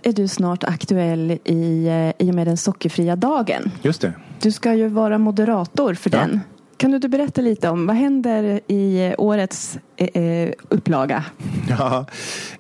är 0.02 0.12
du 0.12 0.28
snart 0.28 0.64
aktuell 0.64 1.38
i, 1.44 1.86
eh, 1.86 2.26
i 2.26 2.30
och 2.30 2.34
med 2.34 2.46
den 2.46 2.56
sockerfria 2.56 3.16
dagen. 3.16 3.70
Just 3.82 4.00
det. 4.00 4.12
Du 4.40 4.52
ska 4.52 4.74
ju 4.74 4.88
vara 4.88 5.18
moderator 5.18 5.94
för 5.94 6.10
ja. 6.14 6.18
den. 6.18 6.40
Kan 6.76 6.90
du 6.90 6.96
inte 6.96 7.08
berätta 7.08 7.40
lite 7.40 7.68
om 7.68 7.86
vad 7.86 7.96
händer 7.96 8.60
i 8.66 9.06
eh, 9.06 9.14
årets 9.18 9.78
eh, 9.96 10.22
eh 10.22 10.52
upplaga? 10.68 11.24
Ja, 11.68 12.06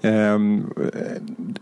eh, 0.00 0.38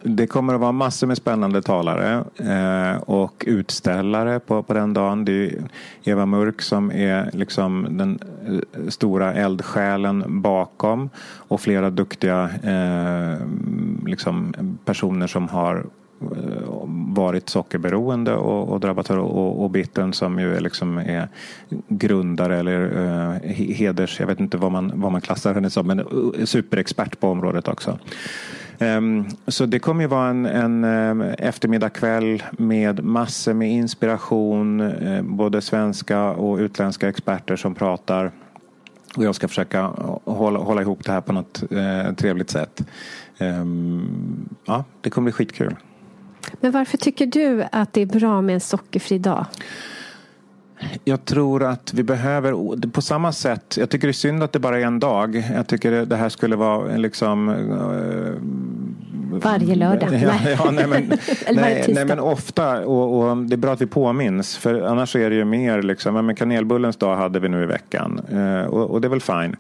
det 0.03 0.27
kommer 0.27 0.55
att 0.55 0.61
vara 0.61 0.73
massor 0.73 1.07
med 1.07 1.17
spännande 1.17 1.63
talare 1.63 2.25
eh, 2.37 3.03
och 3.03 3.45
utställare 3.47 4.41
på, 4.41 4.63
på 4.63 4.75
den 4.75 4.95
dagen. 4.95 5.25
Det 5.25 5.33
är 5.33 5.63
Eva 6.05 6.27
Mörk 6.27 6.63
som 6.63 6.93
är 6.93 7.31
liksom 7.33 7.87
den 7.91 8.19
eh, 8.47 8.89
stora 8.89 9.35
eldsjälen 9.35 10.43
bakom 10.43 11.11
och 11.37 11.61
flera 11.61 11.91
duktiga 11.91 12.51
eh, 12.63 13.47
liksom 14.07 14.55
personer 14.85 15.27
som 15.27 15.49
har 15.49 15.87
Eh, 16.33 16.65
varit 17.15 17.49
sockerberoende 17.49 18.35
och, 18.35 18.69
och 18.69 18.81
drabbat 18.81 19.11
och, 19.11 19.63
och 19.65 19.71
Bitten 19.71 20.13
som 20.13 20.39
ju 20.39 20.57
är, 20.57 20.61
liksom 20.61 20.99
är 20.99 21.29
grundare 21.89 22.59
eller 22.59 22.81
uh, 22.99 23.53
heders, 23.53 24.21
jag 24.21 24.27
vet 24.27 24.41
inte 24.41 24.57
vad 24.57 24.73
man, 24.73 24.93
vad 24.95 25.13
man 25.13 25.21
klassar 25.21 25.55
henne 25.55 25.71
som, 25.71 25.87
men 25.87 26.01
uh, 26.01 26.45
superexpert 26.45 27.21
på 27.21 27.29
området 27.29 27.69
också. 27.69 27.99
Um, 28.79 29.27
så 29.47 29.67
det 29.67 29.79
kommer 29.79 30.03
ju 30.03 30.09
vara 30.09 30.29
en, 30.29 30.47
en 30.47 30.85
um, 30.85 31.21
eftermiddag 31.21 31.91
kväll 31.91 32.43
med 32.53 33.05
massor 33.05 33.55
med 33.55 33.73
inspiration, 33.73 34.81
uh, 34.81 35.23
både 35.23 35.61
svenska 35.61 36.31
och 36.31 36.59
utländska 36.59 37.09
experter 37.09 37.57
som 37.57 37.75
pratar. 37.75 38.31
Och 39.17 39.25
jag 39.25 39.35
ska 39.35 39.49
försöka 39.49 39.83
hålla, 40.25 40.59
hålla 40.59 40.81
ihop 40.81 41.05
det 41.05 41.13
här 41.13 41.21
på 41.21 41.33
något 41.33 41.63
trevligt 42.17 42.51
sätt. 42.51 42.85
Um, 43.39 44.49
ja, 44.65 44.85
det 45.01 45.11
kommer 45.11 45.25
bli 45.25 45.33
skitkul. 45.33 45.77
Men 46.61 46.73
varför 46.73 46.99
tycker 46.99 47.27
du 47.27 47.65
att 47.73 47.93
det 47.93 48.01
är 48.01 48.07
bra 48.07 48.41
med 48.41 48.55
en 48.55 48.61
sockerfri 48.61 49.19
dag? 49.19 49.47
Jag 51.05 51.25
tror 51.25 51.63
att 51.63 51.95
vi 51.95 52.03
behöver, 52.03 52.91
på 52.91 53.03
samma 53.03 53.33
sätt, 53.33 53.77
jag 53.79 53.91
tycker 53.91 54.07
det 54.07 54.11
är 54.11 54.13
synd 54.13 54.43
att 54.43 54.53
det 54.53 54.59
bara 54.59 54.81
är 54.81 54.85
en 54.85 55.01
dag. 55.01 55.45
Jag 55.55 55.67
tycker 55.67 56.07
det 56.07 56.17
här 56.17 56.29
skulle 56.29 56.57
vara 56.57 56.97
liksom 56.97 57.49
eh, 57.49 57.55
varje 59.41 59.75
lördag? 59.75 60.09
Ja. 60.13 60.33
Ja, 60.59 60.71
nej, 60.71 60.87
men, 60.87 61.09
nej, 61.53 61.85
nej, 61.89 62.05
men 62.05 62.21
ofta 62.21 62.87
och, 62.87 63.31
och, 63.31 63.37
det 63.37 63.55
är 63.55 63.57
bra 63.57 63.73
att 63.73 63.81
vi 63.81 63.87
påminns 63.87 64.57
för 64.57 64.83
annars 64.83 65.17
är 65.17 65.31
det 65.31 65.37
ju 65.37 65.45
mer 65.45 65.83
liksom, 65.83 66.27
men 66.27 66.35
kanelbullens 66.37 66.97
dag 66.97 67.17
hade 67.17 67.41
vi 67.41 67.49
nu 67.49 67.63
i 67.63 67.67
veckan 67.67 68.21
uh, 68.33 68.65
och, 68.65 68.91
och, 68.91 69.01
det 69.01 69.07
är 69.07 69.11
väl 69.11 69.21
fine. 69.21 69.57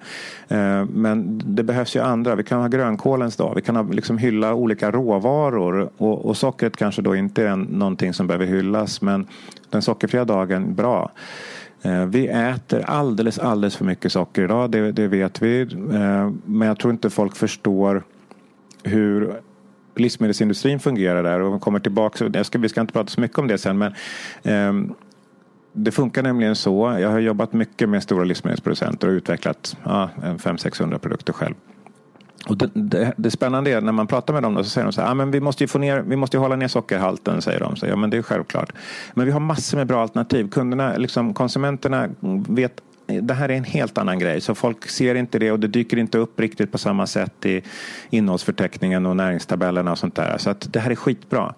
Uh, 0.53 0.85
men 0.85 1.43
det 1.45 1.63
behövs 1.63 1.97
ju 1.97 2.01
andra, 2.01 2.35
vi 2.35 2.43
kan 2.43 2.61
ha 2.61 2.69
grönkålens 2.69 3.37
dag, 3.37 3.53
vi 3.55 3.63
kan 3.63 3.77
ha, 3.77 3.83
liksom 3.83 4.19
hylla 4.19 4.55
olika 4.55 4.91
råvaror 4.91 5.91
och, 5.97 6.25
och 6.25 6.37
sockret 6.37 6.77
kanske 6.77 7.03
då 7.03 7.17
inte 7.17 7.43
är 7.43 7.49
en, 7.49 7.63
någonting 7.63 8.15
som 8.15 8.27
behöver 8.27 8.47
hyllas 8.47 9.03
men 9.03 9.27
den 9.71 9.83
sockerfria 9.83 10.25
dagen, 10.25 10.75
bra. 10.75 11.11
Eh, 11.85 12.07
vi 12.07 12.29
äter 12.29 12.83
alldeles, 12.87 13.39
alldeles 13.39 13.77
för 13.77 13.85
mycket 13.85 14.13
socker 14.13 14.43
idag, 14.43 14.71
det, 14.71 14.93
det 14.93 15.09
vet 15.09 15.43
vi. 15.43 15.61
Eh, 15.63 16.31
men 16.45 16.69
jag 16.69 16.79
tror 16.79 16.93
inte 16.93 17.11
folk 17.11 17.37
förstår 17.37 18.03
hur 18.83 19.41
livsmedelsindustrin 19.97 20.81
fungerar 20.81 21.23
där 21.23 21.41
och 21.41 21.61
kommer 21.61 21.79
tillbaka. 21.79 22.45
Ska, 22.45 22.59
vi 22.59 22.69
ska 22.69 22.81
inte 22.81 22.93
prata 22.93 23.09
så 23.09 23.21
mycket 23.21 23.39
om 23.39 23.49
det 23.49 23.59
sen 23.59 23.79
men 23.79 23.95
um, 24.69 24.95
det 25.73 25.91
funkar 25.91 26.23
nämligen 26.23 26.57
så. 26.57 26.97
Jag 27.01 27.11
har 27.11 27.19
jobbat 27.19 27.53
mycket 27.53 27.89
med 27.89 28.03
stora 28.03 28.25
livsmedelsproducenter 28.25 29.09
och 29.09 29.13
utvecklat 29.13 29.77
ja, 29.85 30.11
500-600 30.17 30.99
produkter 30.99 31.33
själv. 31.33 31.55
Och 32.49 32.57
det, 32.57 32.71
det, 32.75 33.13
det, 33.17 33.31
spännande 33.31 33.71
är 33.71 33.81
när 33.81 33.93
man 33.93 34.07
pratar 34.07 34.35
med 34.35 34.43
dem 34.43 34.55
då, 34.55 34.65
så 34.65 34.71
säger 34.71 34.85
de 34.85 34.93
så 34.93 35.01
här, 35.01 35.11
ah, 35.11 35.15
men 35.15 35.31
vi 35.31 35.41
måste 35.41 35.65
ju 35.65 35.69
få 35.69 35.79
ner, 35.79 36.01
vi 36.01 36.17
måste 36.17 36.39
hålla 36.39 36.57
ner 36.57 36.69
sockerhalten, 36.69 37.43
säger 37.43 37.61
de. 37.61 37.77
Så, 37.77 37.87
ja, 37.87 37.97
men 37.97 38.11
det 38.11 38.17
är 38.17 38.23
självklart. 38.23 38.73
Men 39.15 39.27
vi 39.27 39.33
har 39.33 39.41
massor 39.41 39.79
med 39.79 39.87
bra 39.87 40.03
alternativ. 40.03 40.49
Kunderna, 40.51 40.97
liksom, 40.97 41.35
konsumenterna 41.35 42.09
vet 42.49 42.81
det 43.07 43.35
här 43.35 43.49
är 43.49 43.55
en 43.55 43.65
helt 43.65 43.99
annan 43.99 44.19
grej. 44.19 44.41
Så 44.41 44.55
folk 44.55 44.89
ser 44.89 45.15
inte 45.15 45.39
det 45.39 45.53
och 45.53 45.61
det 45.61 45.69
dyker 45.69 45.97
inte 45.97 46.19
upp 46.19 46.41
riktigt 46.41 46.73
på 46.73 46.79
samma 46.79 47.07
sätt 47.07 47.47
i 47.47 47.63
innehållsförteckningen 48.11 49.07
och 49.07 49.17
näringstabellerna 49.17 49.93
och 49.93 49.99
sånt 49.99 50.15
där. 50.15 50.39
Så 50.39 50.51
att 50.51 50.73
det 50.73 50.81
här 50.81 50.91
är 50.91 50.95
skitbra. 50.95 51.55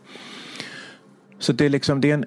Så 1.39 1.53
det 1.53 1.65
är, 1.65 1.69
liksom, 1.69 2.01
det 2.01 2.11
är 2.11 2.15
en 2.15 2.27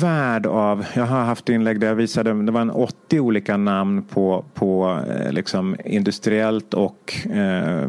värld 0.00 0.46
av, 0.46 0.84
jag 0.94 1.06
har 1.06 1.24
haft 1.24 1.48
inlägg 1.48 1.80
där 1.80 1.86
jag 1.86 1.94
visade, 1.94 2.42
det 2.42 2.52
var 2.52 2.60
en 2.60 2.70
80 2.70 3.20
olika 3.20 3.56
namn 3.56 4.02
på, 4.02 4.44
på 4.54 5.00
eh, 5.08 5.32
liksom 5.32 5.76
industriellt 5.84 6.74
och 6.74 7.14
eh, 7.30 7.88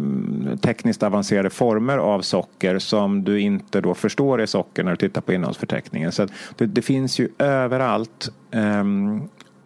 tekniskt 0.61 1.03
avancerade 1.03 1.49
former 1.49 1.97
av 1.97 2.21
socker 2.21 2.79
som 2.79 3.23
du 3.23 3.39
inte 3.39 3.81
då 3.81 3.93
förstår 3.93 4.41
är 4.41 4.45
socker 4.45 4.83
när 4.83 4.91
du 4.91 4.97
tittar 4.97 5.21
på 5.21 5.33
innehållsförteckningen. 5.33 6.11
Så 6.11 6.27
det, 6.57 6.65
det 6.65 6.81
finns 6.81 7.19
ju 7.19 7.29
överallt 7.39 8.29
eh, 8.51 8.83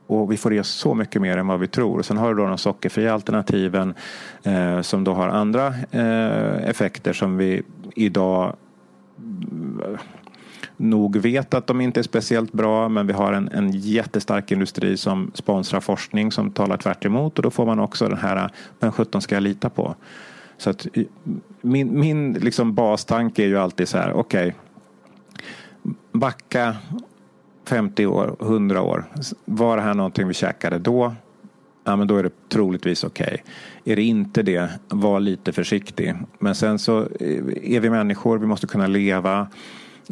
och 0.10 0.32
vi 0.32 0.38
får 0.38 0.54
i 0.54 0.60
oss 0.60 0.70
så 0.70 0.94
mycket 0.94 1.22
mer 1.22 1.38
än 1.38 1.48
vad 1.48 1.60
vi 1.60 1.68
tror. 1.68 2.02
Sen 2.02 2.18
har 2.18 2.30
du 2.34 2.42
då 2.42 2.48
de 2.48 2.58
sockerfria 2.58 3.14
alternativen 3.14 3.94
eh, 4.44 4.82
som 4.82 5.04
då 5.04 5.14
har 5.14 5.28
andra 5.28 5.68
eh, 5.92 6.70
effekter 6.70 7.14
som 7.14 7.38
vi 7.38 7.62
idag 7.96 8.56
eh, 9.86 10.00
nog 10.78 11.18
vet 11.18 11.54
att 11.54 11.68
de 11.68 11.82
inte 11.82 12.00
är 12.00 12.04
speciellt 12.04 12.52
bra 12.52 12.90
men 12.90 13.08
vi 13.08 13.14
har 13.14 13.34
en, 13.34 13.50
en 13.50 13.72
jättestark 13.72 14.52
industri 14.52 14.98
som 14.98 15.32
sponsrar 15.34 15.80
forskning 15.80 16.32
som 16.32 16.52
talar 16.52 16.78
tvärt 16.78 17.06
emot 17.06 17.40
och 17.40 17.44
då 17.44 17.52
får 17.52 17.66
man 17.66 17.80
också 17.80 18.08
den 18.08 18.18
här, 18.18 18.50
vem 18.80 18.92
sjutton 18.92 19.22
ska 19.22 19.36
jag 19.36 19.44
lita 19.44 19.70
på? 19.70 19.96
Så 20.58 20.70
att 20.70 20.88
min, 21.62 22.00
min 22.00 22.34
liksom 22.34 22.74
bastanke 22.74 23.44
är 23.44 23.48
ju 23.48 23.58
alltid 23.58 23.88
så 23.88 23.98
här, 23.98 24.14
okej, 24.14 24.48
okay, 24.48 25.94
backa 26.12 26.76
50 27.70 28.06
år, 28.06 28.36
100 28.42 28.82
år. 28.82 29.06
Var 29.46 29.78
det 29.78 29.84
här 29.84 29.94
någonting 29.94 30.28
vi 30.28 30.34
käkade 30.34 30.80
då? 30.80 31.16
Ja, 31.84 31.96
men 31.96 32.08
då 32.08 32.18
är 32.18 32.24
det 32.24 32.50
troligtvis 32.50 33.04
okej. 33.04 33.26
Okay. 33.26 33.94
Är 33.94 33.96
det 33.96 34.02
inte 34.02 34.44
det, 34.44 34.70
var 34.88 35.20
lite 35.20 35.52
försiktig. 35.52 36.14
Men 36.40 36.56
sen 36.56 36.80
så 36.80 37.00
eh, 37.00 37.76
är 37.76 37.80
vi 37.80 37.90
människor, 37.90 38.38
vi 38.38 38.48
måste 38.48 38.68
kunna 38.68 38.88
leva. 38.88 39.48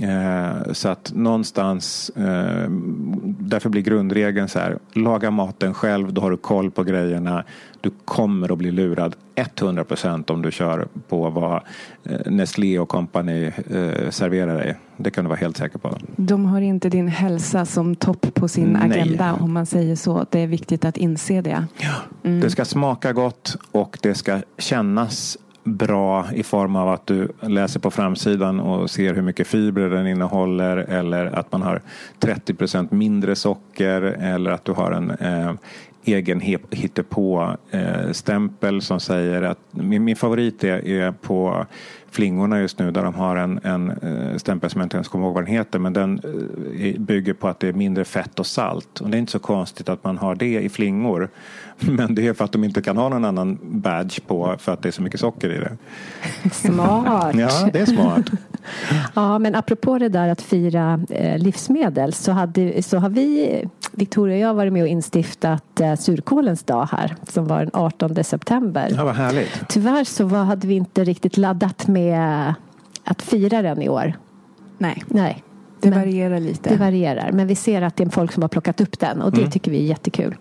Eh, 0.01 0.73
så 0.73 0.89
att 0.89 1.11
någonstans, 1.15 2.11
eh, 2.15 2.69
därför 3.39 3.69
blir 3.69 3.81
grundregeln 3.81 4.47
så 4.47 4.59
här, 4.59 4.77
laga 4.93 5.31
maten 5.31 5.73
själv, 5.73 6.13
då 6.13 6.21
har 6.21 6.31
du 6.31 6.37
koll 6.37 6.71
på 6.71 6.83
grejerna. 6.83 7.43
Du 7.81 7.91
kommer 8.05 8.51
att 8.51 8.57
bli 8.57 8.71
lurad 8.71 9.15
100 9.35 9.83
procent 9.83 10.29
om 10.29 10.41
du 10.41 10.51
kör 10.51 10.87
på 11.07 11.29
vad 11.29 11.61
eh, 12.03 12.31
Nestlé 12.31 12.79
och 12.79 12.89
company 12.89 13.51
serverar 14.09 14.57
dig. 14.57 14.75
Det 14.97 15.11
kan 15.11 15.23
du 15.23 15.29
vara 15.29 15.39
helt 15.39 15.57
säker 15.57 15.79
på. 15.79 15.97
De 16.15 16.45
har 16.45 16.61
inte 16.61 16.89
din 16.89 17.07
hälsa 17.07 17.65
som 17.65 17.95
topp 17.95 18.33
på 18.33 18.47
sin 18.47 18.67
Nej. 18.67 18.91
agenda 18.91 19.33
om 19.33 19.53
man 19.53 19.65
säger 19.65 19.95
så. 19.95 20.25
Det 20.29 20.39
är 20.39 20.47
viktigt 20.47 20.85
att 20.85 20.97
inse 20.97 21.41
det. 21.41 21.65
Ja. 21.77 21.93
Mm. 22.23 22.39
Det 22.39 22.49
ska 22.49 22.65
smaka 22.65 23.13
gott 23.13 23.57
och 23.71 23.97
det 24.01 24.13
ska 24.13 24.41
kännas 24.57 25.37
bra 25.67 26.25
i 26.33 26.43
form 26.43 26.75
av 26.75 26.89
att 26.89 27.07
du 27.07 27.27
läser 27.41 27.79
på 27.79 27.91
framsidan 27.91 28.59
och 28.59 28.89
ser 28.89 29.13
hur 29.13 29.21
mycket 29.21 29.47
fibrer 29.47 29.89
den 29.89 30.07
innehåller 30.07 30.77
eller 30.77 31.25
att 31.25 31.51
man 31.51 31.61
har 31.61 31.81
30 32.19 32.95
mindre 32.95 33.35
socker 33.35 34.01
eller 34.01 34.51
att 34.51 34.65
du 34.65 34.71
har 34.71 34.91
en 34.91 35.11
eh, 35.11 35.53
egen 36.03 36.39
hittepå 36.71 37.55
eh, 37.71 38.11
stämpel 38.11 38.81
som 38.81 38.99
säger 38.99 39.41
att 39.41 39.59
min, 39.71 40.03
min 40.03 40.15
favorit 40.15 40.63
är, 40.63 40.87
är 40.87 41.11
på 41.11 41.65
flingorna 42.11 42.59
just 42.59 42.79
nu 42.79 42.91
där 42.91 43.03
de 43.03 43.13
har 43.13 43.35
en, 43.35 43.59
en 43.63 43.91
eh, 43.91 44.37
stämpel 44.37 44.69
som 44.69 44.81
jag 44.81 44.85
inte 44.85 44.97
ens 44.97 45.07
kommer 45.07 45.25
ihåg 45.25 45.33
vad 45.33 45.43
den 45.43 45.53
heter 45.53 45.79
men 45.79 45.93
den 45.93 46.21
eh, 46.79 46.99
bygger 46.99 47.33
på 47.33 47.47
att 47.47 47.59
det 47.59 47.67
är 47.67 47.73
mindre 47.73 48.05
fett 48.05 48.39
och 48.39 48.47
salt. 48.47 48.99
Och 49.01 49.09
det 49.09 49.17
är 49.17 49.19
inte 49.19 49.31
så 49.31 49.39
konstigt 49.39 49.89
att 49.89 50.03
man 50.03 50.17
har 50.17 50.35
det 50.35 50.61
i 50.61 50.69
flingor. 50.69 51.29
Men 51.79 52.15
det 52.15 52.27
är 52.27 52.33
för 52.33 52.45
att 52.45 52.51
de 52.51 52.63
inte 52.63 52.81
kan 52.81 52.97
ha 52.97 53.09
någon 53.09 53.25
annan 53.25 53.59
badge 53.61 54.19
på 54.27 54.55
för 54.59 54.71
att 54.71 54.81
det 54.81 54.89
är 54.89 54.91
så 54.91 55.01
mycket 55.01 55.19
socker 55.19 55.49
i 55.49 55.57
det. 55.57 55.77
Smart! 56.51 57.35
ja, 57.35 57.69
det 57.73 57.79
är 57.79 57.85
smart. 57.85 58.25
ja, 59.15 59.39
men 59.39 59.55
apropå 59.55 59.97
det 59.97 60.09
där 60.09 60.29
att 60.29 60.41
fira 60.41 60.99
eh, 61.09 61.39
livsmedel 61.39 62.13
så, 62.13 62.31
hade, 62.31 62.83
så 62.83 62.97
har 62.97 63.09
vi, 63.09 63.63
Victoria 63.97 64.35
och 64.35 64.41
jag, 64.41 64.53
varit 64.53 64.73
med 64.73 64.81
och 64.81 64.87
instiftat 64.87 65.81
surkålens 65.99 66.63
dag 66.63 66.89
här 66.91 67.15
som 67.27 67.47
var 67.47 67.59
den 67.59 67.69
18 67.73 68.23
september. 68.23 68.93
Ja, 68.95 69.05
vad 69.05 69.15
härligt. 69.15 69.67
Tyvärr 69.69 70.03
så 70.03 70.25
var, 70.25 70.43
hade 70.43 70.67
vi 70.67 70.73
inte 70.73 71.03
riktigt 71.03 71.37
laddat 71.37 71.87
med 71.87 72.53
att 73.03 73.21
fira 73.21 73.61
den 73.61 73.81
i 73.81 73.89
år. 73.89 74.13
Nej. 74.77 75.03
Nej. 75.07 75.43
Det 75.79 75.89
men 75.89 75.99
varierar 75.99 76.39
lite. 76.39 76.69
Det 76.69 76.75
varierar. 76.75 77.31
Men 77.31 77.47
vi 77.47 77.55
ser 77.55 77.81
att 77.81 77.95
det 77.95 78.03
är 78.03 78.09
folk 78.09 78.31
som 78.31 78.43
har 78.43 78.47
plockat 78.49 78.81
upp 78.81 78.99
den 78.99 79.21
och 79.21 79.31
det 79.31 79.41
mm. 79.41 79.51
tycker 79.51 79.71
vi 79.71 79.77
är 79.77 79.85
jättekul. 79.85 80.35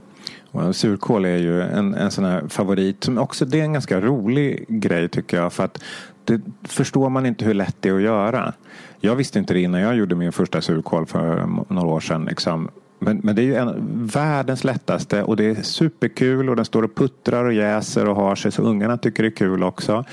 surkål 0.73 1.25
är 1.25 1.37
ju 1.37 1.63
en, 1.63 1.95
en 1.95 2.11
sån 2.11 2.25
här 2.25 2.49
favorit 2.49 3.05
som 3.05 3.19
också 3.19 3.45
det 3.45 3.61
är 3.61 3.63
en 3.63 3.73
ganska 3.73 4.01
rolig 4.01 4.65
grej 4.69 5.09
tycker 5.09 5.37
jag. 5.37 5.53
För 5.53 5.65
att 5.65 5.83
det 6.25 6.41
förstår 6.65 7.09
man 7.09 7.27
inte 7.27 7.45
hur 7.45 7.55
lätt 7.55 7.77
det 7.81 7.89
är 7.89 7.95
att 7.95 8.03
göra. 8.03 8.53
Jag 9.01 9.17
visste 9.17 9.39
inte 9.39 9.55
det 9.55 9.61
innan 9.61 9.81
jag 9.81 9.97
gjorde 9.97 10.15
min 10.15 10.33
första 10.33 10.61
surkål 10.61 11.07
för 11.07 11.49
några 11.69 11.89
år 11.89 12.01
sedan. 12.01 12.25
Liksom. 12.25 12.69
Men, 12.99 13.21
men 13.23 13.37
det 13.37 13.43
är 13.43 13.45
ju 13.45 13.55
en, 13.55 13.75
världens 14.07 14.65
lättaste 14.65 15.23
och 15.23 15.37
det 15.37 15.45
är 15.45 15.55
superkul 15.55 16.49
och 16.49 16.57
den 16.57 16.65
står 16.65 16.83
och 16.83 16.95
puttrar 16.95 17.45
och 17.45 17.53
jäser 17.53 18.09
och 18.09 18.17
har 18.17 18.35
sig 18.35 18.53
så 18.53 18.63
ungarna 18.63 18.97
tycker 18.97 19.23
det 19.23 19.29
är 19.29 19.37
kul 19.37 19.63
också. 19.63 20.05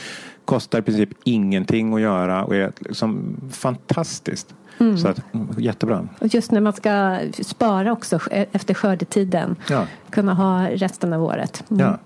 Kostar 0.45 0.79
i 0.79 0.81
princip 0.81 1.09
ingenting 1.23 1.93
att 1.93 2.01
göra 2.01 2.43
och 2.43 2.55
är 2.55 2.71
liksom 2.79 3.35
fantastiskt. 3.51 4.55
Mm. 4.77 4.97
Så 4.97 5.07
att, 5.07 5.21
jättebra. 5.57 6.07
Och 6.19 6.33
just 6.33 6.51
när 6.51 6.61
man 6.61 6.73
ska 6.73 7.19
spara 7.41 7.91
också 7.91 8.19
efter 8.31 8.73
skördetiden. 8.73 9.55
Ja. 9.69 9.87
Kunna 10.09 10.33
ha 10.33 10.67
resten 10.69 11.13
av 11.13 11.23
året. 11.23 11.63
Mm. 11.71 11.85
Ja. 11.85 11.97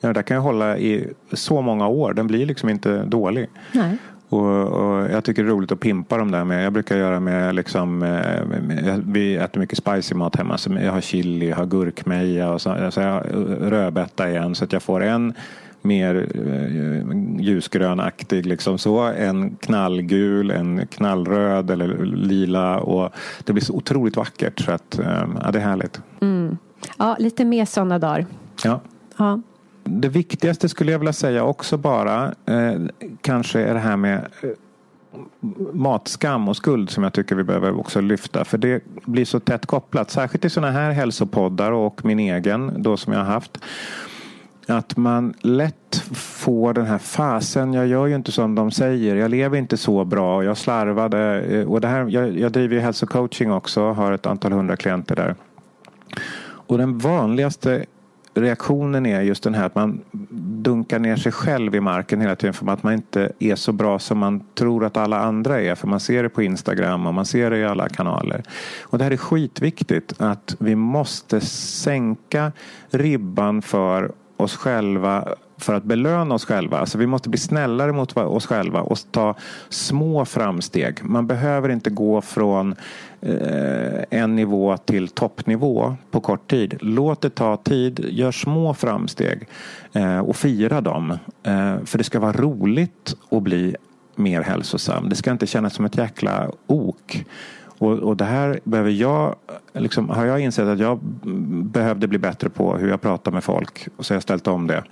ja, 0.00 0.12
där 0.12 0.22
kan 0.22 0.34
jag 0.34 0.42
hålla 0.42 0.78
i 0.78 1.12
så 1.32 1.60
många 1.60 1.88
år. 1.88 2.12
Den 2.12 2.26
blir 2.26 2.46
liksom 2.46 2.68
inte 2.68 3.04
dålig. 3.04 3.48
Nej. 3.72 3.96
Och, 4.28 4.66
och, 4.66 5.10
jag 5.10 5.24
tycker 5.24 5.42
det 5.42 5.48
är 5.48 5.52
roligt 5.52 5.72
att 5.72 5.80
pimpa 5.80 6.16
dem 6.18 6.30
där 6.30 6.44
med. 6.44 6.64
Jag 6.64 6.72
brukar 6.72 6.96
göra 6.96 7.20
med 7.20 7.54
liksom, 7.54 7.98
med, 7.98 8.48
med, 8.62 9.02
vi 9.06 9.36
äter 9.36 9.60
mycket 9.60 9.78
spicy 9.78 10.14
mat 10.14 10.36
hemma. 10.36 10.58
Så 10.58 10.72
jag 10.72 10.92
har 10.92 11.00
chili, 11.00 11.48
jag 11.48 11.56
har 11.56 11.66
gurkmeja 11.66 12.50
och 12.50 12.60
så, 12.60 12.90
så 12.90 13.00
jag 13.00 13.24
rödbeta 13.60 14.30
igen. 14.30 14.54
Så 14.54 14.64
att 14.64 14.72
jag 14.72 14.82
får 14.82 15.02
en 15.02 15.34
mer 15.82 16.26
eh, 16.34 17.40
ljusgrönaktig 17.40 18.46
liksom 18.46 18.78
så. 18.78 19.00
En 19.00 19.56
knallgul, 19.56 20.50
en 20.50 20.86
knallröd 20.86 21.70
eller 21.70 22.04
lila. 22.04 22.80
Och 22.80 23.12
det 23.44 23.52
blir 23.52 23.64
så 23.64 23.74
otroligt 23.74 24.16
vackert. 24.16 24.60
Så 24.60 24.72
att, 24.72 24.98
eh, 24.98 25.24
ja, 25.42 25.50
det 25.50 25.58
är 25.58 25.62
härligt. 25.62 26.00
Mm. 26.20 26.58
Ja, 26.98 27.16
lite 27.18 27.44
mer 27.44 27.64
sådana 27.64 27.98
dagar. 27.98 28.26
Ja. 28.64 28.80
ja. 29.16 29.40
Det 29.90 30.08
viktigaste 30.08 30.68
skulle 30.68 30.92
jag 30.92 30.98
vilja 30.98 31.12
säga 31.12 31.44
också 31.44 31.76
bara 31.76 32.34
eh, 32.46 32.80
kanske 33.20 33.60
är 33.60 33.74
det 33.74 33.80
här 33.80 33.96
med 33.96 34.26
eh, 34.42 34.50
matskam 35.72 36.48
och 36.48 36.56
skuld 36.56 36.90
som 36.90 37.04
jag 37.04 37.12
tycker 37.12 37.34
vi 37.34 37.44
behöver 37.44 37.78
också 37.80 38.00
lyfta. 38.00 38.44
För 38.44 38.58
det 38.58 38.82
blir 39.06 39.24
så 39.24 39.40
tätt 39.40 39.66
kopplat, 39.66 40.10
särskilt 40.10 40.44
i 40.44 40.50
sådana 40.50 40.72
här 40.72 40.90
hälsopoddar 40.90 41.72
och 41.72 42.04
min 42.04 42.18
egen 42.18 42.82
då 42.82 42.96
som 42.96 43.12
jag 43.12 43.20
har 43.20 43.26
haft. 43.26 43.58
Att 44.66 44.96
man 44.96 45.34
lätt 45.40 46.02
får 46.14 46.74
den 46.74 46.86
här 46.86 46.98
fasen, 46.98 47.72
jag 47.72 47.86
gör 47.86 48.06
ju 48.06 48.14
inte 48.14 48.32
som 48.32 48.54
de 48.54 48.70
säger, 48.70 49.16
jag 49.16 49.30
lever 49.30 49.58
inte 49.58 49.76
så 49.76 50.04
bra, 50.04 50.44
jag 50.44 50.56
slarvade. 50.56 51.40
Eh, 51.40 51.68
och 51.68 51.80
det 51.80 51.88
här, 51.88 52.06
jag, 52.08 52.38
jag 52.38 52.52
driver 52.52 52.74
ju 52.74 52.80
hälsocoaching 52.80 53.52
också, 53.52 53.92
har 53.92 54.12
ett 54.12 54.26
antal 54.26 54.52
hundra 54.52 54.76
klienter 54.76 55.16
där. 55.16 55.34
Och 56.40 56.78
den 56.78 56.98
vanligaste 56.98 57.84
reaktionen 58.40 59.06
är 59.06 59.22
just 59.22 59.42
den 59.42 59.54
här 59.54 59.66
att 59.66 59.74
man 59.74 60.00
dunkar 60.62 60.98
ner 60.98 61.16
sig 61.16 61.32
själv 61.32 61.74
i 61.74 61.80
marken 61.80 62.20
hela 62.20 62.36
tiden 62.36 62.54
för 62.54 62.70
att 62.70 62.82
man 62.82 62.92
inte 62.92 63.32
är 63.38 63.54
så 63.54 63.72
bra 63.72 63.98
som 63.98 64.18
man 64.18 64.44
tror 64.54 64.84
att 64.84 64.96
alla 64.96 65.18
andra 65.18 65.60
är. 65.60 65.74
För 65.74 65.88
man 65.88 66.00
ser 66.00 66.22
det 66.22 66.28
på 66.28 66.42
Instagram 66.42 67.06
och 67.06 67.14
man 67.14 67.26
ser 67.26 67.50
det 67.50 67.58
i 67.58 67.64
alla 67.64 67.88
kanaler. 67.88 68.42
Och 68.82 68.98
det 68.98 69.04
här 69.04 69.10
är 69.10 69.16
skitviktigt 69.16 70.14
att 70.18 70.56
vi 70.58 70.74
måste 70.74 71.40
sänka 71.40 72.52
ribban 72.90 73.62
för 73.62 74.12
oss 74.36 74.56
själva 74.56 75.28
för 75.58 75.74
att 75.74 75.84
belöna 75.84 76.34
oss 76.34 76.44
själva. 76.44 76.78
Alltså 76.78 76.98
vi 76.98 77.06
måste 77.06 77.28
bli 77.28 77.38
snällare 77.38 77.92
mot 77.92 78.16
oss 78.16 78.46
själva 78.46 78.80
och 78.80 78.98
ta 79.10 79.34
små 79.68 80.24
framsteg. 80.24 81.04
Man 81.04 81.26
behöver 81.26 81.68
inte 81.68 81.90
gå 81.90 82.20
från 82.20 82.74
Eh, 83.20 84.04
en 84.10 84.36
nivå 84.36 84.76
till 84.76 85.08
toppnivå 85.08 85.96
på 86.10 86.20
kort 86.20 86.50
tid. 86.50 86.76
Låt 86.80 87.20
det 87.20 87.30
ta 87.30 87.56
tid, 87.56 88.06
gör 88.08 88.32
små 88.32 88.74
framsteg 88.74 89.48
eh, 89.92 90.18
och 90.18 90.36
fira 90.36 90.80
dem. 90.80 91.10
Eh, 91.42 91.76
för 91.84 91.98
det 91.98 92.04
ska 92.04 92.20
vara 92.20 92.32
roligt 92.32 93.16
att 93.30 93.42
bli 93.42 93.76
mer 94.16 94.42
hälsosam. 94.42 95.08
Det 95.08 95.16
ska 95.16 95.30
inte 95.30 95.46
kännas 95.46 95.74
som 95.74 95.84
ett 95.84 95.96
jäkla 95.96 96.50
ok. 96.66 97.24
Och, 97.78 97.92
och 97.92 98.16
det 98.16 98.24
här 98.24 98.60
behöver 98.64 98.90
jag, 98.90 99.34
liksom, 99.72 100.08
har 100.10 100.24
jag 100.24 100.40
insett 100.40 100.68
att 100.68 100.78
jag 100.78 100.98
behövde 101.64 102.08
bli 102.08 102.18
bättre 102.18 102.48
på 102.48 102.76
hur 102.76 102.88
jag 102.88 103.00
pratar 103.00 103.32
med 103.32 103.44
folk. 103.44 103.88
Och 103.96 104.06
så 104.06 104.14
har 104.14 104.16
jag 104.16 104.22
ställt 104.22 104.46
om 104.46 104.66
det. 104.66 104.84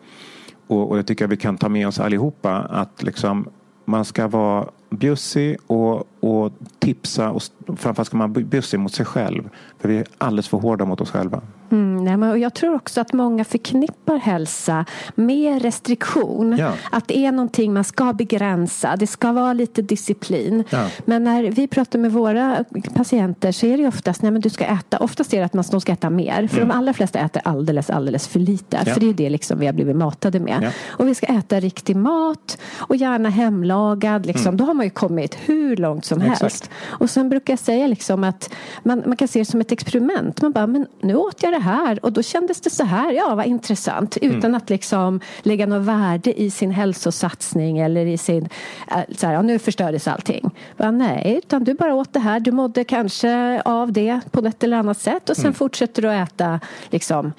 Och, 0.66 0.90
och 0.90 0.98
jag 0.98 1.06
tycker 1.06 1.24
att 1.24 1.30
vi 1.30 1.36
kan 1.36 1.58
ta 1.58 1.68
med 1.68 1.88
oss 1.88 2.00
allihopa 2.00 2.56
att 2.58 3.02
liksom, 3.02 3.48
man 3.86 4.04
ska 4.04 4.28
vara 4.28 4.68
bjussig 4.90 5.56
och, 5.66 6.04
och 6.20 6.52
tipsa 6.78 7.30
och 7.30 7.42
framförallt 7.66 8.06
ska 8.06 8.16
man 8.16 8.32
vara 8.32 8.44
bjussig 8.44 8.80
mot 8.80 8.92
sig 8.92 9.06
själv. 9.06 9.50
För 9.78 9.88
vi 9.88 9.98
är 9.98 10.06
alldeles 10.18 10.48
för 10.48 10.58
hårda 10.58 10.84
mot 10.84 11.00
oss 11.00 11.10
själva. 11.10 11.42
Mm, 11.70 12.04
nej, 12.04 12.16
men 12.16 12.40
jag 12.40 12.54
tror 12.54 12.74
också 12.74 13.00
att 13.00 13.12
många 13.12 13.44
förknippar 13.44 14.16
hälsa 14.16 14.84
med 15.14 15.62
restriktion. 15.62 16.56
Ja. 16.58 16.72
Att 16.90 17.08
det 17.08 17.18
är 17.18 17.32
någonting 17.32 17.72
man 17.72 17.84
ska 17.84 18.12
begränsa. 18.12 18.96
Det 18.96 19.06
ska 19.06 19.32
vara 19.32 19.52
lite 19.52 19.82
disciplin. 19.82 20.64
Ja. 20.70 20.88
Men 21.04 21.24
när 21.24 21.42
vi 21.42 21.68
pratar 21.68 21.98
med 21.98 22.12
våra 22.12 22.64
patienter 22.94 23.52
så 23.52 23.66
är 23.66 23.78
det 23.78 23.88
oftast 23.88 24.22
nej, 24.22 24.32
men 24.32 24.40
du 24.40 24.50
ska 24.50 24.64
äta. 24.64 24.98
Oftast 24.98 25.34
är 25.34 25.38
det 25.38 25.44
att 25.44 25.54
man 25.54 25.80
ska 25.80 25.92
äta 25.92 26.10
mer. 26.10 26.46
För 26.46 26.56
mm. 26.56 26.68
de 26.68 26.74
allra 26.74 26.92
flesta 26.92 27.18
äter 27.18 27.42
alldeles, 27.44 27.90
alldeles 27.90 28.28
för 28.28 28.40
lite. 28.40 28.82
Ja. 28.86 28.92
För 28.92 29.00
det 29.00 29.08
är 29.08 29.14
det 29.14 29.30
liksom 29.30 29.58
vi 29.58 29.66
har 29.66 29.72
blivit 29.72 29.96
matade 29.96 30.40
med. 30.40 30.72
Och 30.88 31.08
vi 31.08 31.14
ska 31.14 31.26
äta 31.26 31.60
riktig 31.60 31.96
mat 31.96 32.58
och 32.78 32.96
gärna 32.96 33.28
hemlagad. 33.28 34.26
Liksom. 34.26 34.46
Mm. 34.46 34.56
Då 34.56 34.64
har 34.64 34.74
man 34.74 34.86
ju 34.86 34.90
kommit 34.90 35.38
hur 35.44 35.76
långt 35.76 36.04
som 36.04 36.22
Exakt. 36.22 36.40
helst. 36.40 36.70
Och 36.84 37.10
sen 37.10 37.28
brukar 37.28 37.52
jag 37.52 37.58
säga 37.58 37.86
liksom 37.86 38.24
att 38.24 38.50
man, 38.82 39.02
man 39.06 39.16
kan 39.16 39.28
se 39.28 39.38
det 39.38 39.44
som 39.44 39.60
ett 39.60 39.72
experiment. 39.72 40.42
Man 40.42 40.52
bara, 40.52 40.66
men 40.66 40.86
nu 41.02 41.14
åt 41.14 41.42
jag 41.42 41.52
det 41.56 41.62
här 41.62 42.04
och 42.04 42.12
då 42.12 42.22
kändes 42.22 42.60
det 42.60 42.70
så 42.70 42.84
här. 42.84 43.12
Ja, 43.12 43.34
vad 43.34 43.46
intressant. 43.46 44.16
Mm. 44.22 44.38
Utan 44.38 44.54
att 44.54 44.70
liksom 44.70 45.20
lägga 45.42 45.66
något 45.66 45.86
värde 45.86 46.40
i 46.40 46.50
sin 46.50 46.70
hälsosatsning 46.70 47.78
eller 47.78 48.06
i 48.06 48.18
sin, 48.18 48.48
äh, 48.90 48.98
så 49.16 49.26
här, 49.26 49.34
ja, 49.34 49.42
nu 49.42 49.58
förstördes 49.58 50.08
allting. 50.08 50.50
Bara, 50.76 50.90
nej, 50.90 51.40
utan 51.44 51.64
du 51.64 51.74
bara 51.74 51.94
åt 51.94 52.12
det 52.12 52.20
här. 52.20 52.40
Du 52.40 52.52
mådde 52.52 52.84
kanske 52.84 53.62
av 53.64 53.92
det 53.92 54.20
på 54.30 54.46
ett 54.46 54.64
eller 54.64 54.76
annat 54.76 54.98
sätt 54.98 55.30
och 55.30 55.36
sen 55.36 55.44
mm. 55.44 55.54
fortsätter 55.54 56.02
du 56.02 56.08
att 56.08 56.32
äta 56.32 56.60
liksom 56.90 57.32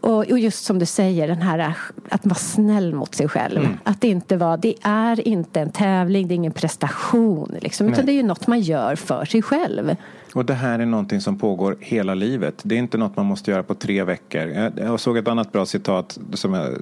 och, 0.00 0.18
och, 0.18 0.38
just 0.38 0.64
som 0.64 0.78
du 0.78 0.86
säger, 0.86 1.28
den 1.28 1.42
här 1.42 1.74
att 2.08 2.26
vara 2.26 2.34
snäll 2.34 2.94
mot 2.94 3.14
sig 3.14 3.28
själv. 3.28 3.60
Mm. 3.60 3.78
Att 3.84 4.00
det 4.00 4.08
inte 4.08 4.36
var, 4.36 4.56
det 4.56 4.74
är 4.82 5.28
inte 5.28 5.60
en 5.60 5.70
tävling, 5.70 6.28
det 6.28 6.34
är 6.34 6.36
ingen 6.36 6.52
prestation. 6.52 7.56
Liksom, 7.60 7.88
utan 7.88 8.06
det 8.06 8.12
är 8.12 8.14
ju 8.14 8.22
något 8.22 8.46
man 8.46 8.60
gör 8.60 8.96
för 8.96 9.24
sig 9.24 9.42
själv. 9.42 9.96
Och 10.34 10.44
det 10.44 10.54
här 10.54 10.78
är 10.78 10.86
någonting 10.86 11.20
som 11.20 11.38
pågår 11.38 11.76
hela 11.80 12.14
livet. 12.14 12.60
Det 12.62 12.74
är 12.74 12.78
inte 12.78 12.98
något 12.98 13.16
man 13.16 13.26
måste 13.26 13.50
göra 13.50 13.62
på 13.62 13.74
tre 13.74 14.04
veckor. 14.04 14.70
Jag 14.76 15.00
såg 15.00 15.16
ett 15.16 15.28
annat 15.28 15.52
bra 15.52 15.66
citat. 15.66 16.18
Som 16.32 16.54
är, 16.54 16.78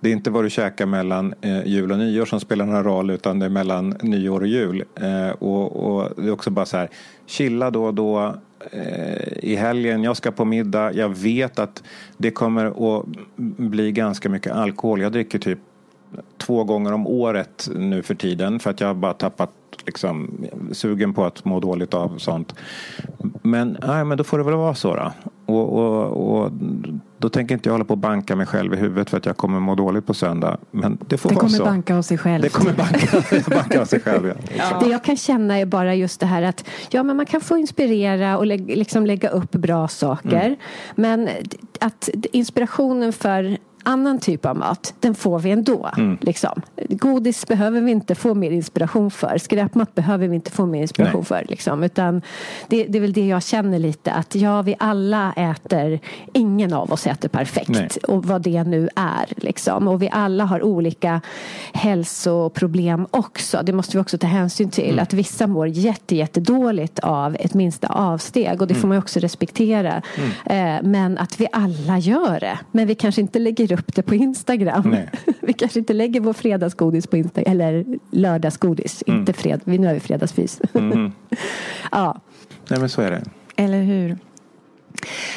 det 0.00 0.08
är 0.08 0.12
inte 0.12 0.30
vad 0.30 0.44
du 0.44 0.50
käkar 0.50 0.86
mellan 0.86 1.34
eh, 1.40 1.66
jul 1.66 1.92
och 1.92 1.98
nyår 1.98 2.24
som 2.24 2.40
spelar 2.40 2.66
någon 2.66 2.84
roll 2.84 3.10
utan 3.10 3.38
det 3.38 3.46
är 3.46 3.50
mellan 3.50 3.94
nyår 4.02 4.40
och 4.40 4.46
jul. 4.46 4.84
Eh, 4.94 5.30
och, 5.30 5.96
och, 5.96 6.10
det 6.16 6.28
är 6.28 6.32
också 6.32 6.50
bara 6.50 6.66
så 6.66 6.76
här, 6.76 6.90
chilla 7.26 7.70
då 7.70 7.84
och 7.84 7.94
då. 7.94 8.34
Eh, 8.70 9.38
I 9.42 9.56
helgen, 9.56 10.04
jag 10.04 10.16
ska 10.16 10.30
på 10.30 10.44
middag. 10.44 10.92
Jag 10.92 11.08
vet 11.08 11.58
att 11.58 11.82
det 12.16 12.30
kommer 12.30 12.98
att 12.98 13.06
bli 13.56 13.92
ganska 13.92 14.28
mycket 14.28 14.52
alkohol. 14.52 15.00
Jag 15.00 15.12
dricker 15.12 15.38
typ 15.38 15.58
två 16.38 16.64
gånger 16.64 16.92
om 16.92 17.06
året 17.06 17.68
nu 17.74 18.02
för 18.02 18.14
tiden 18.14 18.58
för 18.58 18.70
att 18.70 18.80
jag 18.80 18.88
har 18.88 18.94
bara 18.94 19.12
tappat 19.12 19.50
liksom, 19.86 20.46
sugen 20.72 21.14
på 21.14 21.24
att 21.24 21.44
må 21.44 21.60
dåligt 21.60 21.94
av 21.94 22.18
sånt. 22.18 22.54
Men, 23.42 23.78
nej, 23.86 24.04
men 24.04 24.18
då 24.18 24.24
får 24.24 24.38
det 24.38 24.44
väl 24.44 24.54
vara 24.54 24.74
så 24.74 24.94
då. 24.94 25.12
Och, 25.46 25.72
och, 25.72 26.42
och 26.42 26.52
då 27.18 27.28
tänker 27.28 27.54
inte 27.54 27.68
jag 27.68 27.74
hålla 27.74 27.84
på 27.84 27.94
och 27.94 27.98
banka 27.98 28.36
mig 28.36 28.46
själv 28.46 28.74
i 28.74 28.76
huvudet 28.76 29.10
för 29.10 29.16
att 29.16 29.26
jag 29.26 29.36
kommer 29.36 29.60
må 29.60 29.74
dåligt 29.74 30.06
på 30.06 30.14
söndag. 30.14 30.58
Men 30.70 30.98
det 31.08 31.18
får 31.18 31.28
det 31.28 31.34
vara 31.34 31.48
kommer 31.48 31.64
banka 31.64 31.96
av 31.96 32.02
sig 32.02 32.18
själv. 32.18 32.42
Det 32.42 32.48
kommer 32.48 32.72
banka, 32.72 33.50
banka 33.50 33.80
av 33.80 33.84
sig 33.84 34.00
själv, 34.00 34.26
ja. 34.26 34.34
ja. 34.56 34.80
Det 34.80 34.90
jag 34.90 35.04
kan 35.04 35.16
känna 35.16 35.58
är 35.58 35.66
bara 35.66 35.94
just 35.94 36.20
det 36.20 36.26
här 36.26 36.42
att 36.42 36.64
ja, 36.90 37.02
men 37.02 37.16
man 37.16 37.26
kan 37.26 37.40
få 37.40 37.58
inspirera 37.58 38.38
och 38.38 38.46
lä 38.46 38.56
liksom 38.56 39.06
lägga 39.06 39.28
upp 39.28 39.52
bra 39.52 39.88
saker. 39.88 40.46
Mm. 40.46 40.56
Men 40.94 41.28
att 41.80 42.08
inspirationen 42.32 43.12
för 43.12 43.58
annan 43.86 44.20
typ 44.20 44.46
av 44.46 44.56
mat, 44.56 44.94
den 45.00 45.14
får 45.14 45.38
vi 45.38 45.50
ändå. 45.50 45.90
Mm. 45.96 46.18
Liksom. 46.20 46.62
Godis 46.88 47.46
behöver 47.46 47.80
vi 47.80 47.90
inte 47.90 48.14
få 48.14 48.34
mer 48.34 48.50
inspiration 48.50 49.10
för. 49.10 49.38
Skräpmat 49.38 49.94
behöver 49.94 50.28
vi 50.28 50.34
inte 50.34 50.50
få 50.50 50.66
mer 50.66 50.82
inspiration 50.82 51.20
Nej. 51.20 51.24
för. 51.24 51.44
Liksom. 51.48 51.82
Utan 51.82 52.22
det, 52.68 52.84
det, 52.84 52.98
är 52.98 53.00
väl 53.00 53.12
det 53.12 53.26
jag 53.26 53.42
känner 53.42 53.78
lite 53.78 54.12
att 54.12 54.34
ja, 54.34 54.62
vi 54.62 54.76
alla 54.78 55.32
äter, 55.32 56.00
ingen 56.32 56.72
av 56.72 56.92
oss 56.92 57.06
äter 57.06 57.28
perfekt. 57.28 57.68
Nej. 57.68 57.88
Och 58.08 58.24
vad 58.24 58.42
det 58.42 58.64
nu 58.64 58.88
är. 58.96 59.26
Liksom. 59.36 59.88
Och 59.88 60.02
vi 60.02 60.08
alla 60.12 60.44
har 60.44 60.62
olika 60.62 61.20
hälsoproblem 61.72 63.06
också. 63.10 63.62
Det 63.62 63.72
måste 63.72 63.96
vi 63.96 64.02
också 64.02 64.18
ta 64.18 64.26
hänsyn 64.26 64.70
till. 64.70 64.92
Mm. 64.92 65.02
Att 65.02 65.12
vissa 65.12 65.46
mår 65.46 65.68
jätte, 65.68 66.16
jättedåligt 66.16 66.98
av 66.98 67.36
ett 67.40 67.54
minsta 67.54 67.86
avsteg. 67.86 68.62
Och 68.62 68.68
det 68.68 68.74
mm. 68.74 68.80
får 68.80 68.88
man 68.88 68.98
också 68.98 69.20
respektera. 69.20 70.02
Mm. 70.16 70.76
Eh, 70.76 70.82
men 70.90 71.18
att 71.18 71.40
vi 71.40 71.48
alla 71.52 71.98
gör 71.98 72.40
det. 72.40 72.58
Men 72.72 72.86
vi 72.86 72.94
kanske 72.94 73.20
inte 73.20 73.38
lägger 73.38 73.72
upp 73.72 73.75
det 73.86 74.02
på 74.02 74.14
Instagram. 74.14 74.96
vi 75.40 75.52
kanske 75.52 75.78
inte 75.78 75.92
lägger 75.92 76.20
vår 76.20 76.32
fredagsgodis 76.32 77.06
på 77.06 77.16
Instagram. 77.16 77.52
Eller 77.52 77.84
lördagsgodis. 78.10 79.04
Mm. 79.06 79.20
Inte 79.20 79.32
fred, 79.32 79.60
nu 79.64 79.86
har 79.86 79.94
vi 79.94 80.00
fredagsfys. 80.00 80.60
Mm. 80.74 81.12
ja. 81.92 82.20
Nej 82.70 82.80
men 82.80 82.88
så 82.88 83.02
är 83.02 83.10
det. 83.10 83.22
Eller 83.56 83.82
hur. 83.82 84.16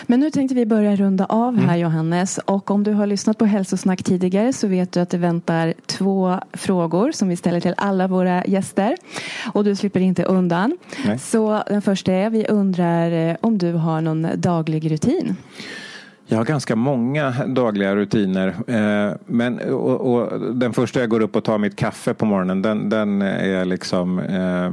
Men 0.08 0.20
nu 0.20 0.32
tänkte 0.32 0.56
vi 0.56 0.66
börja 0.66 0.96
runda 0.96 1.26
av 1.26 1.56
här 1.56 1.64
mm. 1.64 1.80
Johannes. 1.80 2.38
Och 2.38 2.72
om 2.72 2.84
du 2.84 2.94
har 2.94 3.08
lyssnat 3.08 3.38
på 3.38 3.46
hälsosnack 3.46 4.04
tidigare 4.04 4.54
så 4.54 4.68
vet 4.68 4.92
du 4.92 5.00
att 5.00 5.10
det 5.10 5.18
väntar 5.18 5.74
två 5.86 6.40
frågor 6.54 7.12
som 7.12 7.28
vi 7.28 7.36
ställer 7.36 7.60
till 7.60 7.74
alla 7.78 8.08
våra 8.08 8.46
gäster. 8.46 8.98
Och 9.54 9.64
du 9.64 9.76
slipper 9.76 10.00
inte 10.00 10.24
undan. 10.24 10.78
Nej. 11.06 11.20
Så 11.20 11.64
den 11.68 11.82
första 11.82 12.14
är, 12.14 12.30
vi 12.30 12.48
undrar 12.48 13.12
eh, 13.12 13.36
om 13.42 13.58
du 13.58 13.74
har 13.74 14.02
någon 14.02 14.28
daglig 14.36 14.92
rutin? 14.92 15.36
Jag 16.32 16.38
har 16.38 16.46
ganska 16.46 16.76
många 16.76 17.32
dagliga 17.48 17.96
rutiner. 17.96 18.48
Eh, 18.48 19.16
men, 19.26 19.60
och, 19.60 20.14
och, 20.14 20.56
den 20.56 20.74
första 20.74 21.00
jag 21.00 21.10
går 21.10 21.20
upp 21.22 21.36
och 21.36 21.44
tar 21.44 21.58
mitt 21.58 21.76
kaffe 21.76 22.14
på 22.14 22.26
morgonen 22.26 22.62
den, 22.62 22.90
den 22.90 23.22
är 23.22 23.66
liksom 23.66 24.20
eh, 24.20 24.72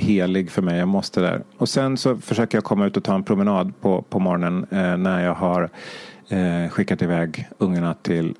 helig 0.00 0.50
för 0.50 0.62
mig. 0.62 0.78
Jag 0.78 0.88
måste 0.88 1.20
där. 1.20 1.42
Och 1.56 1.68
sen 1.68 1.96
så 1.96 2.16
försöker 2.16 2.58
jag 2.58 2.64
komma 2.64 2.86
ut 2.86 2.96
och 2.96 3.04
ta 3.04 3.14
en 3.14 3.22
promenad 3.22 3.80
på, 3.80 4.02
på 4.02 4.18
morgonen 4.18 4.66
eh, 4.70 4.96
när 4.96 5.24
jag 5.24 5.34
har 5.34 5.70
eh, 6.28 6.70
skickat 6.70 7.02
iväg 7.02 7.48
ungarna 7.58 7.94
till 7.94 8.34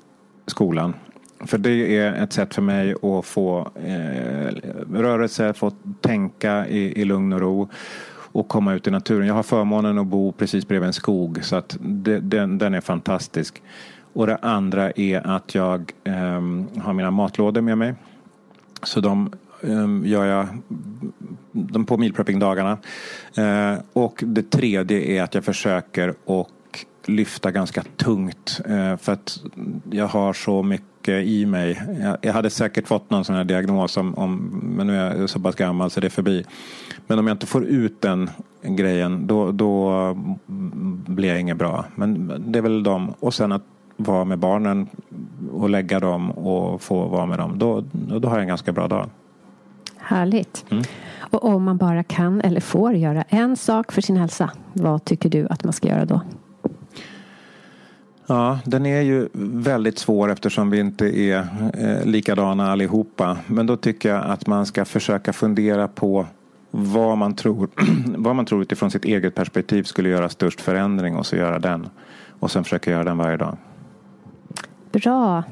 skolan. 0.47 0.93
För 1.39 1.57
det 1.57 1.97
är 1.97 2.13
ett 2.13 2.33
sätt 2.33 2.55
för 2.55 2.61
mig 2.61 2.93
att 3.01 3.25
få 3.25 3.71
eh, 3.85 4.55
rörelse, 4.93 5.53
få 5.53 5.71
tänka 6.01 6.67
i, 6.67 7.01
i 7.01 7.05
lugn 7.05 7.33
och 7.33 7.39
ro 7.39 7.69
och 8.35 8.47
komma 8.47 8.73
ut 8.73 8.87
i 8.87 8.91
naturen. 8.91 9.27
Jag 9.27 9.33
har 9.33 9.43
förmånen 9.43 9.97
att 9.97 10.07
bo 10.07 10.31
precis 10.31 10.67
bredvid 10.67 10.87
en 10.87 10.93
skog 10.93 11.39
så 11.43 11.55
att 11.55 11.77
det, 11.79 12.19
den, 12.19 12.57
den 12.57 12.73
är 12.73 12.81
fantastisk. 12.81 13.61
Och 14.13 14.27
det 14.27 14.37
andra 14.41 14.91
är 14.91 15.27
att 15.27 15.55
jag 15.55 15.91
um, 16.03 16.67
har 16.77 16.93
mina 16.93 17.11
matlådor 17.11 17.61
med 17.61 17.77
mig. 17.77 17.93
Så 18.83 18.99
de 18.99 19.33
um, 19.61 20.05
gör 20.05 20.25
jag 20.25 20.47
de 21.51 21.85
på 21.85 21.97
mealprepping-dagarna. 21.97 22.77
Uh, 23.37 23.45
eh, 23.45 23.79
och 23.93 24.23
det 24.27 24.49
tredje 24.49 25.01
är 25.01 25.23
att 25.23 25.35
jag 25.35 25.43
försöker 25.43 26.13
och 26.25 26.49
lyfta 27.09 27.51
ganska 27.51 27.83
tungt. 27.95 28.61
Uh, 28.69 28.97
för 28.97 29.13
att 29.13 29.39
jag 29.91 30.07
har 30.07 30.33
så 30.33 30.63
mycket 30.63 31.25
i 31.25 31.45
mig. 31.45 31.81
Jag, 32.21 32.33
hade 32.33 32.49
säkert 32.49 32.87
fått 32.87 33.09
någon 33.09 33.25
sån 33.25 33.35
här 33.35 33.43
diagnos 33.43 33.97
om, 33.97 34.15
om, 34.15 34.35
men 34.77 34.87
nu 34.87 34.97
är 34.97 35.19
jag 35.19 35.29
så 35.29 35.39
pass 35.39 35.55
gammal 35.55 35.91
så 35.91 35.99
det 35.99 36.07
är 36.07 36.09
förbi. 36.09 36.45
Men 37.07 37.19
om 37.19 37.27
jag 37.27 37.35
inte 37.35 37.45
får 37.45 37.65
ut 37.65 38.01
den 38.01 38.29
grejen 38.61 39.27
då, 39.27 39.51
då 39.51 40.13
blir 41.07 41.29
jag 41.29 41.39
inget 41.39 41.57
bra. 41.57 41.85
Men 41.95 42.31
det 42.47 42.59
är 42.59 42.63
väl 42.63 42.83
dem. 42.83 43.13
Och 43.19 43.33
sen 43.33 43.51
att 43.51 43.63
vara 43.97 44.25
med 44.25 44.39
barnen 44.39 44.87
och 45.51 45.69
lägga 45.69 45.99
dem 45.99 46.31
och 46.31 46.81
få 46.81 47.07
vara 47.07 47.25
med 47.25 47.39
dem. 47.39 47.59
Då, 47.59 47.83
då 47.91 48.27
har 48.27 48.35
jag 48.35 48.41
en 48.41 48.47
ganska 48.47 48.71
bra 48.71 48.87
dag. 48.87 49.09
Härligt. 49.97 50.65
Mm. 50.69 50.83
Och 51.19 51.45
om 51.45 51.63
man 51.63 51.77
bara 51.77 52.03
kan 52.03 52.41
eller 52.41 52.61
får 52.61 52.93
göra 52.93 53.21
en 53.21 53.57
sak 53.57 53.91
för 53.91 54.01
sin 54.01 54.17
hälsa, 54.17 54.51
vad 54.73 55.05
tycker 55.05 55.29
du 55.29 55.47
att 55.49 55.63
man 55.63 55.73
ska 55.73 55.87
göra 55.87 56.05
då? 56.05 56.21
Ja, 58.27 58.59
den 58.65 58.85
är 58.85 59.01
ju 59.01 59.29
väldigt 59.33 59.99
svår 59.99 60.31
eftersom 60.31 60.69
vi 60.69 60.79
inte 60.79 61.19
är 61.19 61.47
eh, 61.73 62.05
likadana 62.05 62.71
allihopa. 62.71 63.37
Men 63.47 63.65
då 63.67 63.77
tycker 63.77 64.09
jag 64.09 64.23
att 64.25 64.47
man 64.47 64.65
ska 64.65 64.85
försöka 64.85 65.33
fundera 65.33 65.87
på 65.87 66.25
vad 66.71 67.17
man 67.17 67.35
tror, 67.35 67.69
vad 68.17 68.35
man 68.35 68.45
tror 68.45 68.61
utifrån 68.61 68.91
sitt 68.91 69.05
eget 69.05 69.35
perspektiv 69.35 69.83
skulle 69.83 70.09
göra 70.09 70.29
störst 70.29 70.61
förändring 70.61 71.15
och 71.15 71.25
så 71.25 71.35
göra 71.35 71.59
den. 71.59 71.89
Och 72.39 72.51
sen 72.51 72.63
försöka 72.63 72.91
göra 72.91 73.03
den 73.03 73.17
varje 73.17 73.37
dag. 73.37 73.57
Bra. 74.91 75.43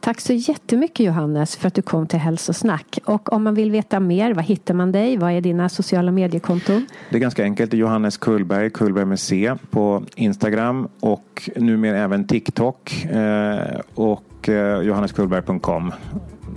Tack 0.00 0.20
så 0.20 0.32
jättemycket 0.32 1.06
Johannes 1.06 1.56
för 1.56 1.68
att 1.68 1.74
du 1.74 1.82
kom 1.82 2.06
till 2.06 2.18
Hälsosnack. 2.18 2.98
Och 3.04 3.32
om 3.32 3.44
man 3.44 3.54
vill 3.54 3.70
veta 3.70 4.00
mer, 4.00 4.34
var 4.34 4.42
hittar 4.42 4.74
man 4.74 4.92
dig? 4.92 5.16
Vad 5.16 5.32
är 5.32 5.40
dina 5.40 5.68
sociala 5.68 6.12
mediekonton? 6.12 6.86
Det 7.10 7.16
är 7.16 7.20
ganska 7.20 7.42
enkelt. 7.42 7.72
Johannes 7.72 8.16
Kullberg, 8.16 8.70
Kullberg 8.70 9.04
med 9.04 9.20
C 9.20 9.54
på 9.70 10.02
Instagram 10.14 10.88
och 11.00 11.50
numera 11.56 11.98
även 11.98 12.26
TikTok 12.26 13.04
eh, 13.04 13.80
och 13.94 14.48
eh, 14.48 14.82
johanneskullberg.com. 14.82 15.92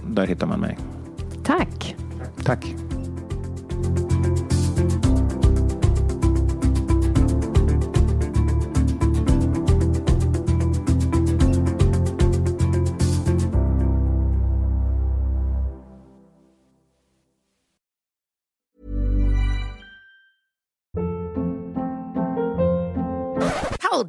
Där 0.08 0.28
hittar 0.28 0.48
man 0.48 0.60
mig. 0.60 0.78
Tack. 1.44 1.96
Tack. 2.44 2.76